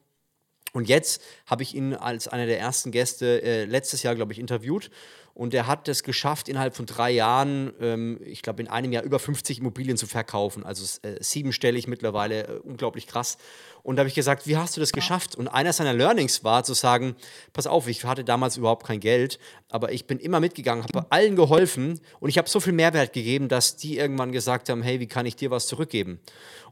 Und 0.72 0.88
jetzt 0.88 1.22
habe 1.46 1.62
ich 1.62 1.74
ihn 1.74 1.94
als 1.94 2.28
einer 2.28 2.46
der 2.46 2.58
ersten 2.58 2.90
Gäste 2.90 3.42
äh, 3.42 3.64
letztes 3.64 4.02
Jahr, 4.02 4.14
glaube 4.14 4.32
ich, 4.32 4.38
interviewt. 4.38 4.90
Und 5.38 5.54
er 5.54 5.68
hat 5.68 5.86
es 5.86 6.02
geschafft, 6.02 6.48
innerhalb 6.48 6.74
von 6.74 6.84
drei 6.84 7.12
Jahren, 7.12 7.72
ähm, 7.80 8.18
ich 8.24 8.42
glaube, 8.42 8.60
in 8.60 8.66
einem 8.66 8.90
Jahr 8.90 9.04
über 9.04 9.20
50 9.20 9.60
Immobilien 9.60 9.96
zu 9.96 10.08
verkaufen. 10.08 10.64
Also 10.64 10.98
äh, 11.02 11.22
siebenstellig 11.22 11.86
mittlerweile, 11.86 12.48
äh, 12.48 12.58
unglaublich 12.58 13.06
krass. 13.06 13.38
Und 13.84 13.94
da 13.94 14.00
habe 14.00 14.08
ich 14.08 14.16
gesagt, 14.16 14.48
wie 14.48 14.56
hast 14.56 14.76
du 14.76 14.80
das 14.80 14.90
geschafft? 14.90 15.36
Und 15.36 15.46
einer 15.46 15.72
seiner 15.72 15.94
Learnings 15.94 16.42
war 16.42 16.64
zu 16.64 16.74
sagen, 16.74 17.14
pass 17.52 17.68
auf, 17.68 17.86
ich 17.86 18.04
hatte 18.04 18.24
damals 18.24 18.56
überhaupt 18.56 18.84
kein 18.84 18.98
Geld, 18.98 19.38
aber 19.68 19.92
ich 19.92 20.06
bin 20.08 20.18
immer 20.18 20.40
mitgegangen, 20.40 20.82
habe 20.82 21.06
allen 21.10 21.36
geholfen 21.36 22.00
und 22.18 22.30
ich 22.30 22.36
habe 22.36 22.48
so 22.48 22.58
viel 22.58 22.72
Mehrwert 22.72 23.12
gegeben, 23.12 23.48
dass 23.48 23.76
die 23.76 23.96
irgendwann 23.96 24.32
gesagt 24.32 24.68
haben, 24.68 24.82
hey, 24.82 24.98
wie 24.98 25.06
kann 25.06 25.24
ich 25.24 25.36
dir 25.36 25.52
was 25.52 25.68
zurückgeben? 25.68 26.18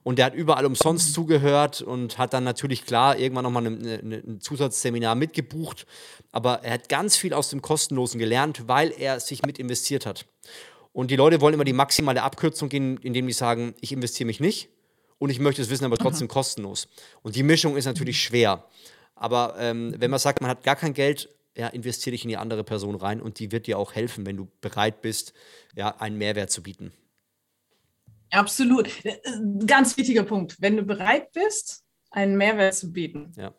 Und 0.07 0.21
der 0.21 0.27
hat 0.27 0.35
überall 0.35 0.65
umsonst 0.67 1.15
zugehört 1.15 1.83
und 1.83 2.17
hat 2.17 2.33
dann 2.33 2.45
natürlich 2.45 2.87
klar 2.87 3.19
irgendwann 3.19 3.43
nochmal 3.43 3.67
ein 3.67 4.39
Zusatzseminar 4.41 5.17
mitgebucht. 5.17 5.85
Aber 6.31 6.63
er 6.63 6.75
hat 6.75 6.89
ganz 6.89 7.17
viel 7.17 7.35
aus 7.35 7.51
dem 7.51 7.61
Kostenlosen 7.61 8.21
gelernt, 8.21 8.56
weil 8.67 8.93
er 8.97 9.21
sich 9.21 9.43
mit 9.43 9.59
investiert 9.59 10.07
hat. 10.07 10.27
Und 10.93 11.11
die 11.11 11.17
Leute 11.17 11.41
wollen 11.41 11.55
immer 11.55 11.65
die 11.65 11.73
maximale 11.73 12.23
Abkürzung 12.23 12.69
gehen, 12.69 12.99
indem 13.03 13.27
die 13.27 13.33
sagen, 13.33 13.75
ich 13.81 13.93
investiere 13.93 14.27
mich 14.27 14.41
nicht 14.41 14.71
und 15.19 15.31
ich 15.31 15.39
möchte 15.39 15.63
das 15.63 15.71
Wissen 15.71 15.85
aber 15.85 15.99
trotzdem 15.99 16.27
mhm. 16.27 16.31
kostenlos. 16.31 16.89
Und 17.23 17.37
die 17.37 17.43
Mischung 17.43 17.77
ist 17.77 17.85
natürlich 17.85 18.23
schwer. 18.23 18.65
Aber 19.15 19.57
ähm, 19.59 19.95
wenn 19.99 20.11
man 20.11 20.21
sagt, 20.21 20.41
man 20.41 20.51
hat 20.51 20.63
gar 20.63 20.77
kein 20.77 20.95
Geld, 20.95 21.29
ja, 21.57 21.69
investiere 21.69 22.13
dich 22.13 22.25
in 22.25 22.29
die 22.29 22.37
andere 22.37 22.65
Person 22.65 22.95
rein 22.95 23.21
und 23.21 23.39
die 23.39 23.51
wird 23.51 23.67
dir 23.67 23.79
auch 23.79 23.95
helfen, 23.95 24.27
wenn 24.27 24.37
du 24.37 24.49
bereit 24.61 25.01
bist, 25.01 25.33
ja, 25.75 25.97
einen 25.97 26.19
Mehrwert 26.19 26.51
zu 26.51 26.63
bieten. 26.63 26.93
Absolut. 28.31 28.89
Äh, 29.05 29.19
ganz 29.67 29.97
wichtiger 29.97 30.23
Punkt. 30.23 30.57
Wenn 30.61 30.77
du 30.77 30.83
bereit 30.83 31.33
bist, 31.33 31.85
einen 32.11 32.37
Mehrwert 32.37 32.75
zu 32.75 32.93
bieten. 32.93 33.33
Ja. 33.37 33.55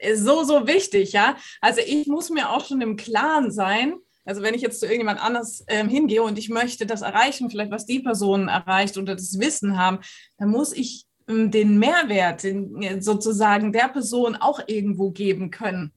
Ist 0.00 0.24
so, 0.24 0.42
so 0.42 0.66
wichtig, 0.66 1.12
ja. 1.12 1.36
Also 1.60 1.80
ich 1.86 2.06
muss 2.06 2.30
mir 2.30 2.50
auch 2.50 2.66
schon 2.66 2.80
im 2.80 2.96
Klaren 2.96 3.50
sein, 3.50 3.94
also 4.24 4.42
wenn 4.42 4.54
ich 4.54 4.62
jetzt 4.62 4.80
zu 4.80 4.86
irgendjemand 4.86 5.22
anders 5.22 5.64
ähm, 5.68 5.88
hingehe 5.88 6.22
und 6.22 6.38
ich 6.38 6.48
möchte 6.48 6.86
das 6.86 7.02
erreichen, 7.02 7.50
vielleicht 7.50 7.70
was 7.70 7.86
die 7.86 8.00
Person 8.00 8.48
erreicht 8.48 8.96
oder 8.96 9.14
das 9.14 9.38
Wissen 9.38 9.78
haben, 9.78 9.98
dann 10.38 10.48
muss 10.48 10.72
ich 10.72 11.06
ähm, 11.28 11.50
den 11.50 11.78
Mehrwert 11.78 12.42
den, 12.42 13.00
sozusagen 13.02 13.72
der 13.72 13.88
Person 13.88 14.36
auch 14.36 14.60
irgendwo 14.66 15.10
geben 15.10 15.50
können. 15.50 15.92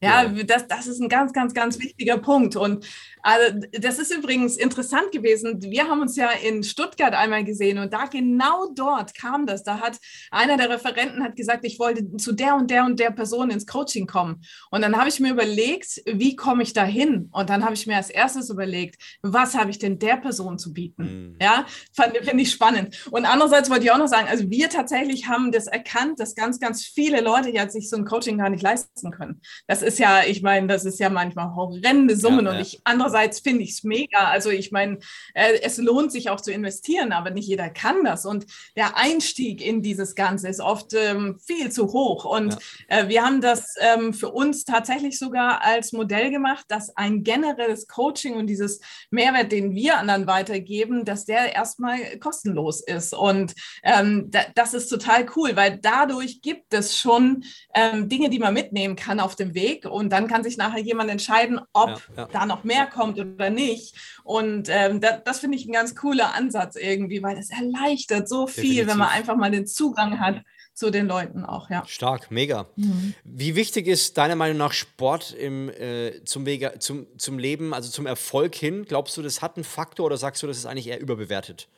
Ja, 0.00 0.22
ja, 0.22 0.44
Das, 0.44 0.68
das 0.68 0.86
ist 0.86 1.00
ein 1.00 1.08
ganz, 1.08 1.32
ganz, 1.32 1.54
ganz 1.54 1.78
wichtiger 1.78 2.18
Punkt. 2.18 2.56
Und 2.56 2.86
also, 3.28 3.58
das 3.72 3.98
ist 3.98 4.10
übrigens 4.10 4.56
interessant 4.56 5.12
gewesen. 5.12 5.60
Wir 5.60 5.86
haben 5.86 6.00
uns 6.00 6.16
ja 6.16 6.30
in 6.30 6.62
Stuttgart 6.62 7.12
einmal 7.12 7.44
gesehen 7.44 7.78
und 7.78 7.92
da 7.92 8.06
genau 8.06 8.72
dort 8.74 9.14
kam 9.14 9.44
das. 9.44 9.62
Da 9.62 9.80
hat 9.80 9.98
einer 10.30 10.56
der 10.56 10.70
Referenten 10.70 11.22
hat 11.22 11.36
gesagt, 11.36 11.66
ich 11.66 11.78
wollte 11.78 12.16
zu 12.16 12.32
der 12.32 12.54
und 12.54 12.70
der 12.70 12.86
und 12.86 12.98
der 12.98 13.10
Person 13.10 13.50
ins 13.50 13.66
Coaching 13.66 14.06
kommen. 14.06 14.42
Und 14.70 14.80
dann 14.80 14.96
habe 14.96 15.10
ich 15.10 15.20
mir 15.20 15.30
überlegt, 15.30 16.00
wie 16.06 16.36
komme 16.36 16.62
ich 16.62 16.72
da 16.72 16.84
hin? 16.84 17.28
Und 17.30 17.50
dann 17.50 17.64
habe 17.64 17.74
ich 17.74 17.86
mir 17.86 17.96
als 17.96 18.08
erstes 18.08 18.48
überlegt, 18.48 18.96
was 19.20 19.54
habe 19.54 19.70
ich 19.70 19.78
denn 19.78 19.98
der 19.98 20.16
Person 20.16 20.58
zu 20.58 20.72
bieten? 20.72 21.02
Mhm. 21.02 21.36
Ja, 21.42 21.66
finde 21.92 22.42
ich 22.42 22.50
spannend. 22.50 22.96
Und 23.10 23.26
andererseits 23.26 23.68
wollte 23.68 23.84
ich 23.84 23.90
auch 23.90 23.98
noch 23.98 24.08
sagen, 24.08 24.28
also 24.28 24.48
wir 24.48 24.70
tatsächlich 24.70 25.28
haben 25.28 25.52
das 25.52 25.66
erkannt, 25.66 26.18
dass 26.18 26.34
ganz, 26.34 26.60
ganz 26.60 26.86
viele 26.86 27.20
Leute 27.20 27.50
ja 27.50 27.68
sich 27.68 27.90
so 27.90 27.96
ein 27.96 28.06
Coaching 28.06 28.38
gar 28.38 28.48
nicht 28.48 28.62
leisten 28.62 29.10
können. 29.10 29.42
Das 29.66 29.82
ist 29.82 29.98
ja, 29.98 30.22
ich 30.26 30.40
meine, 30.40 30.66
das 30.66 30.86
ist 30.86 30.98
ja 30.98 31.10
manchmal 31.10 31.54
horrende 31.54 32.16
Summen 32.16 32.46
ja, 32.46 32.52
ja. 32.52 32.56
und 32.56 32.62
ich 32.62 32.80
andererseits 32.84 33.17
finde 33.26 33.62
ich 33.62 33.70
es 33.70 33.84
mega. 33.84 34.24
Also 34.24 34.50
ich 34.50 34.70
meine, 34.72 34.98
äh, 35.34 35.60
es 35.62 35.78
lohnt 35.78 36.12
sich 36.12 36.30
auch 36.30 36.40
zu 36.40 36.52
investieren, 36.52 37.12
aber 37.12 37.30
nicht 37.30 37.48
jeder 37.48 37.70
kann 37.70 38.04
das 38.04 38.24
und 38.26 38.46
der 38.76 38.96
Einstieg 38.96 39.64
in 39.64 39.82
dieses 39.82 40.14
Ganze 40.14 40.48
ist 40.48 40.60
oft 40.60 40.94
ähm, 40.94 41.38
viel 41.44 41.70
zu 41.70 41.92
hoch 41.92 42.24
und 42.24 42.56
ja. 42.88 42.98
äh, 42.98 43.08
wir 43.08 43.24
haben 43.24 43.40
das 43.40 43.74
ähm, 43.80 44.12
für 44.12 44.30
uns 44.30 44.64
tatsächlich 44.64 45.18
sogar 45.18 45.62
als 45.62 45.92
Modell 45.92 46.30
gemacht, 46.30 46.64
dass 46.68 46.96
ein 46.96 47.24
generelles 47.24 47.86
Coaching 47.88 48.34
und 48.34 48.46
dieses 48.46 48.80
Mehrwert, 49.10 49.52
den 49.52 49.74
wir 49.74 49.98
anderen 49.98 50.26
weitergeben, 50.26 51.04
dass 51.04 51.24
der 51.24 51.54
erstmal 51.54 52.18
kostenlos 52.18 52.80
ist 52.80 53.14
und 53.14 53.54
ähm, 53.82 54.30
da, 54.30 54.40
das 54.54 54.74
ist 54.74 54.88
total 54.88 55.26
cool, 55.36 55.56
weil 55.56 55.78
dadurch 55.78 56.42
gibt 56.42 56.74
es 56.74 56.98
schon 56.98 57.44
ähm, 57.74 58.08
Dinge, 58.08 58.30
die 58.30 58.38
man 58.38 58.54
mitnehmen 58.54 58.96
kann 58.96 59.20
auf 59.20 59.36
dem 59.36 59.54
Weg 59.54 59.86
und 59.86 60.10
dann 60.10 60.28
kann 60.28 60.44
sich 60.44 60.56
nachher 60.56 60.80
jemand 60.80 61.10
entscheiden, 61.10 61.60
ob 61.72 61.90
ja, 61.90 61.98
ja. 62.16 62.28
da 62.32 62.46
noch 62.46 62.64
mehr 62.64 62.86
kommt 62.86 62.97
oder 62.98 63.50
nicht. 63.50 63.94
Und 64.24 64.68
ähm, 64.70 65.00
das, 65.00 65.22
das 65.24 65.40
finde 65.40 65.56
ich 65.56 65.66
ein 65.66 65.72
ganz 65.72 65.94
cooler 65.94 66.34
Ansatz 66.34 66.76
irgendwie, 66.76 67.22
weil 67.22 67.38
es 67.38 67.50
erleichtert 67.50 68.28
so 68.28 68.46
viel, 68.46 68.62
Definitiv. 68.62 68.88
wenn 68.88 68.98
man 68.98 69.08
einfach 69.08 69.36
mal 69.36 69.50
den 69.50 69.66
Zugang 69.66 70.20
hat 70.20 70.42
zu 70.78 70.90
den 70.90 71.08
Leuten 71.08 71.44
auch, 71.44 71.70
ja. 71.70 71.84
Stark, 71.86 72.30
mega. 72.30 72.66
Mhm. 72.76 73.14
Wie 73.24 73.56
wichtig 73.56 73.88
ist 73.88 74.16
deiner 74.16 74.36
Meinung 74.36 74.58
nach 74.58 74.72
Sport 74.72 75.32
im, 75.32 75.68
äh, 75.70 76.22
zum, 76.24 76.46
Wege, 76.46 76.74
zum, 76.78 77.06
zum 77.18 77.38
Leben, 77.38 77.74
also 77.74 77.90
zum 77.90 78.06
Erfolg 78.06 78.54
hin? 78.54 78.84
Glaubst 78.86 79.16
du, 79.16 79.22
das 79.22 79.42
hat 79.42 79.56
einen 79.56 79.64
Faktor 79.64 80.06
oder 80.06 80.16
sagst 80.16 80.42
du, 80.42 80.46
das 80.46 80.56
ist 80.56 80.66
eigentlich 80.66 80.86
eher 80.86 81.00
überbewertet? 81.00 81.68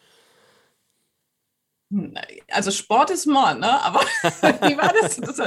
Also 2.50 2.70
Sport 2.70 3.10
ist 3.10 3.26
Mord, 3.26 3.58
ne? 3.58 3.82
Aber 3.82 4.00
wie 4.22 4.76
war 4.76 4.92
das? 5.00 5.16
das 5.16 5.40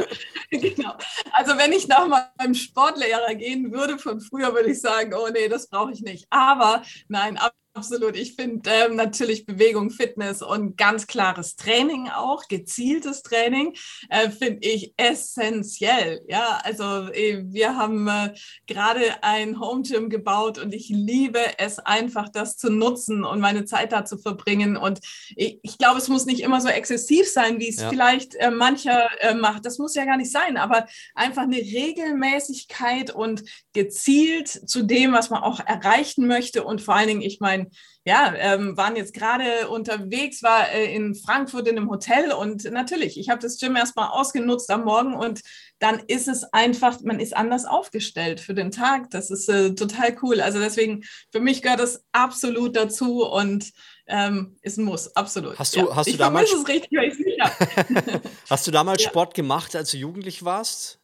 genau. 0.50 0.96
Also 1.32 1.58
wenn 1.58 1.72
ich 1.72 1.88
nach 1.88 2.08
meinem 2.08 2.54
Sportlehrer 2.54 3.34
gehen 3.36 3.72
würde 3.72 3.98
von 3.98 4.20
früher, 4.20 4.54
würde 4.54 4.72
ich 4.72 4.82
sagen, 4.82 5.14
oh 5.14 5.30
nee, 5.30 5.48
das 5.48 5.68
brauche 5.70 5.94
ich 5.94 6.02
nicht. 6.02 6.28
Aber 6.30 6.84
nein, 7.08 7.38
Absolut. 7.76 8.16
Ich 8.16 8.36
finde 8.36 8.70
ähm, 8.70 8.96
natürlich 8.96 9.48
Bewegung, 9.48 9.90
Fitness 9.90 10.44
und 10.44 10.78
ganz 10.78 11.08
klares 11.08 11.56
Training 11.56 12.08
auch, 12.08 12.48
gezieltes 12.48 13.24
Training, 13.24 13.74
äh, 14.10 14.30
finde 14.30 14.60
ich 14.68 14.94
essentiell. 14.96 16.22
Ja, 16.28 16.60
also 16.64 16.84
äh, 16.84 17.44
wir 17.48 17.76
haben 17.76 18.08
äh, 18.08 18.36
gerade 18.68 19.24
ein 19.24 19.60
Home 19.60 19.82
Gym 19.82 20.12
gebaut 20.12 20.60
und 20.60 20.72
ich 20.72 20.90
liebe 20.90 21.40
es 21.58 21.80
einfach, 21.80 22.30
das 22.30 22.58
zu 22.58 22.70
nutzen 22.70 23.24
und 23.24 23.40
meine 23.40 23.66
Zeit 23.66 23.92
da 23.92 24.06
zu 24.06 24.20
verbringen. 24.20 24.78
Und 24.78 25.00
ich, 25.36 25.58
ich 25.64 25.80
glaube, 25.80 25.98
es 25.98 26.10
muss 26.10 26.28
nicht 26.28 26.42
immer 26.42 26.62
so 26.62 26.68
exzessiv 26.68 27.28
sein, 27.28 27.60
wie 27.60 27.70
es 27.70 27.82
ja. 27.82 27.90
vielleicht 27.90 28.36
äh, 28.36 28.52
mancher 28.52 29.10
äh, 29.22 29.34
macht. 29.34 29.66
Das 29.66 29.80
muss 29.80 29.96
ja 29.96 30.06
gar 30.06 30.18
nicht 30.18 30.32
sein, 30.32 30.58
aber 30.58 30.86
einfach 31.16 31.44
eine 31.44 31.58
Regelmäßigkeit 31.58 33.10
und 33.10 33.44
gezielt 33.74 34.48
zu 34.48 34.84
dem, 34.84 35.12
was 35.12 35.32
man 35.32 35.42
auch 35.42 35.60
erreichen 35.60 36.28
möchte. 36.28 36.64
Und 36.64 36.80
vor 36.80 36.94
allen 36.94 37.08
Dingen, 37.08 37.22
ich 37.24 37.40
meine, 37.40 37.63
meine, 37.64 37.70
ja, 38.06 38.34
ähm, 38.36 38.76
waren 38.76 38.96
jetzt 38.96 39.14
gerade 39.14 39.70
unterwegs, 39.70 40.44
war 40.44 40.70
äh, 40.70 40.94
in 40.94 41.16
Frankfurt 41.16 41.68
in 41.68 41.78
einem 41.78 41.90
Hotel 41.90 42.32
und 42.34 42.64
natürlich, 42.66 43.18
ich 43.18 43.30
habe 43.30 43.42
das 43.42 43.58
Gym 43.58 43.76
erstmal 43.76 44.10
ausgenutzt 44.10 44.70
am 44.70 44.84
Morgen 44.84 45.16
und 45.16 45.42
dann 45.80 46.00
ist 46.08 46.28
es 46.28 46.44
einfach, 46.54 47.00
man 47.02 47.20
ist 47.20 47.36
anders 47.36 47.66
aufgestellt 47.66 48.40
für 48.40 48.54
den 48.54 48.72
Tag. 48.72 49.10
Das 49.12 49.32
ist 49.32 49.50
äh, 49.50 49.74
total 49.74 50.16
cool. 50.22 50.42
Also 50.42 50.60
deswegen, 50.60 51.04
für 51.32 51.40
mich 51.40 51.62
gehört 51.62 51.80
das 51.80 52.04
absolut 52.12 52.76
dazu 52.76 53.26
und 53.26 53.72
ähm, 54.08 54.58
ist 54.62 54.78
ein 54.78 54.86
Muss, 54.86 55.16
absolut. 55.16 55.58
Hast 55.58 55.76
du, 55.76 55.80
ja. 55.80 55.96
hast 55.96 56.08
du 56.08 56.12
ich 56.12 56.18
damals, 56.18 56.52
es 56.52 56.68
richtig, 56.68 56.92
weil 56.92 57.08
ich 57.08 57.16
sicher. 57.16 58.22
hast 58.50 58.68
du 58.68 58.72
damals 58.72 59.04
ja. 59.04 59.10
Sport 59.10 59.34
gemacht, 59.34 59.76
als 59.76 59.92
du 59.92 59.98
jugendlich 59.98 60.44
warst? 60.44 61.00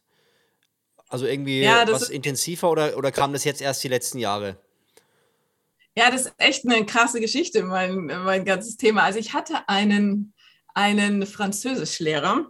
Also 1.08 1.26
irgendwie 1.26 1.62
ja, 1.62 1.90
was 1.90 2.08
intensiver 2.08 2.70
oder, 2.70 2.96
oder 2.96 3.10
kam 3.10 3.32
das 3.32 3.44
jetzt 3.44 3.60
erst 3.60 3.82
die 3.82 3.88
letzten 3.88 4.18
Jahre? 4.18 4.58
Ja, 5.96 6.10
das 6.10 6.26
ist 6.26 6.34
echt 6.38 6.64
eine 6.64 6.86
krasse 6.86 7.20
Geschichte, 7.20 7.62
mein, 7.64 8.06
mein 8.06 8.44
ganzes 8.44 8.76
Thema. 8.76 9.02
Also 9.02 9.18
ich 9.18 9.32
hatte 9.34 9.68
einen, 9.68 10.34
einen 10.74 11.26
Französischlehrer, 11.26 12.46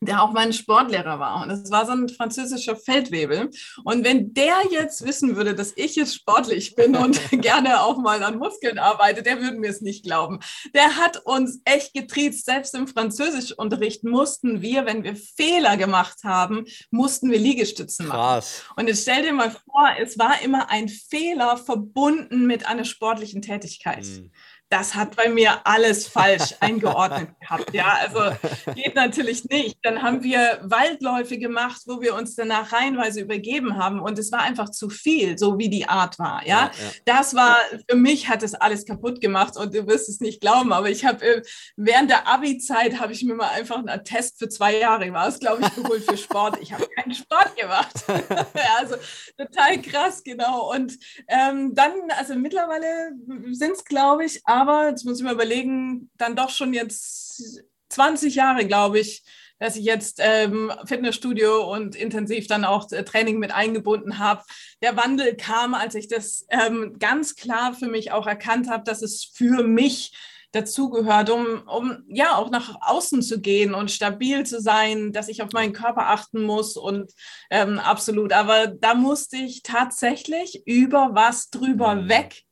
der 0.00 0.22
auch 0.22 0.32
mein 0.32 0.52
Sportlehrer 0.52 1.18
war. 1.18 1.42
Und 1.42 1.50
es 1.50 1.70
war 1.70 1.84
so 1.84 1.92
ein 1.92 2.08
französischer 2.08 2.74
Feldwebel. 2.74 3.50
Und 3.84 4.04
wenn 4.04 4.32
der 4.32 4.56
jetzt 4.70 5.04
wissen 5.06 5.36
würde, 5.36 5.54
dass 5.54 5.72
ich 5.76 5.96
jetzt 5.96 6.14
sportlich 6.14 6.74
bin 6.74 6.96
und 6.96 7.20
gerne 7.42 7.82
auch 7.82 7.98
mal 7.98 8.22
an 8.22 8.38
Muskeln 8.38 8.78
arbeite, 8.78 9.22
der 9.22 9.40
würde 9.40 9.58
mir 9.58 9.70
es 9.70 9.82
nicht 9.82 10.04
glauben. 10.04 10.40
Der 10.74 10.96
hat 10.96 11.18
uns 11.24 11.60
echt 11.64 11.92
getriezt. 11.92 12.46
Selbst 12.46 12.74
im 12.74 12.88
Französischunterricht 12.88 14.02
mussten 14.04 14.62
wir, 14.62 14.86
wenn 14.86 15.04
wir 15.04 15.16
Fehler 15.16 15.76
gemacht 15.76 16.24
haben, 16.24 16.64
mussten 16.90 17.30
wir 17.30 17.38
Liegestützen 17.38 18.06
machen. 18.06 18.20
Krass. 18.20 18.62
Und 18.76 18.88
jetzt 18.88 19.02
stell 19.02 19.22
dir 19.22 19.34
mal 19.34 19.50
vor, 19.50 19.90
es 20.00 20.18
war 20.18 20.40
immer 20.42 20.70
ein 20.70 20.88
Fehler 20.88 21.58
verbunden 21.58 22.46
mit 22.46 22.66
einer 22.66 22.84
sportlichen 22.84 23.42
Tätigkeit. 23.42 24.04
Mhm 24.04 24.30
das 24.70 24.94
hat 24.94 25.16
bei 25.16 25.28
mir 25.28 25.60
alles 25.64 26.08
falsch 26.08 26.54
eingeordnet 26.60 27.28
gehabt. 27.40 27.74
Ja, 27.74 27.98
also 28.00 28.36
geht 28.74 28.94
natürlich 28.94 29.44
nicht. 29.44 29.78
Dann 29.82 30.02
haben 30.02 30.22
wir 30.22 30.60
Waldläufe 30.62 31.38
gemacht, 31.38 31.82
wo 31.86 32.00
wir 32.00 32.14
uns 32.14 32.34
danach 32.34 32.72
reihenweise 32.72 33.20
übergeben 33.20 33.76
haben 33.76 34.00
und 34.00 34.18
es 34.18 34.32
war 34.32 34.40
einfach 34.40 34.70
zu 34.70 34.88
viel, 34.88 35.36
so 35.38 35.58
wie 35.58 35.68
die 35.68 35.88
Art 35.88 36.18
war. 36.18 36.46
Ja, 36.46 36.50
ja, 36.50 36.64
ja. 36.64 36.90
das 37.04 37.34
war 37.34 37.56
für 37.88 37.96
mich 37.96 38.28
hat 38.28 38.42
es 38.42 38.54
alles 38.54 38.86
kaputt 38.86 39.20
gemacht 39.20 39.56
und 39.56 39.74
du 39.74 39.86
wirst 39.86 40.08
es 40.08 40.20
nicht 40.20 40.40
glauben, 40.40 40.72
aber 40.72 40.88
ich 40.88 41.04
habe 41.04 41.24
äh, 41.24 41.42
während 41.76 42.10
der 42.10 42.26
Abi-Zeit 42.26 43.00
habe 43.00 43.12
ich 43.12 43.22
mir 43.24 43.34
mal 43.34 43.50
einfach 43.50 43.76
einen 43.76 43.88
Attest 43.88 44.38
für 44.38 44.48
zwei 44.48 44.78
Jahre 44.78 45.10
war 45.12 45.28
es, 45.28 45.38
glaube 45.38 45.62
ich, 45.62 45.74
geholt 45.74 46.04
für 46.04 46.16
Sport. 46.16 46.58
Ich 46.60 46.72
habe 46.72 46.86
keinen 46.88 47.14
Sport 47.14 47.56
gemacht. 47.56 47.92
also 48.78 48.96
total 49.36 49.80
krass, 49.82 50.22
genau. 50.22 50.72
Und 50.72 50.98
ähm, 51.28 51.74
dann, 51.74 51.92
also 52.18 52.34
mittlerweile 52.34 53.12
sind 53.50 53.72
es, 53.72 53.84
glaube 53.84 54.24
ich, 54.24 54.40
aber 54.60 54.88
jetzt 54.88 55.04
muss 55.04 55.18
ich 55.18 55.24
mal 55.24 55.34
überlegen, 55.34 56.10
dann 56.18 56.36
doch 56.36 56.50
schon 56.50 56.74
jetzt 56.74 57.62
20 57.88 58.34
Jahre, 58.34 58.66
glaube 58.66 59.00
ich, 59.00 59.24
dass 59.58 59.76
ich 59.76 59.84
jetzt 59.84 60.20
ähm, 60.20 60.72
Fitnessstudio 60.86 61.70
und 61.72 61.94
intensiv 61.94 62.46
dann 62.46 62.64
auch 62.64 62.90
äh, 62.92 63.04
Training 63.04 63.38
mit 63.38 63.52
eingebunden 63.52 64.18
habe. 64.18 64.42
Der 64.82 64.96
Wandel 64.96 65.36
kam, 65.36 65.74
als 65.74 65.94
ich 65.94 66.08
das 66.08 66.46
ähm, 66.50 66.96
ganz 66.98 67.36
klar 67.36 67.74
für 67.74 67.88
mich 67.88 68.12
auch 68.12 68.26
erkannt 68.26 68.70
habe, 68.70 68.84
dass 68.84 69.02
es 69.02 69.30
für 69.34 69.62
mich 69.62 70.12
dazugehört, 70.52 71.30
um, 71.30 71.62
um 71.66 72.04
ja 72.08 72.36
auch 72.36 72.50
nach 72.50 72.74
außen 72.80 73.22
zu 73.22 73.40
gehen 73.40 73.72
und 73.72 73.90
stabil 73.90 74.44
zu 74.44 74.60
sein, 74.60 75.12
dass 75.12 75.28
ich 75.28 75.42
auf 75.42 75.52
meinen 75.52 75.72
Körper 75.72 76.08
achten 76.08 76.42
muss 76.42 76.76
und 76.76 77.12
ähm, 77.50 77.78
absolut. 77.78 78.32
Aber 78.32 78.66
da 78.66 78.94
musste 78.94 79.36
ich 79.36 79.62
tatsächlich 79.62 80.62
über 80.66 81.10
was 81.12 81.50
drüber 81.50 81.94
mhm. 81.94 82.08
weg 82.08 82.44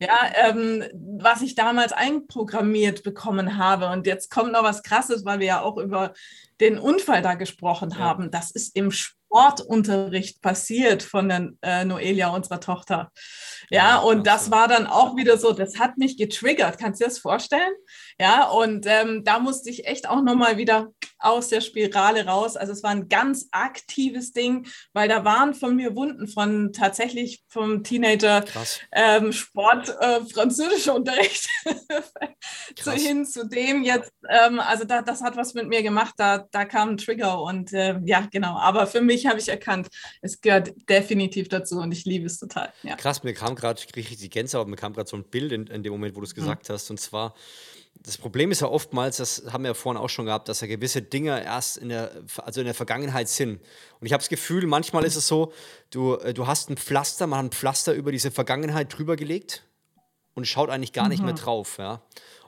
ja, 0.00 0.18
ähm, 0.34 0.84
was 0.92 1.42
ich 1.42 1.54
damals 1.54 1.92
einprogrammiert 1.92 3.02
bekommen 3.02 3.58
habe. 3.58 3.88
Und 3.88 4.06
jetzt 4.06 4.30
kommt 4.30 4.52
noch 4.52 4.62
was 4.62 4.82
Krasses, 4.82 5.24
weil 5.24 5.40
wir 5.40 5.46
ja 5.46 5.60
auch 5.60 5.76
über 5.76 6.14
den 6.60 6.78
Unfall 6.78 7.22
da 7.22 7.34
gesprochen 7.34 7.90
ja. 7.90 7.98
haben. 7.98 8.30
Das 8.30 8.50
ist 8.50 8.76
im 8.76 8.90
Sportunterricht 9.30 10.42
passiert 10.42 11.02
von 11.04 11.28
der 11.28 11.50
äh, 11.62 11.84
Noelia, 11.84 12.30
unserer 12.30 12.60
Tochter. 12.60 13.12
Ja, 13.70 13.98
und 13.98 14.26
das 14.26 14.50
war 14.50 14.66
dann 14.66 14.88
auch 14.88 15.16
wieder 15.16 15.38
so, 15.38 15.52
das 15.52 15.78
hat 15.78 15.96
mich 15.98 16.16
getriggert. 16.16 16.78
Kannst 16.78 17.00
du 17.00 17.04
dir 17.04 17.08
das 17.08 17.18
vorstellen? 17.18 17.72
Ja, 18.18 18.48
und 18.48 18.86
ähm, 18.88 19.22
da 19.24 19.38
musste 19.38 19.70
ich 19.70 19.86
echt 19.86 20.08
auch 20.08 20.22
nochmal 20.22 20.56
wieder 20.56 20.88
aus 21.20 21.48
der 21.48 21.60
Spirale 21.60 22.26
raus. 22.26 22.56
Also 22.56 22.72
es 22.72 22.82
war 22.82 22.90
ein 22.90 23.08
ganz 23.08 23.48
aktives 23.52 24.32
Ding, 24.32 24.66
weil 24.92 25.08
da 25.08 25.24
waren 25.24 25.54
von 25.54 25.76
mir 25.76 25.94
Wunden 25.94 26.26
von 26.26 26.72
tatsächlich 26.72 27.44
vom 27.48 27.84
Teenager 27.84 28.44
ähm, 28.90 29.32
Sport, 29.32 29.96
äh, 30.00 30.20
französischer 30.32 30.94
Unterricht 30.94 31.48
zu 32.76 32.92
hin 32.92 33.24
zu 33.24 33.46
dem 33.46 33.84
jetzt. 33.84 34.12
Ähm, 34.28 34.58
also 34.58 34.84
da, 34.84 35.02
das 35.02 35.22
hat 35.22 35.36
was 35.36 35.54
mit 35.54 35.68
mir 35.68 35.82
gemacht. 35.82 36.14
Da, 36.16 36.48
da 36.50 36.64
kam 36.64 36.90
ein 36.90 36.96
Trigger 36.96 37.42
und 37.42 37.72
äh, 37.72 37.98
ja, 38.04 38.26
genau. 38.30 38.58
Aber 38.58 38.86
für 38.86 39.00
mich 39.00 39.26
habe 39.26 39.38
ich 39.38 39.48
erkannt, 39.48 39.88
es 40.20 40.40
gehört 40.40 40.72
definitiv 40.88 41.48
dazu 41.48 41.78
und 41.78 41.92
ich 41.92 42.04
liebe 42.04 42.26
es 42.26 42.38
total. 42.38 42.72
Ja. 42.82 42.96
Krass, 42.96 43.22
mir 43.22 43.34
kam 43.34 43.54
gerade, 43.54 43.80
ich 43.80 43.92
kriege 43.92 44.16
die 44.16 44.30
Gänsehaut, 44.30 44.68
mir 44.68 44.76
kam 44.76 44.92
gerade 44.92 45.08
so 45.08 45.16
ein 45.16 45.24
Bild 45.24 45.52
in, 45.52 45.66
in 45.66 45.82
dem 45.82 45.92
Moment, 45.92 46.14
wo 46.16 46.20
du 46.20 46.26
es 46.26 46.34
mhm. 46.34 46.40
gesagt 46.40 46.68
mhm. 46.68 46.72
hast. 46.72 46.90
Und 46.90 47.00
zwar 47.00 47.34
das 48.02 48.16
Problem 48.16 48.50
ist 48.50 48.60
ja 48.60 48.68
oftmals, 48.68 49.18
das 49.18 49.44
haben 49.52 49.64
wir 49.64 49.70
ja 49.70 49.74
vorhin 49.74 50.00
auch 50.00 50.08
schon 50.08 50.24
gehabt, 50.24 50.48
dass 50.48 50.60
ja 50.60 50.66
gewisse 50.66 51.02
Dinge 51.02 51.42
erst 51.44 51.76
in 51.76 51.90
der, 51.90 52.10
also 52.38 52.60
in 52.60 52.64
der 52.64 52.74
Vergangenheit 52.74 53.28
sind. 53.28 53.60
Und 54.00 54.06
ich 54.06 54.12
habe 54.12 54.20
das 54.22 54.28
Gefühl, 54.28 54.66
manchmal 54.66 55.04
ist 55.04 55.16
es 55.16 55.28
so, 55.28 55.52
du, 55.90 56.14
äh, 56.14 56.32
du 56.32 56.46
hast 56.46 56.70
ein 56.70 56.76
Pflaster, 56.76 57.26
man 57.26 57.38
hat 57.40 57.46
ein 57.46 57.52
Pflaster 57.52 57.92
über 57.92 58.10
diese 58.10 58.30
Vergangenheit 58.30 58.96
drüber 58.96 59.16
gelegt 59.16 59.64
und 60.34 60.46
schaut 60.46 60.70
eigentlich 60.70 60.92
gar 60.92 61.08
nicht 61.08 61.22
mehr 61.22 61.32
mhm. 61.32 61.38
drauf. 61.38 61.76
Ja? 61.78 62.00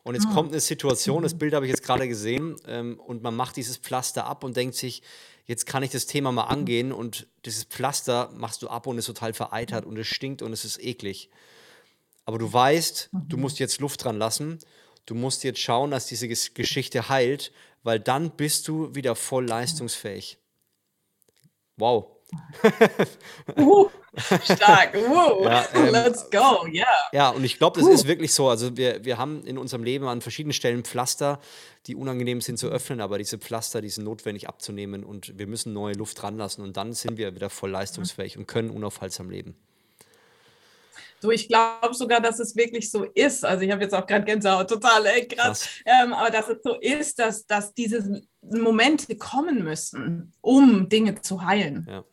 Und 0.02 0.14
jetzt 0.14 0.28
mhm. 0.28 0.32
kommt 0.32 0.52
eine 0.52 0.60
Situation, 0.60 1.22
das 1.22 1.38
Bild 1.38 1.54
habe 1.54 1.66
ich 1.66 1.70
jetzt 1.70 1.84
gerade 1.84 2.08
gesehen, 2.08 2.56
ähm, 2.66 2.98
und 2.98 3.22
man 3.22 3.36
macht 3.36 3.56
dieses 3.56 3.76
Pflaster 3.76 4.26
ab 4.26 4.42
und 4.42 4.56
denkt 4.56 4.74
sich, 4.74 5.02
jetzt 5.46 5.66
kann 5.66 5.82
ich 5.82 5.90
das 5.90 6.06
Thema 6.06 6.32
mal 6.32 6.44
angehen 6.44 6.92
und 6.92 7.26
dieses 7.44 7.64
Pflaster 7.64 8.30
machst 8.34 8.62
du 8.62 8.68
ab 8.68 8.86
und 8.86 8.98
ist 8.98 9.06
total 9.06 9.32
vereitert 9.32 9.86
und 9.86 9.96
es 9.98 10.06
stinkt 10.06 10.42
und 10.42 10.52
es 10.52 10.64
ist 10.64 10.82
eklig. 10.82 11.30
Aber 12.24 12.38
du 12.38 12.52
weißt, 12.52 13.10
du 13.12 13.36
mhm. 13.36 13.42
musst 13.42 13.58
jetzt 13.58 13.80
Luft 13.80 14.04
dran 14.04 14.18
lassen 14.18 14.58
Du 15.06 15.14
musst 15.14 15.42
jetzt 15.44 15.58
schauen, 15.58 15.90
dass 15.90 16.06
diese 16.06 16.28
Geschichte 16.28 17.08
heilt, 17.08 17.52
weil 17.82 17.98
dann 17.98 18.30
bist 18.30 18.68
du 18.68 18.94
wieder 18.94 19.16
voll 19.16 19.46
leistungsfähig. 19.46 20.38
Wow. 21.76 22.11
Uh, 23.58 23.88
stark. 24.42 24.94
Uh, 24.94 25.44
ja, 25.44 25.66
ähm, 25.74 25.88
let's 25.90 26.30
go. 26.30 26.66
Yeah. 26.66 26.86
Ja, 27.12 27.30
und 27.30 27.44
ich 27.44 27.58
glaube, 27.58 27.80
das 27.80 27.88
uh. 27.88 27.92
ist 27.92 28.06
wirklich 28.06 28.32
so. 28.32 28.48
Also 28.48 28.76
wir, 28.76 29.04
wir 29.04 29.18
haben 29.18 29.44
in 29.44 29.58
unserem 29.58 29.84
Leben 29.84 30.06
an 30.06 30.20
verschiedenen 30.20 30.52
Stellen 30.52 30.84
Pflaster, 30.84 31.40
die 31.86 31.94
unangenehm 31.94 32.40
sind 32.40 32.58
zu 32.58 32.68
öffnen, 32.68 33.00
aber 33.00 33.18
diese 33.18 33.38
Pflaster, 33.38 33.80
die 33.80 33.88
sind 33.88 34.04
notwendig 34.04 34.48
abzunehmen 34.48 35.04
und 35.04 35.38
wir 35.38 35.46
müssen 35.46 35.72
neue 35.72 35.94
Luft 35.94 36.22
ranlassen 36.22 36.62
und 36.62 36.76
dann 36.76 36.92
sind 36.92 37.16
wir 37.16 37.34
wieder 37.34 37.50
voll 37.50 37.70
leistungsfähig 37.70 38.38
und 38.38 38.46
können 38.46 38.70
unaufhaltsam 38.70 39.30
leben. 39.30 39.56
So, 41.22 41.30
ich 41.30 41.46
glaube 41.46 41.94
sogar, 41.94 42.20
dass 42.20 42.40
es 42.40 42.56
wirklich 42.56 42.90
so 42.90 43.04
ist. 43.04 43.44
Also 43.44 43.62
ich 43.62 43.70
habe 43.70 43.80
jetzt 43.82 43.94
auch 43.94 44.04
gerade 44.08 44.24
Gänsehaut, 44.24 44.68
total 44.68 45.06
ey, 45.06 45.28
krass. 45.28 45.68
Ähm, 45.84 46.12
aber 46.12 46.30
dass 46.30 46.48
es 46.48 46.58
so 46.64 46.74
ist, 46.80 47.20
dass, 47.20 47.46
dass 47.46 47.72
diese 47.74 48.22
Momente 48.40 49.14
kommen 49.14 49.62
müssen, 49.62 50.32
um 50.40 50.88
Dinge 50.88 51.20
zu 51.20 51.44
heilen. 51.44 51.86
Ja. 51.88 52.04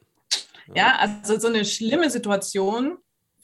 Ja. 0.75 0.97
also 0.97 1.39
so 1.39 1.47
eine 1.47 1.65
schlimme 1.65 2.09
Situation, 2.09 2.97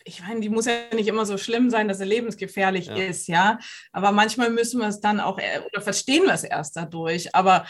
ich 0.05 0.21
meine, 0.21 0.39
die 0.39 0.49
muss 0.49 0.65
ja 0.65 0.73
nicht 0.93 1.07
immer 1.07 1.25
so 1.25 1.37
schlimm 1.37 1.69
sein, 1.69 1.87
dass 1.87 1.97
sie 1.97 2.05
lebensgefährlich 2.05 2.87
ja. 2.87 2.95
ist, 2.95 3.27
ja. 3.27 3.57
Aber 3.91 4.11
manchmal 4.11 4.51
müssen 4.51 4.79
wir 4.79 4.87
es 4.87 4.99
dann 4.99 5.19
auch, 5.19 5.39
äh, 5.39 5.61
oder 5.71 5.81
verstehen 5.81 6.23
wir 6.23 6.33
es 6.33 6.43
erst 6.43 6.75
dadurch. 6.75 7.33
Aber 7.33 7.65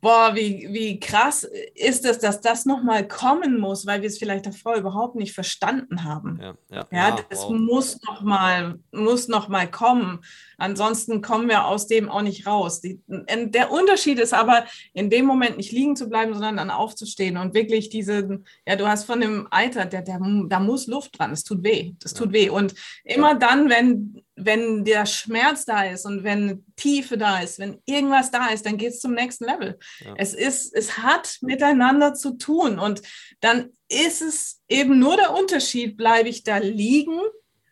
boah, 0.00 0.34
wie, 0.34 0.68
wie 0.70 1.00
krass 1.00 1.48
ist 1.74 2.04
es, 2.04 2.18
dass 2.18 2.40
das 2.40 2.64
nochmal 2.66 3.06
kommen 3.06 3.58
muss, 3.58 3.86
weil 3.86 4.00
wir 4.00 4.08
es 4.08 4.18
vielleicht 4.18 4.46
davor 4.46 4.76
überhaupt 4.76 5.16
nicht 5.16 5.32
verstanden 5.32 6.04
haben. 6.04 6.38
Ja, 6.40 6.54
ja, 6.70 6.86
ja, 6.90 7.08
ja 7.08 7.18
das 7.28 7.42
wow. 7.42 7.50
muss 7.50 8.00
nochmal 8.02 8.78
muss 8.92 9.28
noch 9.28 9.48
mal 9.48 9.70
kommen. 9.70 10.20
Ansonsten 10.56 11.22
kommen 11.22 11.48
wir 11.48 11.66
aus 11.66 11.86
dem 11.86 12.08
auch 12.08 12.22
nicht 12.22 12.46
raus. 12.46 12.80
Die, 12.80 13.00
der 13.06 13.70
Unterschied 13.70 14.18
ist 14.18 14.34
aber, 14.34 14.64
in 14.92 15.10
dem 15.10 15.24
Moment 15.24 15.56
nicht 15.56 15.72
liegen 15.72 15.96
zu 15.96 16.08
bleiben, 16.08 16.32
sondern 16.34 16.56
dann 16.56 16.70
aufzustehen 16.70 17.36
und 17.36 17.54
wirklich 17.54 17.88
diese, 17.88 18.40
ja, 18.66 18.76
du 18.76 18.86
hast 18.86 19.04
von 19.04 19.20
dem 19.20 19.48
Eiter, 19.50 19.84
der, 19.84 20.02
der, 20.02 20.20
da 20.48 20.60
muss 20.60 20.86
Luft 20.86 21.18
dran, 21.18 21.32
es 21.32 21.44
tut 21.44 21.62
weh, 21.64 21.92
das 22.00 22.14
tut 22.14 22.32
weh. 22.32 22.50
Und 22.50 22.74
immer 23.04 23.34
dann, 23.34 23.68
wenn, 23.68 24.22
wenn 24.38 24.84
der 24.84 25.06
Schmerz 25.06 25.64
da 25.64 25.84
ist 25.84 26.06
und 26.06 26.24
wenn 26.24 26.64
Tiefe 26.76 27.18
da 27.18 27.40
ist, 27.40 27.58
wenn 27.58 27.80
irgendwas 27.84 28.30
da 28.30 28.48
ist, 28.48 28.64
dann 28.66 28.76
geht 28.76 28.90
es 28.90 29.00
zum 29.00 29.14
nächsten 29.14 29.44
Level. 29.44 29.78
Ja. 30.00 30.14
Es 30.16 30.34
ist, 30.34 30.74
es 30.74 30.98
hat 30.98 31.38
miteinander 31.40 32.14
zu 32.14 32.38
tun 32.38 32.78
und 32.78 33.02
dann 33.40 33.70
ist 33.88 34.22
es 34.22 34.62
eben 34.68 34.98
nur 34.98 35.16
der 35.16 35.34
Unterschied, 35.34 35.96
bleibe 35.96 36.28
ich 36.28 36.44
da 36.44 36.58
liegen 36.58 37.18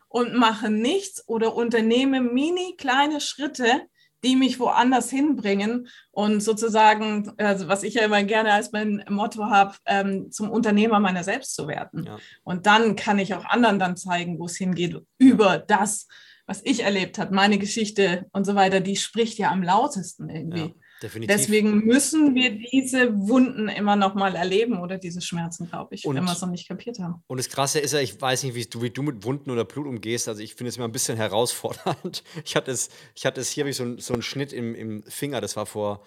und 0.09 0.35
mache 0.35 0.71
nichts 0.71 1.27
oder 1.29 1.55
unternehme 1.55 2.21
mini 2.21 2.75
kleine 2.77 3.21
Schritte, 3.21 3.83
die 4.25 4.35
mich 4.35 4.59
woanders 4.59 5.11
hinbringen 5.11 5.89
und 6.11 6.41
sozusagen, 6.41 7.33
also 7.37 7.69
was 7.69 7.83
ich 7.83 7.95
ja 7.95 8.05
immer 8.05 8.23
gerne 8.25 8.53
als 8.53 8.73
mein 8.73 9.05
Motto 9.09 9.45
habe, 9.45 9.77
ähm, 9.85 10.33
zum 10.33 10.51
Unternehmer 10.51 11.01
meiner 11.01 11.23
selbst 11.23 11.55
zu 11.55 11.69
werden. 11.69 12.05
Ja. 12.07 12.17
Und 12.43 12.67
dann 12.67 12.97
kann 12.97 13.19
ich 13.19 13.35
auch 13.35 13.45
anderen 13.45 13.79
dann 13.79 13.97
zeigen, 13.97 14.39
wo 14.39 14.47
es 14.47 14.57
hingeht, 14.57 14.97
über 15.19 15.59
das, 15.59 16.09
was 16.47 16.62
ich 16.64 16.84
erlebt 16.84 17.18
habe, 17.18 17.34
meine 17.34 17.59
Geschichte 17.59 18.26
und 18.32 18.44
so 18.44 18.55
weiter, 18.55 18.80
die 18.80 18.97
spricht 18.97 19.38
ja 19.38 19.51
am 19.51 19.62
lautesten 19.62 20.30
irgendwie. 20.30 20.59
Ja. 20.59 20.74
Deswegen 21.03 21.84
müssen 21.84 22.34
wir 22.34 22.59
diese 22.59 23.14
Wunden 23.14 23.68
immer 23.68 23.97
noch 23.97 24.14
mal 24.14 24.34
erleben 24.34 24.80
oder 24.80 24.97
diese 24.97 25.20
Schmerzen, 25.20 25.68
glaube 25.68 25.94
ich, 25.94 26.07
und, 26.07 26.16
wenn 26.16 26.24
wir 26.24 26.32
es 26.32 26.40
noch 26.40 26.49
nicht 26.49 26.66
kapiert 26.66 26.99
haben. 27.01 27.22
Und 27.26 27.36
das 27.36 27.51
Krasse 27.51 27.80
ist 27.80 27.92
ja, 27.92 28.01
ich 28.01 28.18
weiß 28.18 28.44
nicht, 28.44 28.55
wie 28.55 28.64
du, 28.64 28.80
wie 28.80 28.88
du 28.88 29.03
mit 29.03 29.22
Wunden 29.24 29.51
oder 29.51 29.66
Blut 29.66 29.86
umgehst. 29.86 30.26
Also 30.26 30.40
ich 30.40 30.55
finde 30.55 30.70
es 30.70 30.78
immer 30.78 30.88
ein 30.88 30.92
bisschen 30.92 31.16
herausfordernd. 31.16 32.22
Ich 32.44 32.55
hatte 32.55 32.70
es, 32.70 32.88
ich 33.14 33.26
hatte 33.26 33.40
es 33.40 33.51
hier, 33.51 33.62
habe 33.62 33.70
ich 33.70 33.76
so, 33.76 33.84
ein, 33.84 33.99
so 33.99 34.14
einen 34.14 34.22
Schnitt 34.22 34.53
im, 34.53 34.74
im 34.74 35.03
Finger, 35.03 35.40
das 35.40 35.57
war 35.57 35.66
vor, 35.66 36.03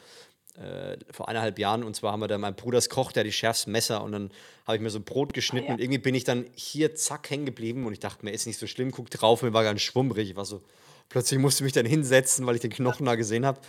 äh, 0.55 0.97
vor 1.11 1.29
eineinhalb 1.29 1.59
Jahren. 1.59 1.83
Und 1.83 1.95
zwar 1.95 2.11
haben 2.11 2.19
wir 2.21 2.27
da, 2.27 2.37
mein 2.37 2.55
Bruders 2.55 2.89
Koch, 2.89 3.11
der 3.11 3.21
hat 3.21 3.27
die 3.27 3.31
schärfsten 3.31 3.71
Messer. 3.71 4.03
Und 4.03 4.11
dann 4.11 4.31
habe 4.65 4.77
ich 4.77 4.81
mir 4.81 4.89
so 4.89 4.99
Brot 4.99 5.33
geschnitten 5.33 5.67
ah, 5.67 5.69
ja. 5.69 5.73
und 5.75 5.81
irgendwie 5.81 5.99
bin 5.99 6.15
ich 6.15 6.23
dann 6.23 6.45
hier 6.55 6.95
zack 6.95 7.29
hängen 7.29 7.45
geblieben. 7.45 7.85
Und 7.85 7.93
ich 7.93 7.99
dachte 7.99 8.25
mir, 8.25 8.31
ist 8.31 8.47
nicht 8.47 8.59
so 8.59 8.67
schlimm, 8.67 8.91
guck 8.91 9.09
drauf, 9.09 9.41
mir 9.41 9.53
war 9.53 9.63
ganz 9.63 9.81
schwummrig. 9.81 10.29
Ich 10.29 10.35
war 10.35 10.45
so, 10.45 10.61
plötzlich 11.09 11.39
musste 11.39 11.63
ich 11.63 11.65
mich 11.65 11.73
dann 11.73 11.85
hinsetzen, 11.85 12.45
weil 12.45 12.55
ich 12.55 12.61
den 12.61 12.71
Knochen 12.71 13.05
da 13.05 13.15
gesehen 13.15 13.45
habe. 13.45 13.59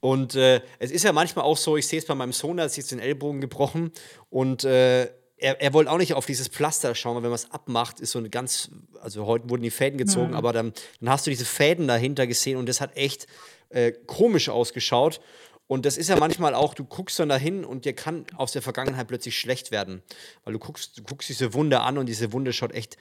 Und 0.00 0.34
äh, 0.34 0.62
es 0.78 0.90
ist 0.90 1.04
ja 1.04 1.12
manchmal 1.12 1.44
auch 1.44 1.58
so, 1.58 1.76
ich 1.76 1.86
sehe 1.86 1.98
es 1.98 2.06
bei 2.06 2.14
meinem 2.14 2.32
Sohn, 2.32 2.56
der 2.56 2.64
hat 2.64 2.72
sich 2.72 2.86
den 2.86 3.00
Ellbogen 3.00 3.40
gebrochen 3.42 3.92
und 4.30 4.64
äh, 4.64 5.10
er, 5.40 5.60
er 5.60 5.72
wollte 5.72 5.90
auch 5.90 5.98
nicht 5.98 6.14
auf 6.14 6.26
dieses 6.26 6.48
Pflaster 6.48 6.94
schauen, 6.94 7.16
weil 7.16 7.22
wenn 7.24 7.30
man 7.30 7.36
es 7.36 7.50
abmacht, 7.50 8.00
ist 8.00 8.12
so 8.12 8.18
eine 8.18 8.30
ganz, 8.30 8.70
also 9.00 9.26
heute 9.26 9.48
wurden 9.48 9.62
die 9.62 9.70
Fäden 9.70 9.98
gezogen, 9.98 10.28
mhm. 10.28 10.36
aber 10.36 10.52
dann, 10.52 10.72
dann 11.00 11.10
hast 11.10 11.26
du 11.26 11.30
diese 11.30 11.44
Fäden 11.44 11.88
dahinter 11.88 12.26
gesehen 12.26 12.56
und 12.56 12.68
das 12.68 12.80
hat 12.80 12.96
echt 12.96 13.26
äh, 13.70 13.92
komisch 14.06 14.48
ausgeschaut. 14.48 15.20
Und 15.70 15.86
das 15.86 15.96
ist 15.96 16.08
ja 16.08 16.16
manchmal 16.16 16.56
auch, 16.56 16.74
du 16.74 16.82
guckst 16.82 17.20
dann 17.20 17.28
dahin 17.28 17.64
und 17.64 17.84
dir 17.84 17.92
kann 17.92 18.26
aus 18.34 18.50
der 18.50 18.60
Vergangenheit 18.60 19.06
plötzlich 19.06 19.38
schlecht 19.38 19.70
werden. 19.70 20.02
Weil 20.42 20.54
du 20.54 20.58
guckst, 20.58 20.98
du 20.98 21.04
guckst 21.04 21.28
diese 21.28 21.54
Wunde 21.54 21.78
an 21.78 21.96
und 21.96 22.06
diese 22.06 22.32
Wunde 22.32 22.52
schaut 22.52 22.72
echt 22.72 22.96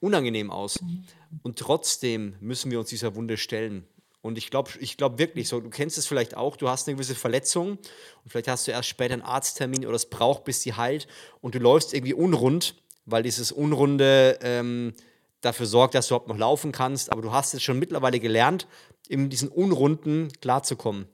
unangenehm 0.00 0.50
aus. 0.50 0.80
Mhm. 0.80 1.04
Und 1.42 1.58
trotzdem 1.58 2.36
müssen 2.40 2.70
wir 2.70 2.78
uns 2.78 2.88
dieser 2.88 3.16
Wunde 3.16 3.36
stellen. 3.36 3.86
Und 4.22 4.38
ich 4.38 4.48
glaube 4.48 4.70
ich 4.80 4.96
glaub 4.96 5.18
wirklich 5.18 5.48
so, 5.48 5.60
du 5.60 5.68
kennst 5.68 5.98
es 5.98 6.06
vielleicht 6.06 6.38
auch, 6.38 6.56
du 6.56 6.70
hast 6.70 6.88
eine 6.88 6.94
gewisse 6.94 7.14
Verletzung 7.14 7.72
und 7.72 8.30
vielleicht 8.30 8.48
hast 8.48 8.66
du 8.66 8.70
erst 8.70 8.88
später 8.88 9.12
einen 9.12 9.22
Arzttermin 9.22 9.84
oder 9.84 9.96
es 9.96 10.08
braucht, 10.08 10.44
bis 10.44 10.60
die 10.60 10.72
heilt 10.72 11.06
und 11.42 11.54
du 11.54 11.58
läufst 11.58 11.92
irgendwie 11.92 12.14
unrund, 12.14 12.76
weil 13.04 13.22
dieses 13.22 13.52
Unrunde 13.52 14.38
ähm, 14.40 14.94
dafür 15.42 15.66
sorgt, 15.66 15.94
dass 15.94 16.08
du 16.08 16.14
überhaupt 16.14 16.28
noch 16.28 16.38
laufen 16.38 16.72
kannst. 16.72 17.12
Aber 17.12 17.20
du 17.20 17.30
hast 17.30 17.52
es 17.52 17.62
schon 17.62 17.78
mittlerweile 17.78 18.20
gelernt, 18.20 18.66
in 19.06 19.28
diesen 19.28 19.50
Unrunden 19.50 20.28
klarzukommen. 20.40 21.06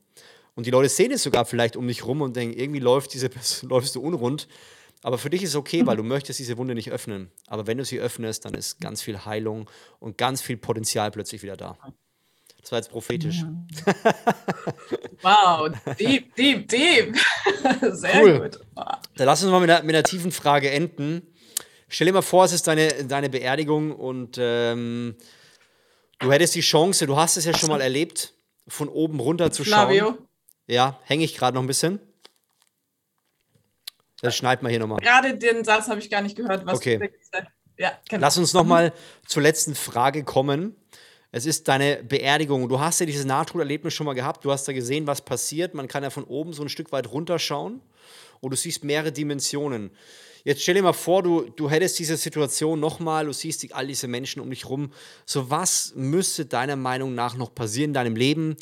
Und 0.57 0.67
die 0.67 0.71
Leute 0.71 0.89
sehen 0.89 1.13
es 1.13 1.23
sogar 1.23 1.45
vielleicht 1.45 1.77
um 1.77 1.87
dich 1.87 2.05
rum 2.05 2.23
und 2.23 2.35
denken, 2.35 2.59
irgendwie 2.59 2.81
läuft 2.81 3.15
diese, 3.15 3.31
läufst 3.63 3.95
du 3.95 4.01
unrund. 4.01 4.49
Aber 5.03 5.19
für 5.19 5.31
dich 5.31 5.43
ist 5.43 5.51
es 5.51 5.57
okay, 5.57 5.87
weil 5.87 5.97
du 5.97 6.03
möchtest 6.03 6.41
diese 6.41 6.57
Wunde 6.57 6.75
nicht 6.75 6.91
öffnen. 6.91 7.31
Aber 7.47 7.67
wenn 7.67 7.79
du 7.79 7.85
sie 7.85 8.01
öffnest, 8.01 8.45
dann 8.45 8.55
ist 8.55 8.81
ganz 8.81 9.03
viel 9.03 9.25
Heilung 9.25 9.71
und 10.01 10.19
ganz 10.19 10.41
viel 10.43 10.57
Potenzial 10.57 11.11
plötzlich 11.11 11.43
wieder 11.43 11.57
da. 11.57 11.79
Das 12.61 12.73
war 12.73 12.79
jetzt 12.81 12.91
prophetisch. 12.91 13.45
Wow, 15.23 15.71
deep, 15.99 16.35
deep, 16.37 16.69
deep. 16.69 17.17
Sehr 17.93 18.23
cool. 18.23 18.41
gut. 18.41 18.61
Dann 18.75 19.27
lass 19.27 19.43
uns 19.43 19.51
mal 19.51 19.61
mit 19.61 19.71
einer, 19.71 19.83
mit 19.83 19.95
einer, 19.95 20.03
tiefen 20.03 20.31
Frage 20.31 20.71
enden. 20.71 21.23
Stell 21.89 22.07
dir 22.07 22.13
mal 22.13 22.23
vor, 22.23 22.45
es 22.45 22.53
ist 22.53 22.67
deine, 22.67 23.05
deine 23.05 23.31
Beerdigung 23.31 23.93
und 23.93 24.37
ähm, 24.39 25.17
du 26.19 26.31
hättest 26.31 26.55
die 26.55 26.61
Chance, 26.61 27.07
du 27.07 27.17
hast 27.17 27.37
es 27.37 27.45
ja 27.45 27.57
schon 27.57 27.71
mal 27.71 27.81
erlebt, 27.81 28.35
von 28.69 28.89
oben 28.89 29.21
runter 29.21 29.51
zu 29.51 29.65
schauen. 29.65 29.89
Flavio. 29.89 30.19
Ja, 30.67 31.01
hänge 31.05 31.25
ich 31.25 31.37
gerade 31.37 31.55
noch 31.55 31.63
ein 31.63 31.67
bisschen. 31.67 32.01
Das 34.23 34.37
schneid 34.37 34.63
mal 34.63 34.71
hier 34.71 34.81
nochmal. 34.81 35.01
Gerade 35.01 35.37
den 35.37 35.65
Satz 35.65 35.89
habe 35.89 36.01
ich 36.01 36.11
gar 36.11 36.23
nicht 36.23 36.37
gehört. 36.37 36.67
okay. 36.67 37.11
Ja, 37.79 37.93
genau. 38.09 38.23
Lass 38.23 38.39
uns 38.39 38.55
nochmal 38.55 38.93
zur 39.27 39.43
letzten 39.43 39.75
Frage 39.75 40.25
kommen. 40.25 40.75
Es 41.31 41.45
ist 41.45 41.69
deine 41.69 42.03
Beerdigung. 42.03 42.69
Du 42.69 42.81
hast 42.81 43.01
ja 43.01 43.07
dieses 43.07 43.27
Nahtoderlebnis 43.27 43.93
schon 43.93 44.07
mal 44.07 44.15
gehabt. 44.15 44.45
Du 44.45 44.51
hast 44.51 44.67
da 44.67 44.73
gesehen, 44.73 45.07
was 45.07 45.21
passiert. 45.21 45.75
Man 45.75 45.87
kann 45.87 46.03
ja 46.03 46.09
von 46.09 46.25
oben 46.25 46.55
so 46.55 46.63
ein 46.63 46.71
Stück 46.71 46.93
weit 46.93 47.13
runterschauen 47.13 47.83
und 48.41 48.51
du 48.51 48.57
siehst 48.57 48.85
mehrere 48.85 49.13
Dimensionen. 49.13 49.91
Jetzt 50.45 50.63
stell 50.63 50.77
dir 50.77 50.83
mal 50.83 50.93
vor, 50.93 51.23
du, 51.23 51.51
du 51.51 51.69
hättest 51.69 51.99
diese 51.99 52.17
Situation 52.17 52.79
nochmal, 52.79 53.27
du 53.27 53.33
siehst 53.33 53.63
die, 53.65 53.75
all 53.75 53.89
diese 53.89 54.07
Menschen 54.07 54.41
um 54.41 54.49
dich 54.49 54.69
rum. 54.69 54.93
So, 55.27 55.51
was 55.51 55.93
müsste 55.97 56.47
deiner 56.47 56.77
Meinung 56.77 57.15
nach 57.15 57.37
noch 57.37 57.55
passieren 57.55 57.91
in 57.91 57.95
deinem 57.95 58.17
Leben, 58.17 58.57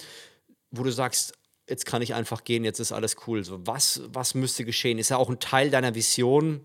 wo 0.70 0.82
du 0.82 0.90
sagst, 0.90 1.34
jetzt 1.68 1.86
kann 1.86 2.02
ich 2.02 2.14
einfach 2.14 2.44
gehen, 2.44 2.64
jetzt 2.64 2.80
ist 2.80 2.92
alles 2.92 3.16
cool. 3.26 3.44
So, 3.44 3.66
was, 3.66 4.02
was 4.08 4.34
müsste 4.34 4.64
geschehen? 4.64 4.98
Ist 4.98 5.10
ja 5.10 5.16
auch 5.16 5.30
ein 5.30 5.40
Teil 5.40 5.70
deiner 5.70 5.94
Vision. 5.94 6.64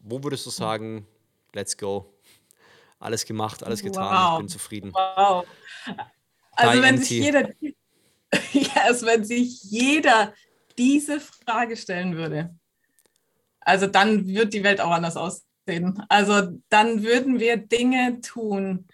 Wo 0.00 0.22
würdest 0.24 0.44
du 0.46 0.50
sagen, 0.50 1.06
let's 1.52 1.76
go? 1.76 2.12
alles 3.02 3.24
gemacht, 3.24 3.62
alles 3.62 3.82
getan, 3.82 4.14
wow. 4.14 4.32
ich 4.32 4.38
bin 4.38 4.48
zufrieden. 4.48 4.92
Wow. 4.92 5.46
Also 6.52 6.76
Die 6.76 6.82
wenn 6.82 6.98
sich 6.98 7.10
jeder, 7.10 7.48
yes, 8.52 9.02
wenn 9.06 9.24
sich 9.24 9.62
jeder 9.64 10.32
diese 10.78 11.20
Frage 11.20 11.76
stellen 11.76 12.16
würde, 12.16 12.54
also 13.60 13.86
dann 13.86 14.26
wird 14.26 14.54
die 14.54 14.64
Welt 14.64 14.80
auch 14.80 14.90
anders 14.90 15.16
aussehen. 15.16 16.02
Also 16.08 16.58
dann 16.68 17.02
würden 17.02 17.38
wir 17.40 17.56
Dinge 17.56 18.20
tun, 18.20 18.86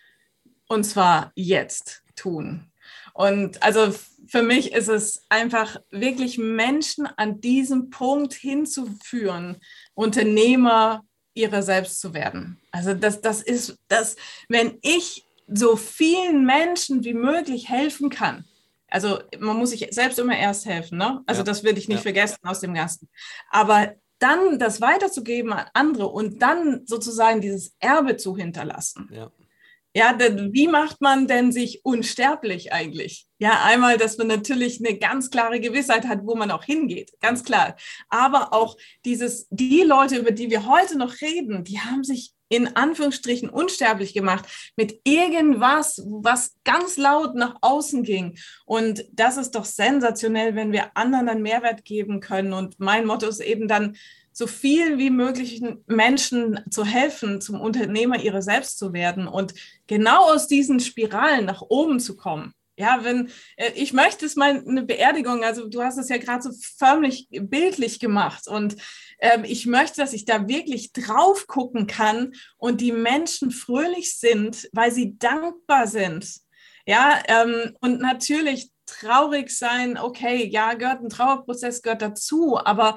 und 0.69 0.85
zwar 0.85 1.33
jetzt 1.35 2.03
tun. 2.15 2.71
Und 3.15 3.63
also 3.63 3.95
für 4.29 4.43
mich 4.43 4.73
ist 4.73 4.89
es 4.89 5.25
einfach 5.29 5.81
wirklich 5.91 6.39
Menschen 6.39 7.07
an 7.07 7.41
diesem 7.41 7.91
Punkt 7.91 8.35
hinzuführen, 8.35 9.57
Unternehmer, 9.95 11.05
ihrer 11.35 11.63
selbst 11.63 12.01
zu 12.01 12.15
werden. 12.15 12.61
Also 12.73 12.95
das, 12.95 13.21
das 13.21 13.43
ist 13.43 13.79
das, 13.89 14.17
wenn 14.49 14.79
ich 14.83 15.25
so 15.47 15.77
vielen 15.77 16.45
Menschen 16.45 17.05
wie 17.05 17.15
möglich 17.15 17.69
helfen 17.69 18.11
kann. 18.11 18.45
Also 18.89 19.21
man 19.39 19.57
muss 19.57 19.71
sich 19.71 19.87
selbst 19.91 20.19
immer 20.19 20.37
erst 20.37 20.67
helfen, 20.67 20.99
ne? 20.99 21.23
Also 21.27 21.41
ja. 21.41 21.45
das 21.45 21.63
würde 21.63 21.79
ich 21.79 21.89
nicht 21.89 21.99
ja. 21.99 22.03
vergessen 22.03 22.39
aus 22.43 22.61
dem 22.61 22.75
Ganzen. 22.75 23.09
Aber 23.51 23.95
dann 24.19 24.59
das 24.59 24.81
weiterzugeben 24.81 25.53
an 25.53 25.67
andere 25.75 26.09
und 26.09 26.43
dann 26.43 26.87
sozusagen 26.87 27.41
dieses 27.41 27.75
Erbe 27.79 28.17
zu 28.17 28.37
hinterlassen. 28.37 29.09
Ja. 29.13 29.31
Ja, 29.95 30.13
denn 30.13 30.53
wie 30.53 30.69
macht 30.69 31.01
man 31.01 31.27
denn 31.27 31.51
sich 31.51 31.81
unsterblich 31.85 32.73
eigentlich? 32.73 33.27
Ja, 33.39 33.63
einmal, 33.65 33.97
dass 33.97 34.19
man 34.19 34.27
natürlich 34.27 34.85
eine 34.85 34.99
ganz 34.99 35.31
klare 35.31 35.61
Gewissheit 35.61 36.07
hat, 36.07 36.21
wo 36.25 36.35
man 36.35 36.51
auch 36.51 36.65
hingeht, 36.65 37.13
ganz 37.21 37.43
klar. 37.43 37.75
Aber 38.09 38.53
auch 38.53 38.77
dieses, 39.05 39.47
die 39.51 39.83
Leute, 39.83 40.17
über 40.17 40.31
die 40.31 40.51
wir 40.51 40.67
heute 40.67 40.99
noch 40.99 41.21
reden, 41.21 41.65
die 41.65 41.81
haben 41.81 42.05
sich 42.05 42.33
in 42.49 42.77
Anführungsstrichen 42.77 43.51
unsterblich 43.51 44.15
gemacht 44.15 44.47
mit 44.77 45.01
irgendwas, 45.05 46.03
was 46.07 46.55
ganz 46.65 46.97
laut 46.97 47.35
nach 47.35 47.57
außen 47.61 48.03
ging. 48.03 48.39
Und 48.65 49.05
das 49.13 49.37
ist 49.37 49.55
doch 49.55 49.65
sensationell, 49.65 50.55
wenn 50.55 50.73
wir 50.73 50.97
anderen 50.97 51.29
einen 51.29 51.43
Mehrwert 51.43 51.85
geben 51.85 52.21
können. 52.21 52.53
Und 52.53 52.79
mein 52.79 53.07
Motto 53.07 53.27
ist 53.27 53.41
eben 53.41 53.69
dann, 53.69 53.97
so 54.39 54.47
viel 54.47 54.99
wie 54.99 55.11
möglich 55.11 55.61
Menschen 55.89 56.61
zu 56.71 56.85
helfen, 56.85 57.41
zum 57.41 57.61
Unternehmer 57.61 58.23
ihrer 58.23 58.41
selbst 58.41 58.79
zu 58.79 58.93
werden 58.93 59.27
und 59.27 59.53
genau 59.89 60.31
aus 60.33 60.47
diesen 60.47 60.79
Spiralen 60.79 61.45
nach 61.45 61.61
oben 61.61 61.99
zu 61.99 62.17
kommen. 62.17 62.53
Ja, 62.77 63.01
wenn 63.03 63.33
äh, 63.57 63.73
ich 63.75 63.93
möchte 63.93 64.25
es 64.25 64.37
mal 64.37 64.63
eine 64.65 64.85
Beerdigung, 64.85 65.43
also 65.43 65.69
du 65.69 65.83
hast 65.83 65.99
es 65.99 66.09
ja 66.09 66.19
gerade 66.19 66.45
so 66.45 66.51
förmlich 66.77 67.27
bildlich 67.33 67.99
gemacht 67.99 68.47
und 68.47 68.77
ähm, 69.19 69.43
ich 69.43 69.67
möchte, 69.67 70.01
dass 70.01 70.13
ich 70.13 70.25
da 70.25 70.47
wirklich 70.47 70.93
drauf 70.93 71.49
gucken 71.49 71.89
kann 71.89 72.33
und 72.59 72.81
die 72.81 72.93
Menschen 72.93 73.51
fröhlich 73.51 74.17
sind, 74.17 74.69
weil 74.73 74.93
sie 74.93 75.19
dankbar 75.19 75.89
sind. 75.89 76.31
Ja, 76.87 77.21
ähm, 77.27 77.77
und 77.81 78.01
natürlich 78.01 78.71
traurig 78.87 79.51
sein, 79.51 79.99
okay, 79.99 80.47
ja, 80.47 80.75
gehört 80.75 81.03
ein 81.03 81.11
Trauerprozess, 81.11 81.83
gehört 81.83 82.03
dazu, 82.03 82.57
aber 82.57 82.97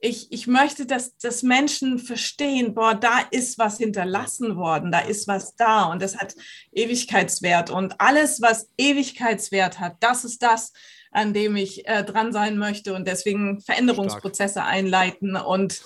ich, 0.00 0.30
ich 0.30 0.46
möchte, 0.46 0.86
dass, 0.86 1.16
dass 1.16 1.42
Menschen 1.42 1.98
verstehen, 1.98 2.74
boah, 2.74 2.94
da 2.94 3.20
ist 3.30 3.58
was 3.58 3.78
hinterlassen 3.78 4.56
worden, 4.56 4.92
da 4.92 5.00
ist 5.00 5.26
was 5.26 5.56
da 5.56 5.84
und 5.84 6.00
das 6.00 6.16
hat 6.16 6.34
Ewigkeitswert. 6.72 7.70
Und 7.70 8.00
alles, 8.00 8.40
was 8.40 8.68
Ewigkeitswert 8.76 9.80
hat, 9.80 9.96
das 10.00 10.24
ist 10.24 10.42
das, 10.42 10.72
an 11.10 11.32
dem 11.32 11.56
ich 11.56 11.88
äh, 11.88 12.04
dran 12.04 12.32
sein 12.32 12.58
möchte 12.58 12.94
und 12.94 13.08
deswegen 13.08 13.60
Veränderungsprozesse 13.60 14.60
Stark. 14.60 14.68
einleiten. 14.68 15.36
Und 15.36 15.82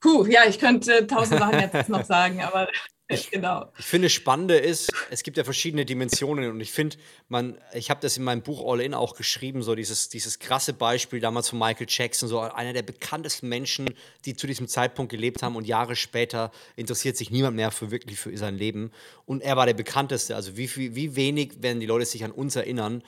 puh, 0.00 0.24
ja, 0.26 0.40
ich 0.48 0.58
könnte 0.58 1.06
tausend 1.06 1.38
Sachen 1.38 1.60
jetzt 1.60 1.88
noch 1.88 2.04
sagen, 2.04 2.42
aber 2.42 2.68
ich, 3.14 3.30
genau. 3.30 3.66
ich 3.78 3.84
finde, 3.84 4.10
Spannende 4.10 4.56
ist, 4.56 4.92
es 5.10 5.22
gibt 5.22 5.36
ja 5.36 5.44
verschiedene 5.44 5.84
Dimensionen 5.84 6.50
und 6.50 6.60
ich 6.60 6.72
finde, 6.72 6.96
man, 7.28 7.58
ich 7.74 7.90
habe 7.90 8.00
das 8.00 8.16
in 8.16 8.24
meinem 8.24 8.42
Buch 8.42 8.62
All 8.66 8.80
In 8.80 8.94
auch 8.94 9.14
geschrieben, 9.14 9.62
so 9.62 9.74
dieses, 9.74 10.08
dieses 10.08 10.38
krasse 10.38 10.72
Beispiel 10.72 11.20
damals 11.20 11.48
von 11.48 11.58
Michael 11.58 11.86
Jackson, 11.88 12.28
so 12.28 12.40
einer 12.40 12.72
der 12.72 12.82
bekanntesten 12.82 13.48
Menschen, 13.48 13.94
die 14.24 14.34
zu 14.34 14.46
diesem 14.46 14.68
Zeitpunkt 14.68 15.10
gelebt 15.10 15.42
haben 15.42 15.56
und 15.56 15.66
Jahre 15.66 15.96
später 15.96 16.50
interessiert 16.76 17.16
sich 17.16 17.30
niemand 17.30 17.56
mehr 17.56 17.70
für 17.70 17.90
wirklich 17.90 18.18
für 18.18 18.36
sein 18.36 18.56
Leben 18.56 18.90
und 19.26 19.42
er 19.42 19.56
war 19.56 19.66
der 19.66 19.74
bekannteste. 19.74 20.36
Also 20.36 20.56
wie, 20.56 20.74
wie, 20.76 20.94
wie 20.94 21.16
wenig 21.16 21.62
werden 21.62 21.80
die 21.80 21.86
Leute 21.86 22.06
sich 22.06 22.24
an 22.24 22.32
uns 22.32 22.56
erinnern? 22.56 23.02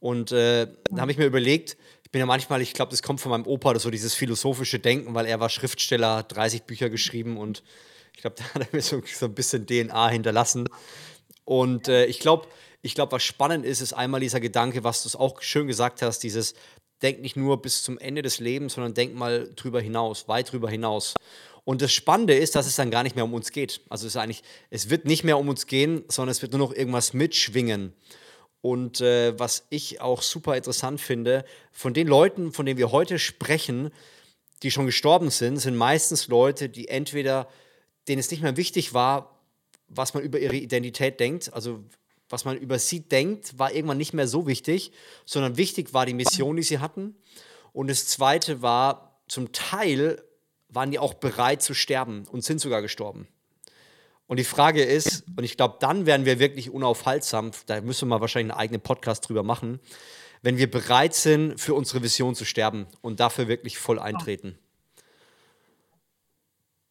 Und 0.00 0.32
äh, 0.32 0.66
da 0.90 1.02
habe 1.02 1.12
ich 1.12 1.18
mir 1.18 1.26
überlegt, 1.26 1.76
ich 2.10 2.10
bin 2.10 2.18
ja 2.18 2.26
manchmal, 2.26 2.60
ich 2.60 2.72
glaube, 2.72 2.90
das 2.90 3.04
kommt 3.04 3.20
von 3.20 3.30
meinem 3.30 3.46
Opa, 3.46 3.78
so 3.78 3.88
dieses 3.88 4.14
philosophische 4.14 4.80
Denken, 4.80 5.14
weil 5.14 5.26
er 5.26 5.38
war 5.38 5.48
Schriftsteller, 5.48 6.24
30 6.24 6.64
Bücher 6.64 6.90
geschrieben 6.90 7.36
und 7.36 7.62
ich 8.20 8.22
glaube, 8.22 8.36
da 8.38 8.44
hat 8.54 8.60
er 8.60 8.68
mir 8.72 8.82
so, 8.82 9.00
so 9.04 9.26
ein 9.26 9.34
bisschen 9.34 9.66
DNA 9.66 10.08
hinterlassen. 10.10 10.68
Und 11.44 11.88
äh, 11.88 12.04
ich 12.04 12.20
glaube, 12.20 12.46
ich 12.82 12.94
glaube, 12.94 13.12
was 13.12 13.22
spannend 13.22 13.64
ist, 13.64 13.80
ist 13.80 13.92
einmal 13.92 14.20
dieser 14.20 14.40
Gedanke, 14.40 14.84
was 14.84 15.02
du 15.02 15.18
auch 15.18 15.40
schön 15.42 15.66
gesagt 15.66 16.02
hast, 16.02 16.20
dieses 16.20 16.54
Denk 17.02 17.22
nicht 17.22 17.34
nur 17.34 17.62
bis 17.62 17.82
zum 17.82 17.98
Ende 17.98 18.20
des 18.20 18.38
Lebens, 18.38 18.74
sondern 18.74 18.92
denk 18.92 19.14
mal 19.14 19.50
drüber 19.56 19.80
hinaus, 19.80 20.28
weit 20.28 20.52
drüber 20.52 20.68
hinaus. 20.68 21.14
Und 21.64 21.80
das 21.80 21.92
Spannende 21.92 22.34
ist, 22.34 22.56
dass 22.56 22.66
es 22.66 22.76
dann 22.76 22.90
gar 22.90 23.02
nicht 23.02 23.16
mehr 23.16 23.24
um 23.24 23.32
uns 23.32 23.52
geht. 23.52 23.80
Also 23.88 24.06
es 24.06 24.14
ist 24.14 24.20
eigentlich, 24.20 24.42
es 24.68 24.90
wird 24.90 25.06
nicht 25.06 25.24
mehr 25.24 25.38
um 25.38 25.48
uns 25.48 25.66
gehen, 25.66 26.04
sondern 26.08 26.32
es 26.32 26.42
wird 26.42 26.52
nur 26.52 26.58
noch 26.58 26.74
irgendwas 26.74 27.14
mitschwingen. 27.14 27.94
Und 28.60 29.00
äh, 29.00 29.38
was 29.38 29.66
ich 29.70 30.02
auch 30.02 30.20
super 30.20 30.58
interessant 30.58 31.00
finde, 31.00 31.46
von 31.72 31.94
den 31.94 32.06
Leuten, 32.06 32.52
von 32.52 32.66
denen 32.66 32.78
wir 32.78 32.92
heute 32.92 33.18
sprechen, 33.18 33.90
die 34.62 34.70
schon 34.70 34.86
gestorben 34.86 35.30
sind, 35.30 35.56
sind 35.56 35.76
meistens 35.76 36.28
Leute, 36.28 36.68
die 36.68 36.88
entweder, 36.88 37.48
denen 38.10 38.18
es 38.18 38.30
nicht 38.30 38.42
mehr 38.42 38.56
wichtig 38.56 38.92
war, 38.92 39.40
was 39.86 40.14
man 40.14 40.22
über 40.24 40.40
ihre 40.40 40.56
Identität 40.56 41.20
denkt, 41.20 41.52
also 41.54 41.84
was 42.28 42.44
man 42.44 42.56
über 42.56 42.78
sie 42.78 43.00
denkt, 43.00 43.56
war 43.58 43.72
irgendwann 43.72 43.98
nicht 43.98 44.14
mehr 44.14 44.26
so 44.26 44.46
wichtig, 44.46 44.92
sondern 45.24 45.56
wichtig 45.56 45.94
war 45.94 46.06
die 46.06 46.14
Mission, 46.14 46.56
die 46.56 46.62
sie 46.62 46.80
hatten. 46.80 47.14
Und 47.72 47.88
das 47.88 48.06
Zweite 48.06 48.62
war, 48.62 49.20
zum 49.28 49.52
Teil 49.52 50.22
waren 50.68 50.90
die 50.90 50.98
auch 50.98 51.14
bereit 51.14 51.62
zu 51.62 51.72
sterben 51.72 52.26
und 52.30 52.44
sind 52.44 52.60
sogar 52.60 52.82
gestorben. 52.82 53.28
Und 54.26 54.38
die 54.38 54.44
Frage 54.44 54.82
ist, 54.82 55.24
und 55.36 55.44
ich 55.44 55.56
glaube, 55.56 55.76
dann 55.80 56.06
werden 56.06 56.26
wir 56.26 56.38
wirklich 56.38 56.70
unaufhaltsam, 56.70 57.52
da 57.66 57.80
müssen 57.80 58.02
wir 58.02 58.16
mal 58.16 58.20
wahrscheinlich 58.20 58.52
einen 58.52 58.60
eigenen 58.60 58.80
Podcast 58.80 59.28
drüber 59.28 59.42
machen, 59.42 59.80
wenn 60.42 60.56
wir 60.56 60.70
bereit 60.70 61.14
sind, 61.14 61.60
für 61.60 61.74
unsere 61.74 62.02
Vision 62.02 62.34
zu 62.34 62.44
sterben 62.44 62.86
und 63.02 63.20
dafür 63.20 63.48
wirklich 63.48 63.78
voll 63.78 63.98
eintreten. 63.98 64.58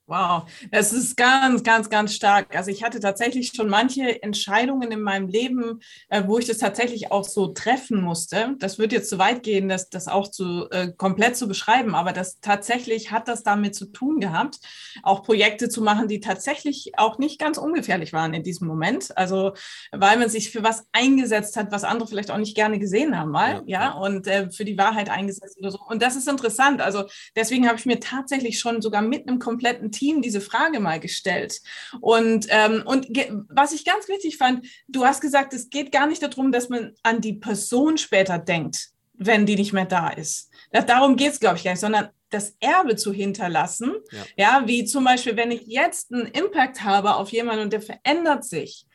Wow, 0.09 0.49
das 0.71 0.91
ist 0.91 1.17
ganz, 1.17 1.61
ganz, 1.61 1.87
ganz 1.87 2.15
stark. 2.15 2.55
Also 2.55 2.71
ich 2.71 2.83
hatte 2.83 2.99
tatsächlich 2.99 3.51
schon 3.55 3.69
manche 3.69 4.23
Entscheidungen 4.23 4.91
in 4.91 5.01
meinem 5.01 5.27
Leben, 5.27 5.81
äh, 6.09 6.23
wo 6.25 6.39
ich 6.39 6.47
das 6.47 6.57
tatsächlich 6.57 7.11
auch 7.11 7.23
so 7.23 7.49
treffen 7.49 8.01
musste. 8.01 8.55
Das 8.57 8.79
wird 8.79 8.91
jetzt 8.91 9.11
zu 9.11 9.19
weit 9.19 9.43
gehen, 9.43 9.69
das, 9.69 9.91
das 9.91 10.07
auch 10.07 10.27
zu 10.31 10.67
äh, 10.71 10.91
komplett 10.97 11.37
zu 11.37 11.47
beschreiben, 11.47 11.93
aber 11.93 12.11
das 12.11 12.39
tatsächlich 12.39 13.11
hat 13.11 13.27
das 13.27 13.43
damit 13.43 13.75
zu 13.75 13.85
tun 13.85 14.19
gehabt, 14.19 14.57
auch 15.03 15.21
Projekte 15.21 15.69
zu 15.69 15.83
machen, 15.83 16.07
die 16.07 16.21
tatsächlich 16.21 16.93
auch 16.97 17.19
nicht 17.19 17.39
ganz 17.39 17.59
ungefährlich 17.59 18.11
waren 18.11 18.33
in 18.33 18.41
diesem 18.41 18.67
Moment. 18.67 19.15
Also 19.15 19.53
weil 19.91 20.17
man 20.17 20.29
sich 20.29 20.49
für 20.49 20.63
was 20.63 20.87
eingesetzt 20.91 21.55
hat, 21.55 21.71
was 21.71 21.83
andere 21.83 22.07
vielleicht 22.07 22.31
auch 22.31 22.37
nicht 22.39 22.55
gerne 22.55 22.79
gesehen 22.79 23.15
haben, 23.15 23.29
mal, 23.29 23.61
ja, 23.67 23.81
ja 23.81 23.91
und 23.91 24.25
äh, 24.25 24.49
für 24.49 24.65
die 24.65 24.79
Wahrheit 24.79 25.11
eingesetzt 25.11 25.59
oder 25.59 25.69
so. 25.69 25.79
Und 25.87 26.01
das 26.01 26.15
ist 26.15 26.27
interessant. 26.27 26.81
Also 26.81 27.03
deswegen 27.35 27.67
habe 27.67 27.77
ich 27.77 27.85
mir 27.85 27.99
tatsächlich 27.99 28.57
schon 28.57 28.81
sogar 28.81 29.03
mit 29.03 29.27
einem 29.27 29.37
kompletten 29.37 29.91
Team 29.99 30.21
diese 30.21 30.41
Frage 30.41 30.79
mal 30.79 30.99
gestellt. 30.99 31.59
Und, 31.99 32.47
ähm, 32.49 32.83
und 32.85 33.07
was 33.49 33.73
ich 33.73 33.83
ganz 33.83 34.07
wichtig 34.07 34.37
fand, 34.37 34.65
du 34.87 35.05
hast 35.05 35.19
gesagt, 35.21 35.53
es 35.53 35.69
geht 35.69 35.91
gar 35.91 36.07
nicht 36.07 36.23
darum, 36.23 36.51
dass 36.51 36.69
man 36.69 36.93
an 37.03 37.19
die 37.19 37.33
Person 37.33 37.97
später 37.97 38.39
denkt, 38.39 38.89
wenn 39.13 39.45
die 39.45 39.55
nicht 39.55 39.73
mehr 39.73 39.85
da 39.85 40.09
ist. 40.09 40.49
Darum 40.71 41.15
geht 41.15 41.33
es, 41.33 41.39
glaube 41.39 41.57
ich, 41.57 41.63
gar 41.63 41.71
nicht, 41.71 41.81
sondern 41.81 42.09
das 42.29 42.55
Erbe 42.59 42.95
zu 42.95 43.11
hinterlassen. 43.11 43.93
Ja. 44.11 44.25
ja, 44.37 44.67
wie 44.67 44.85
zum 44.85 45.03
Beispiel, 45.03 45.35
wenn 45.35 45.51
ich 45.51 45.63
jetzt 45.65 46.13
einen 46.13 46.27
Impact 46.27 46.83
habe 46.83 47.15
auf 47.15 47.31
jemanden 47.31 47.63
und 47.63 47.73
der 47.73 47.81
verändert 47.81 48.45
sich, 48.45 48.85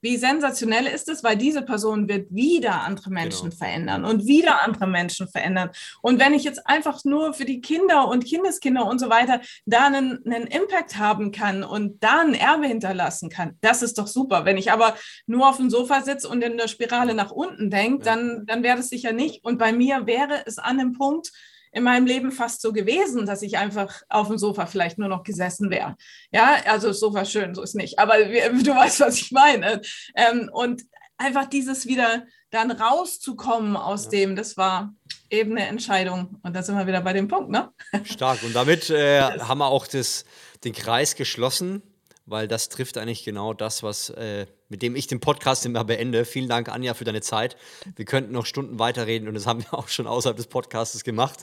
wie 0.00 0.16
sensationell 0.16 0.86
ist 0.86 1.08
es, 1.08 1.24
weil 1.24 1.36
diese 1.36 1.62
Person 1.62 2.08
wird 2.08 2.28
wieder 2.30 2.82
andere 2.82 3.10
Menschen 3.10 3.50
genau. 3.50 3.56
verändern 3.56 4.04
und 4.04 4.26
wieder 4.26 4.62
andere 4.62 4.86
Menschen 4.86 5.28
verändern. 5.28 5.70
Und 6.02 6.20
wenn 6.20 6.34
ich 6.34 6.44
jetzt 6.44 6.66
einfach 6.66 7.04
nur 7.04 7.34
für 7.34 7.44
die 7.44 7.60
Kinder 7.60 8.08
und 8.08 8.24
Kindeskinder 8.24 8.86
und 8.86 8.98
so 8.98 9.08
weiter 9.08 9.40
da 9.66 9.86
einen, 9.86 10.24
einen 10.24 10.46
Impact 10.46 10.98
haben 10.98 11.32
kann 11.32 11.62
und 11.64 12.02
da 12.02 12.20
ein 12.20 12.34
Erbe 12.34 12.66
hinterlassen 12.66 13.28
kann, 13.28 13.56
das 13.60 13.82
ist 13.82 13.98
doch 13.98 14.06
super. 14.06 14.44
Wenn 14.44 14.56
ich 14.56 14.72
aber 14.72 14.94
nur 15.26 15.48
auf 15.48 15.56
dem 15.56 15.70
Sofa 15.70 16.02
sitze 16.02 16.28
und 16.28 16.42
in 16.42 16.56
der 16.56 16.68
Spirale 16.68 17.14
nach 17.14 17.30
unten 17.30 17.70
denke, 17.70 18.04
ja. 18.04 18.14
dann, 18.14 18.46
dann 18.46 18.62
wäre 18.62 18.76
das 18.76 18.88
sicher 18.88 19.12
nicht. 19.12 19.44
Und 19.44 19.58
bei 19.58 19.72
mir 19.72 20.06
wäre 20.06 20.42
es 20.46 20.58
an 20.58 20.78
dem 20.78 20.92
Punkt, 20.92 21.32
in 21.72 21.82
meinem 21.82 22.06
Leben 22.06 22.32
fast 22.32 22.60
so 22.60 22.72
gewesen, 22.72 23.26
dass 23.26 23.42
ich 23.42 23.58
einfach 23.58 24.02
auf 24.08 24.28
dem 24.28 24.38
Sofa 24.38 24.66
vielleicht 24.66 24.98
nur 24.98 25.08
noch 25.08 25.22
gesessen 25.22 25.70
wäre. 25.70 25.96
Ja, 26.30 26.58
also 26.66 26.92
Sofa 26.92 27.24
schön, 27.24 27.54
so 27.54 27.62
ist 27.62 27.74
nicht. 27.74 27.98
Aber 27.98 28.18
du 28.24 28.74
weißt, 28.74 29.00
was 29.00 29.16
ich 29.16 29.32
meine. 29.32 29.80
Ähm, 30.14 30.50
und 30.52 30.82
einfach 31.16 31.46
dieses 31.46 31.86
wieder 31.86 32.24
dann 32.50 32.70
rauszukommen 32.70 33.76
aus 33.76 34.04
ja. 34.04 34.10
dem, 34.10 34.36
das 34.36 34.56
war 34.56 34.94
eben 35.30 35.52
eine 35.52 35.66
Entscheidung. 35.66 36.38
Und 36.42 36.54
da 36.54 36.62
sind 36.62 36.76
wir 36.76 36.86
wieder 36.86 37.02
bei 37.02 37.12
dem 37.12 37.28
Punkt, 37.28 37.50
ne? 37.50 37.70
Stark. 38.04 38.42
Und 38.42 38.54
damit 38.54 38.88
äh, 38.90 39.20
haben 39.40 39.58
wir 39.58 39.66
auch 39.66 39.86
das, 39.86 40.24
den 40.64 40.72
Kreis 40.72 41.14
geschlossen, 41.14 41.82
weil 42.28 42.48
das 42.48 42.68
trifft 42.68 42.98
eigentlich 42.98 43.24
genau 43.24 43.54
das, 43.54 43.82
was 43.82 44.10
äh, 44.10 44.46
mit 44.68 44.82
dem 44.82 44.96
ich 44.96 45.06
den 45.06 45.20
Podcast 45.20 45.64
immer 45.66 45.84
beende. 45.84 46.24
Vielen 46.24 46.48
Dank, 46.48 46.68
Anja, 46.68 46.94
für 46.94 47.04
deine 47.04 47.20
Zeit. 47.22 47.56
Wir 47.96 48.04
könnten 48.04 48.32
noch 48.32 48.46
Stunden 48.46 48.78
weiterreden 48.78 49.28
und 49.28 49.34
das 49.34 49.46
haben 49.46 49.64
wir 49.64 49.74
auch 49.78 49.88
schon 49.88 50.06
außerhalb 50.06 50.36
des 50.36 50.46
Podcasts 50.46 51.02
gemacht. 51.04 51.40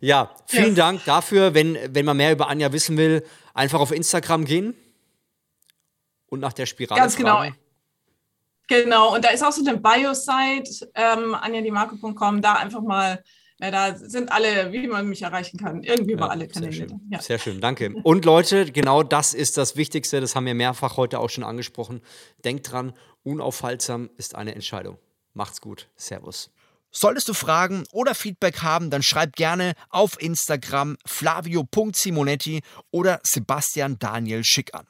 Ja, 0.00 0.34
vielen 0.46 0.76
ja. 0.76 0.86
Dank 0.86 1.04
dafür. 1.04 1.54
Wenn, 1.54 1.78
wenn 1.94 2.04
man 2.04 2.16
mehr 2.16 2.32
über 2.32 2.48
Anja 2.48 2.72
wissen 2.72 2.96
will, 2.96 3.24
einfach 3.54 3.80
auf 3.80 3.90
Instagram 3.90 4.44
gehen 4.44 4.74
und 6.26 6.40
nach 6.40 6.52
der 6.52 6.66
Spirale 6.66 7.00
Ganz 7.00 7.16
genau. 7.16 7.36
fragen. 7.36 7.50
genau. 7.50 7.60
Genau, 8.66 9.14
und 9.14 9.22
da 9.22 9.28
ist 9.28 9.44
auch 9.44 9.52
so 9.52 9.60
eine 9.60 9.76
Bio-Site, 9.78 10.90
ähm, 10.94 11.34
anjadimarco.com, 11.34 12.40
da 12.40 12.54
einfach 12.54 12.80
mal 12.80 13.22
ja, 13.64 13.70
da 13.70 13.96
sind 13.96 14.30
alle, 14.30 14.72
wie 14.72 14.86
man 14.86 15.08
mich 15.08 15.22
erreichen 15.22 15.58
kann, 15.58 15.82
irgendwie 15.82 16.12
über 16.12 16.26
ja, 16.26 16.30
alle 16.30 16.48
Kanäle. 16.48 16.72
Sehr 16.72 16.88
schön. 16.88 17.00
Ja. 17.10 17.20
sehr 17.20 17.38
schön, 17.38 17.60
danke. 17.60 17.94
Und 18.02 18.24
Leute, 18.24 18.70
genau 18.70 19.02
das 19.02 19.34
ist 19.34 19.56
das 19.56 19.76
Wichtigste, 19.76 20.20
das 20.20 20.36
haben 20.36 20.46
wir 20.46 20.54
mehrfach 20.54 20.96
heute 20.96 21.18
auch 21.18 21.30
schon 21.30 21.44
angesprochen. 21.44 22.00
Denkt 22.44 22.70
dran, 22.70 22.92
unaufhaltsam 23.22 24.10
ist 24.16 24.34
eine 24.34 24.54
Entscheidung. 24.54 24.98
Macht's 25.32 25.60
gut. 25.60 25.88
Servus. 25.96 26.50
Solltest 26.90 27.28
du 27.28 27.34
Fragen 27.34 27.84
oder 27.90 28.14
Feedback 28.14 28.62
haben, 28.62 28.88
dann 28.90 29.02
schreib 29.02 29.34
gerne 29.34 29.72
auf 29.88 30.20
Instagram 30.22 30.96
flavio.simonetti 31.04 32.60
oder 32.92 33.18
Sebastian 33.24 33.98
Daniel 33.98 34.44
Schick 34.44 34.74
an. 34.74 34.86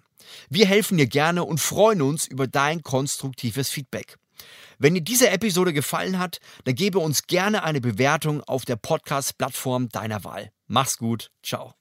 Wir 0.51 0.67
helfen 0.67 0.99
dir 0.99 1.07
gerne 1.07 1.45
und 1.45 1.61
freuen 1.61 2.03
uns 2.03 2.27
über 2.27 2.47
dein 2.47 2.83
konstruktives 2.83 3.71
Feedback. 3.71 4.19
Wenn 4.79 4.95
dir 4.95 5.03
diese 5.03 5.31
Episode 5.31 5.73
gefallen 5.73 6.19
hat, 6.19 6.39
dann 6.65 6.75
gebe 6.75 6.99
uns 6.99 7.27
gerne 7.27 7.63
eine 7.63 7.81
Bewertung 7.81 8.43
auf 8.43 8.65
der 8.65 8.77
Podcast-Plattform 8.77 9.89
deiner 9.89 10.25
Wahl. 10.25 10.51
Mach's 10.67 10.99
gut. 10.99 11.31
Ciao. 11.43 11.75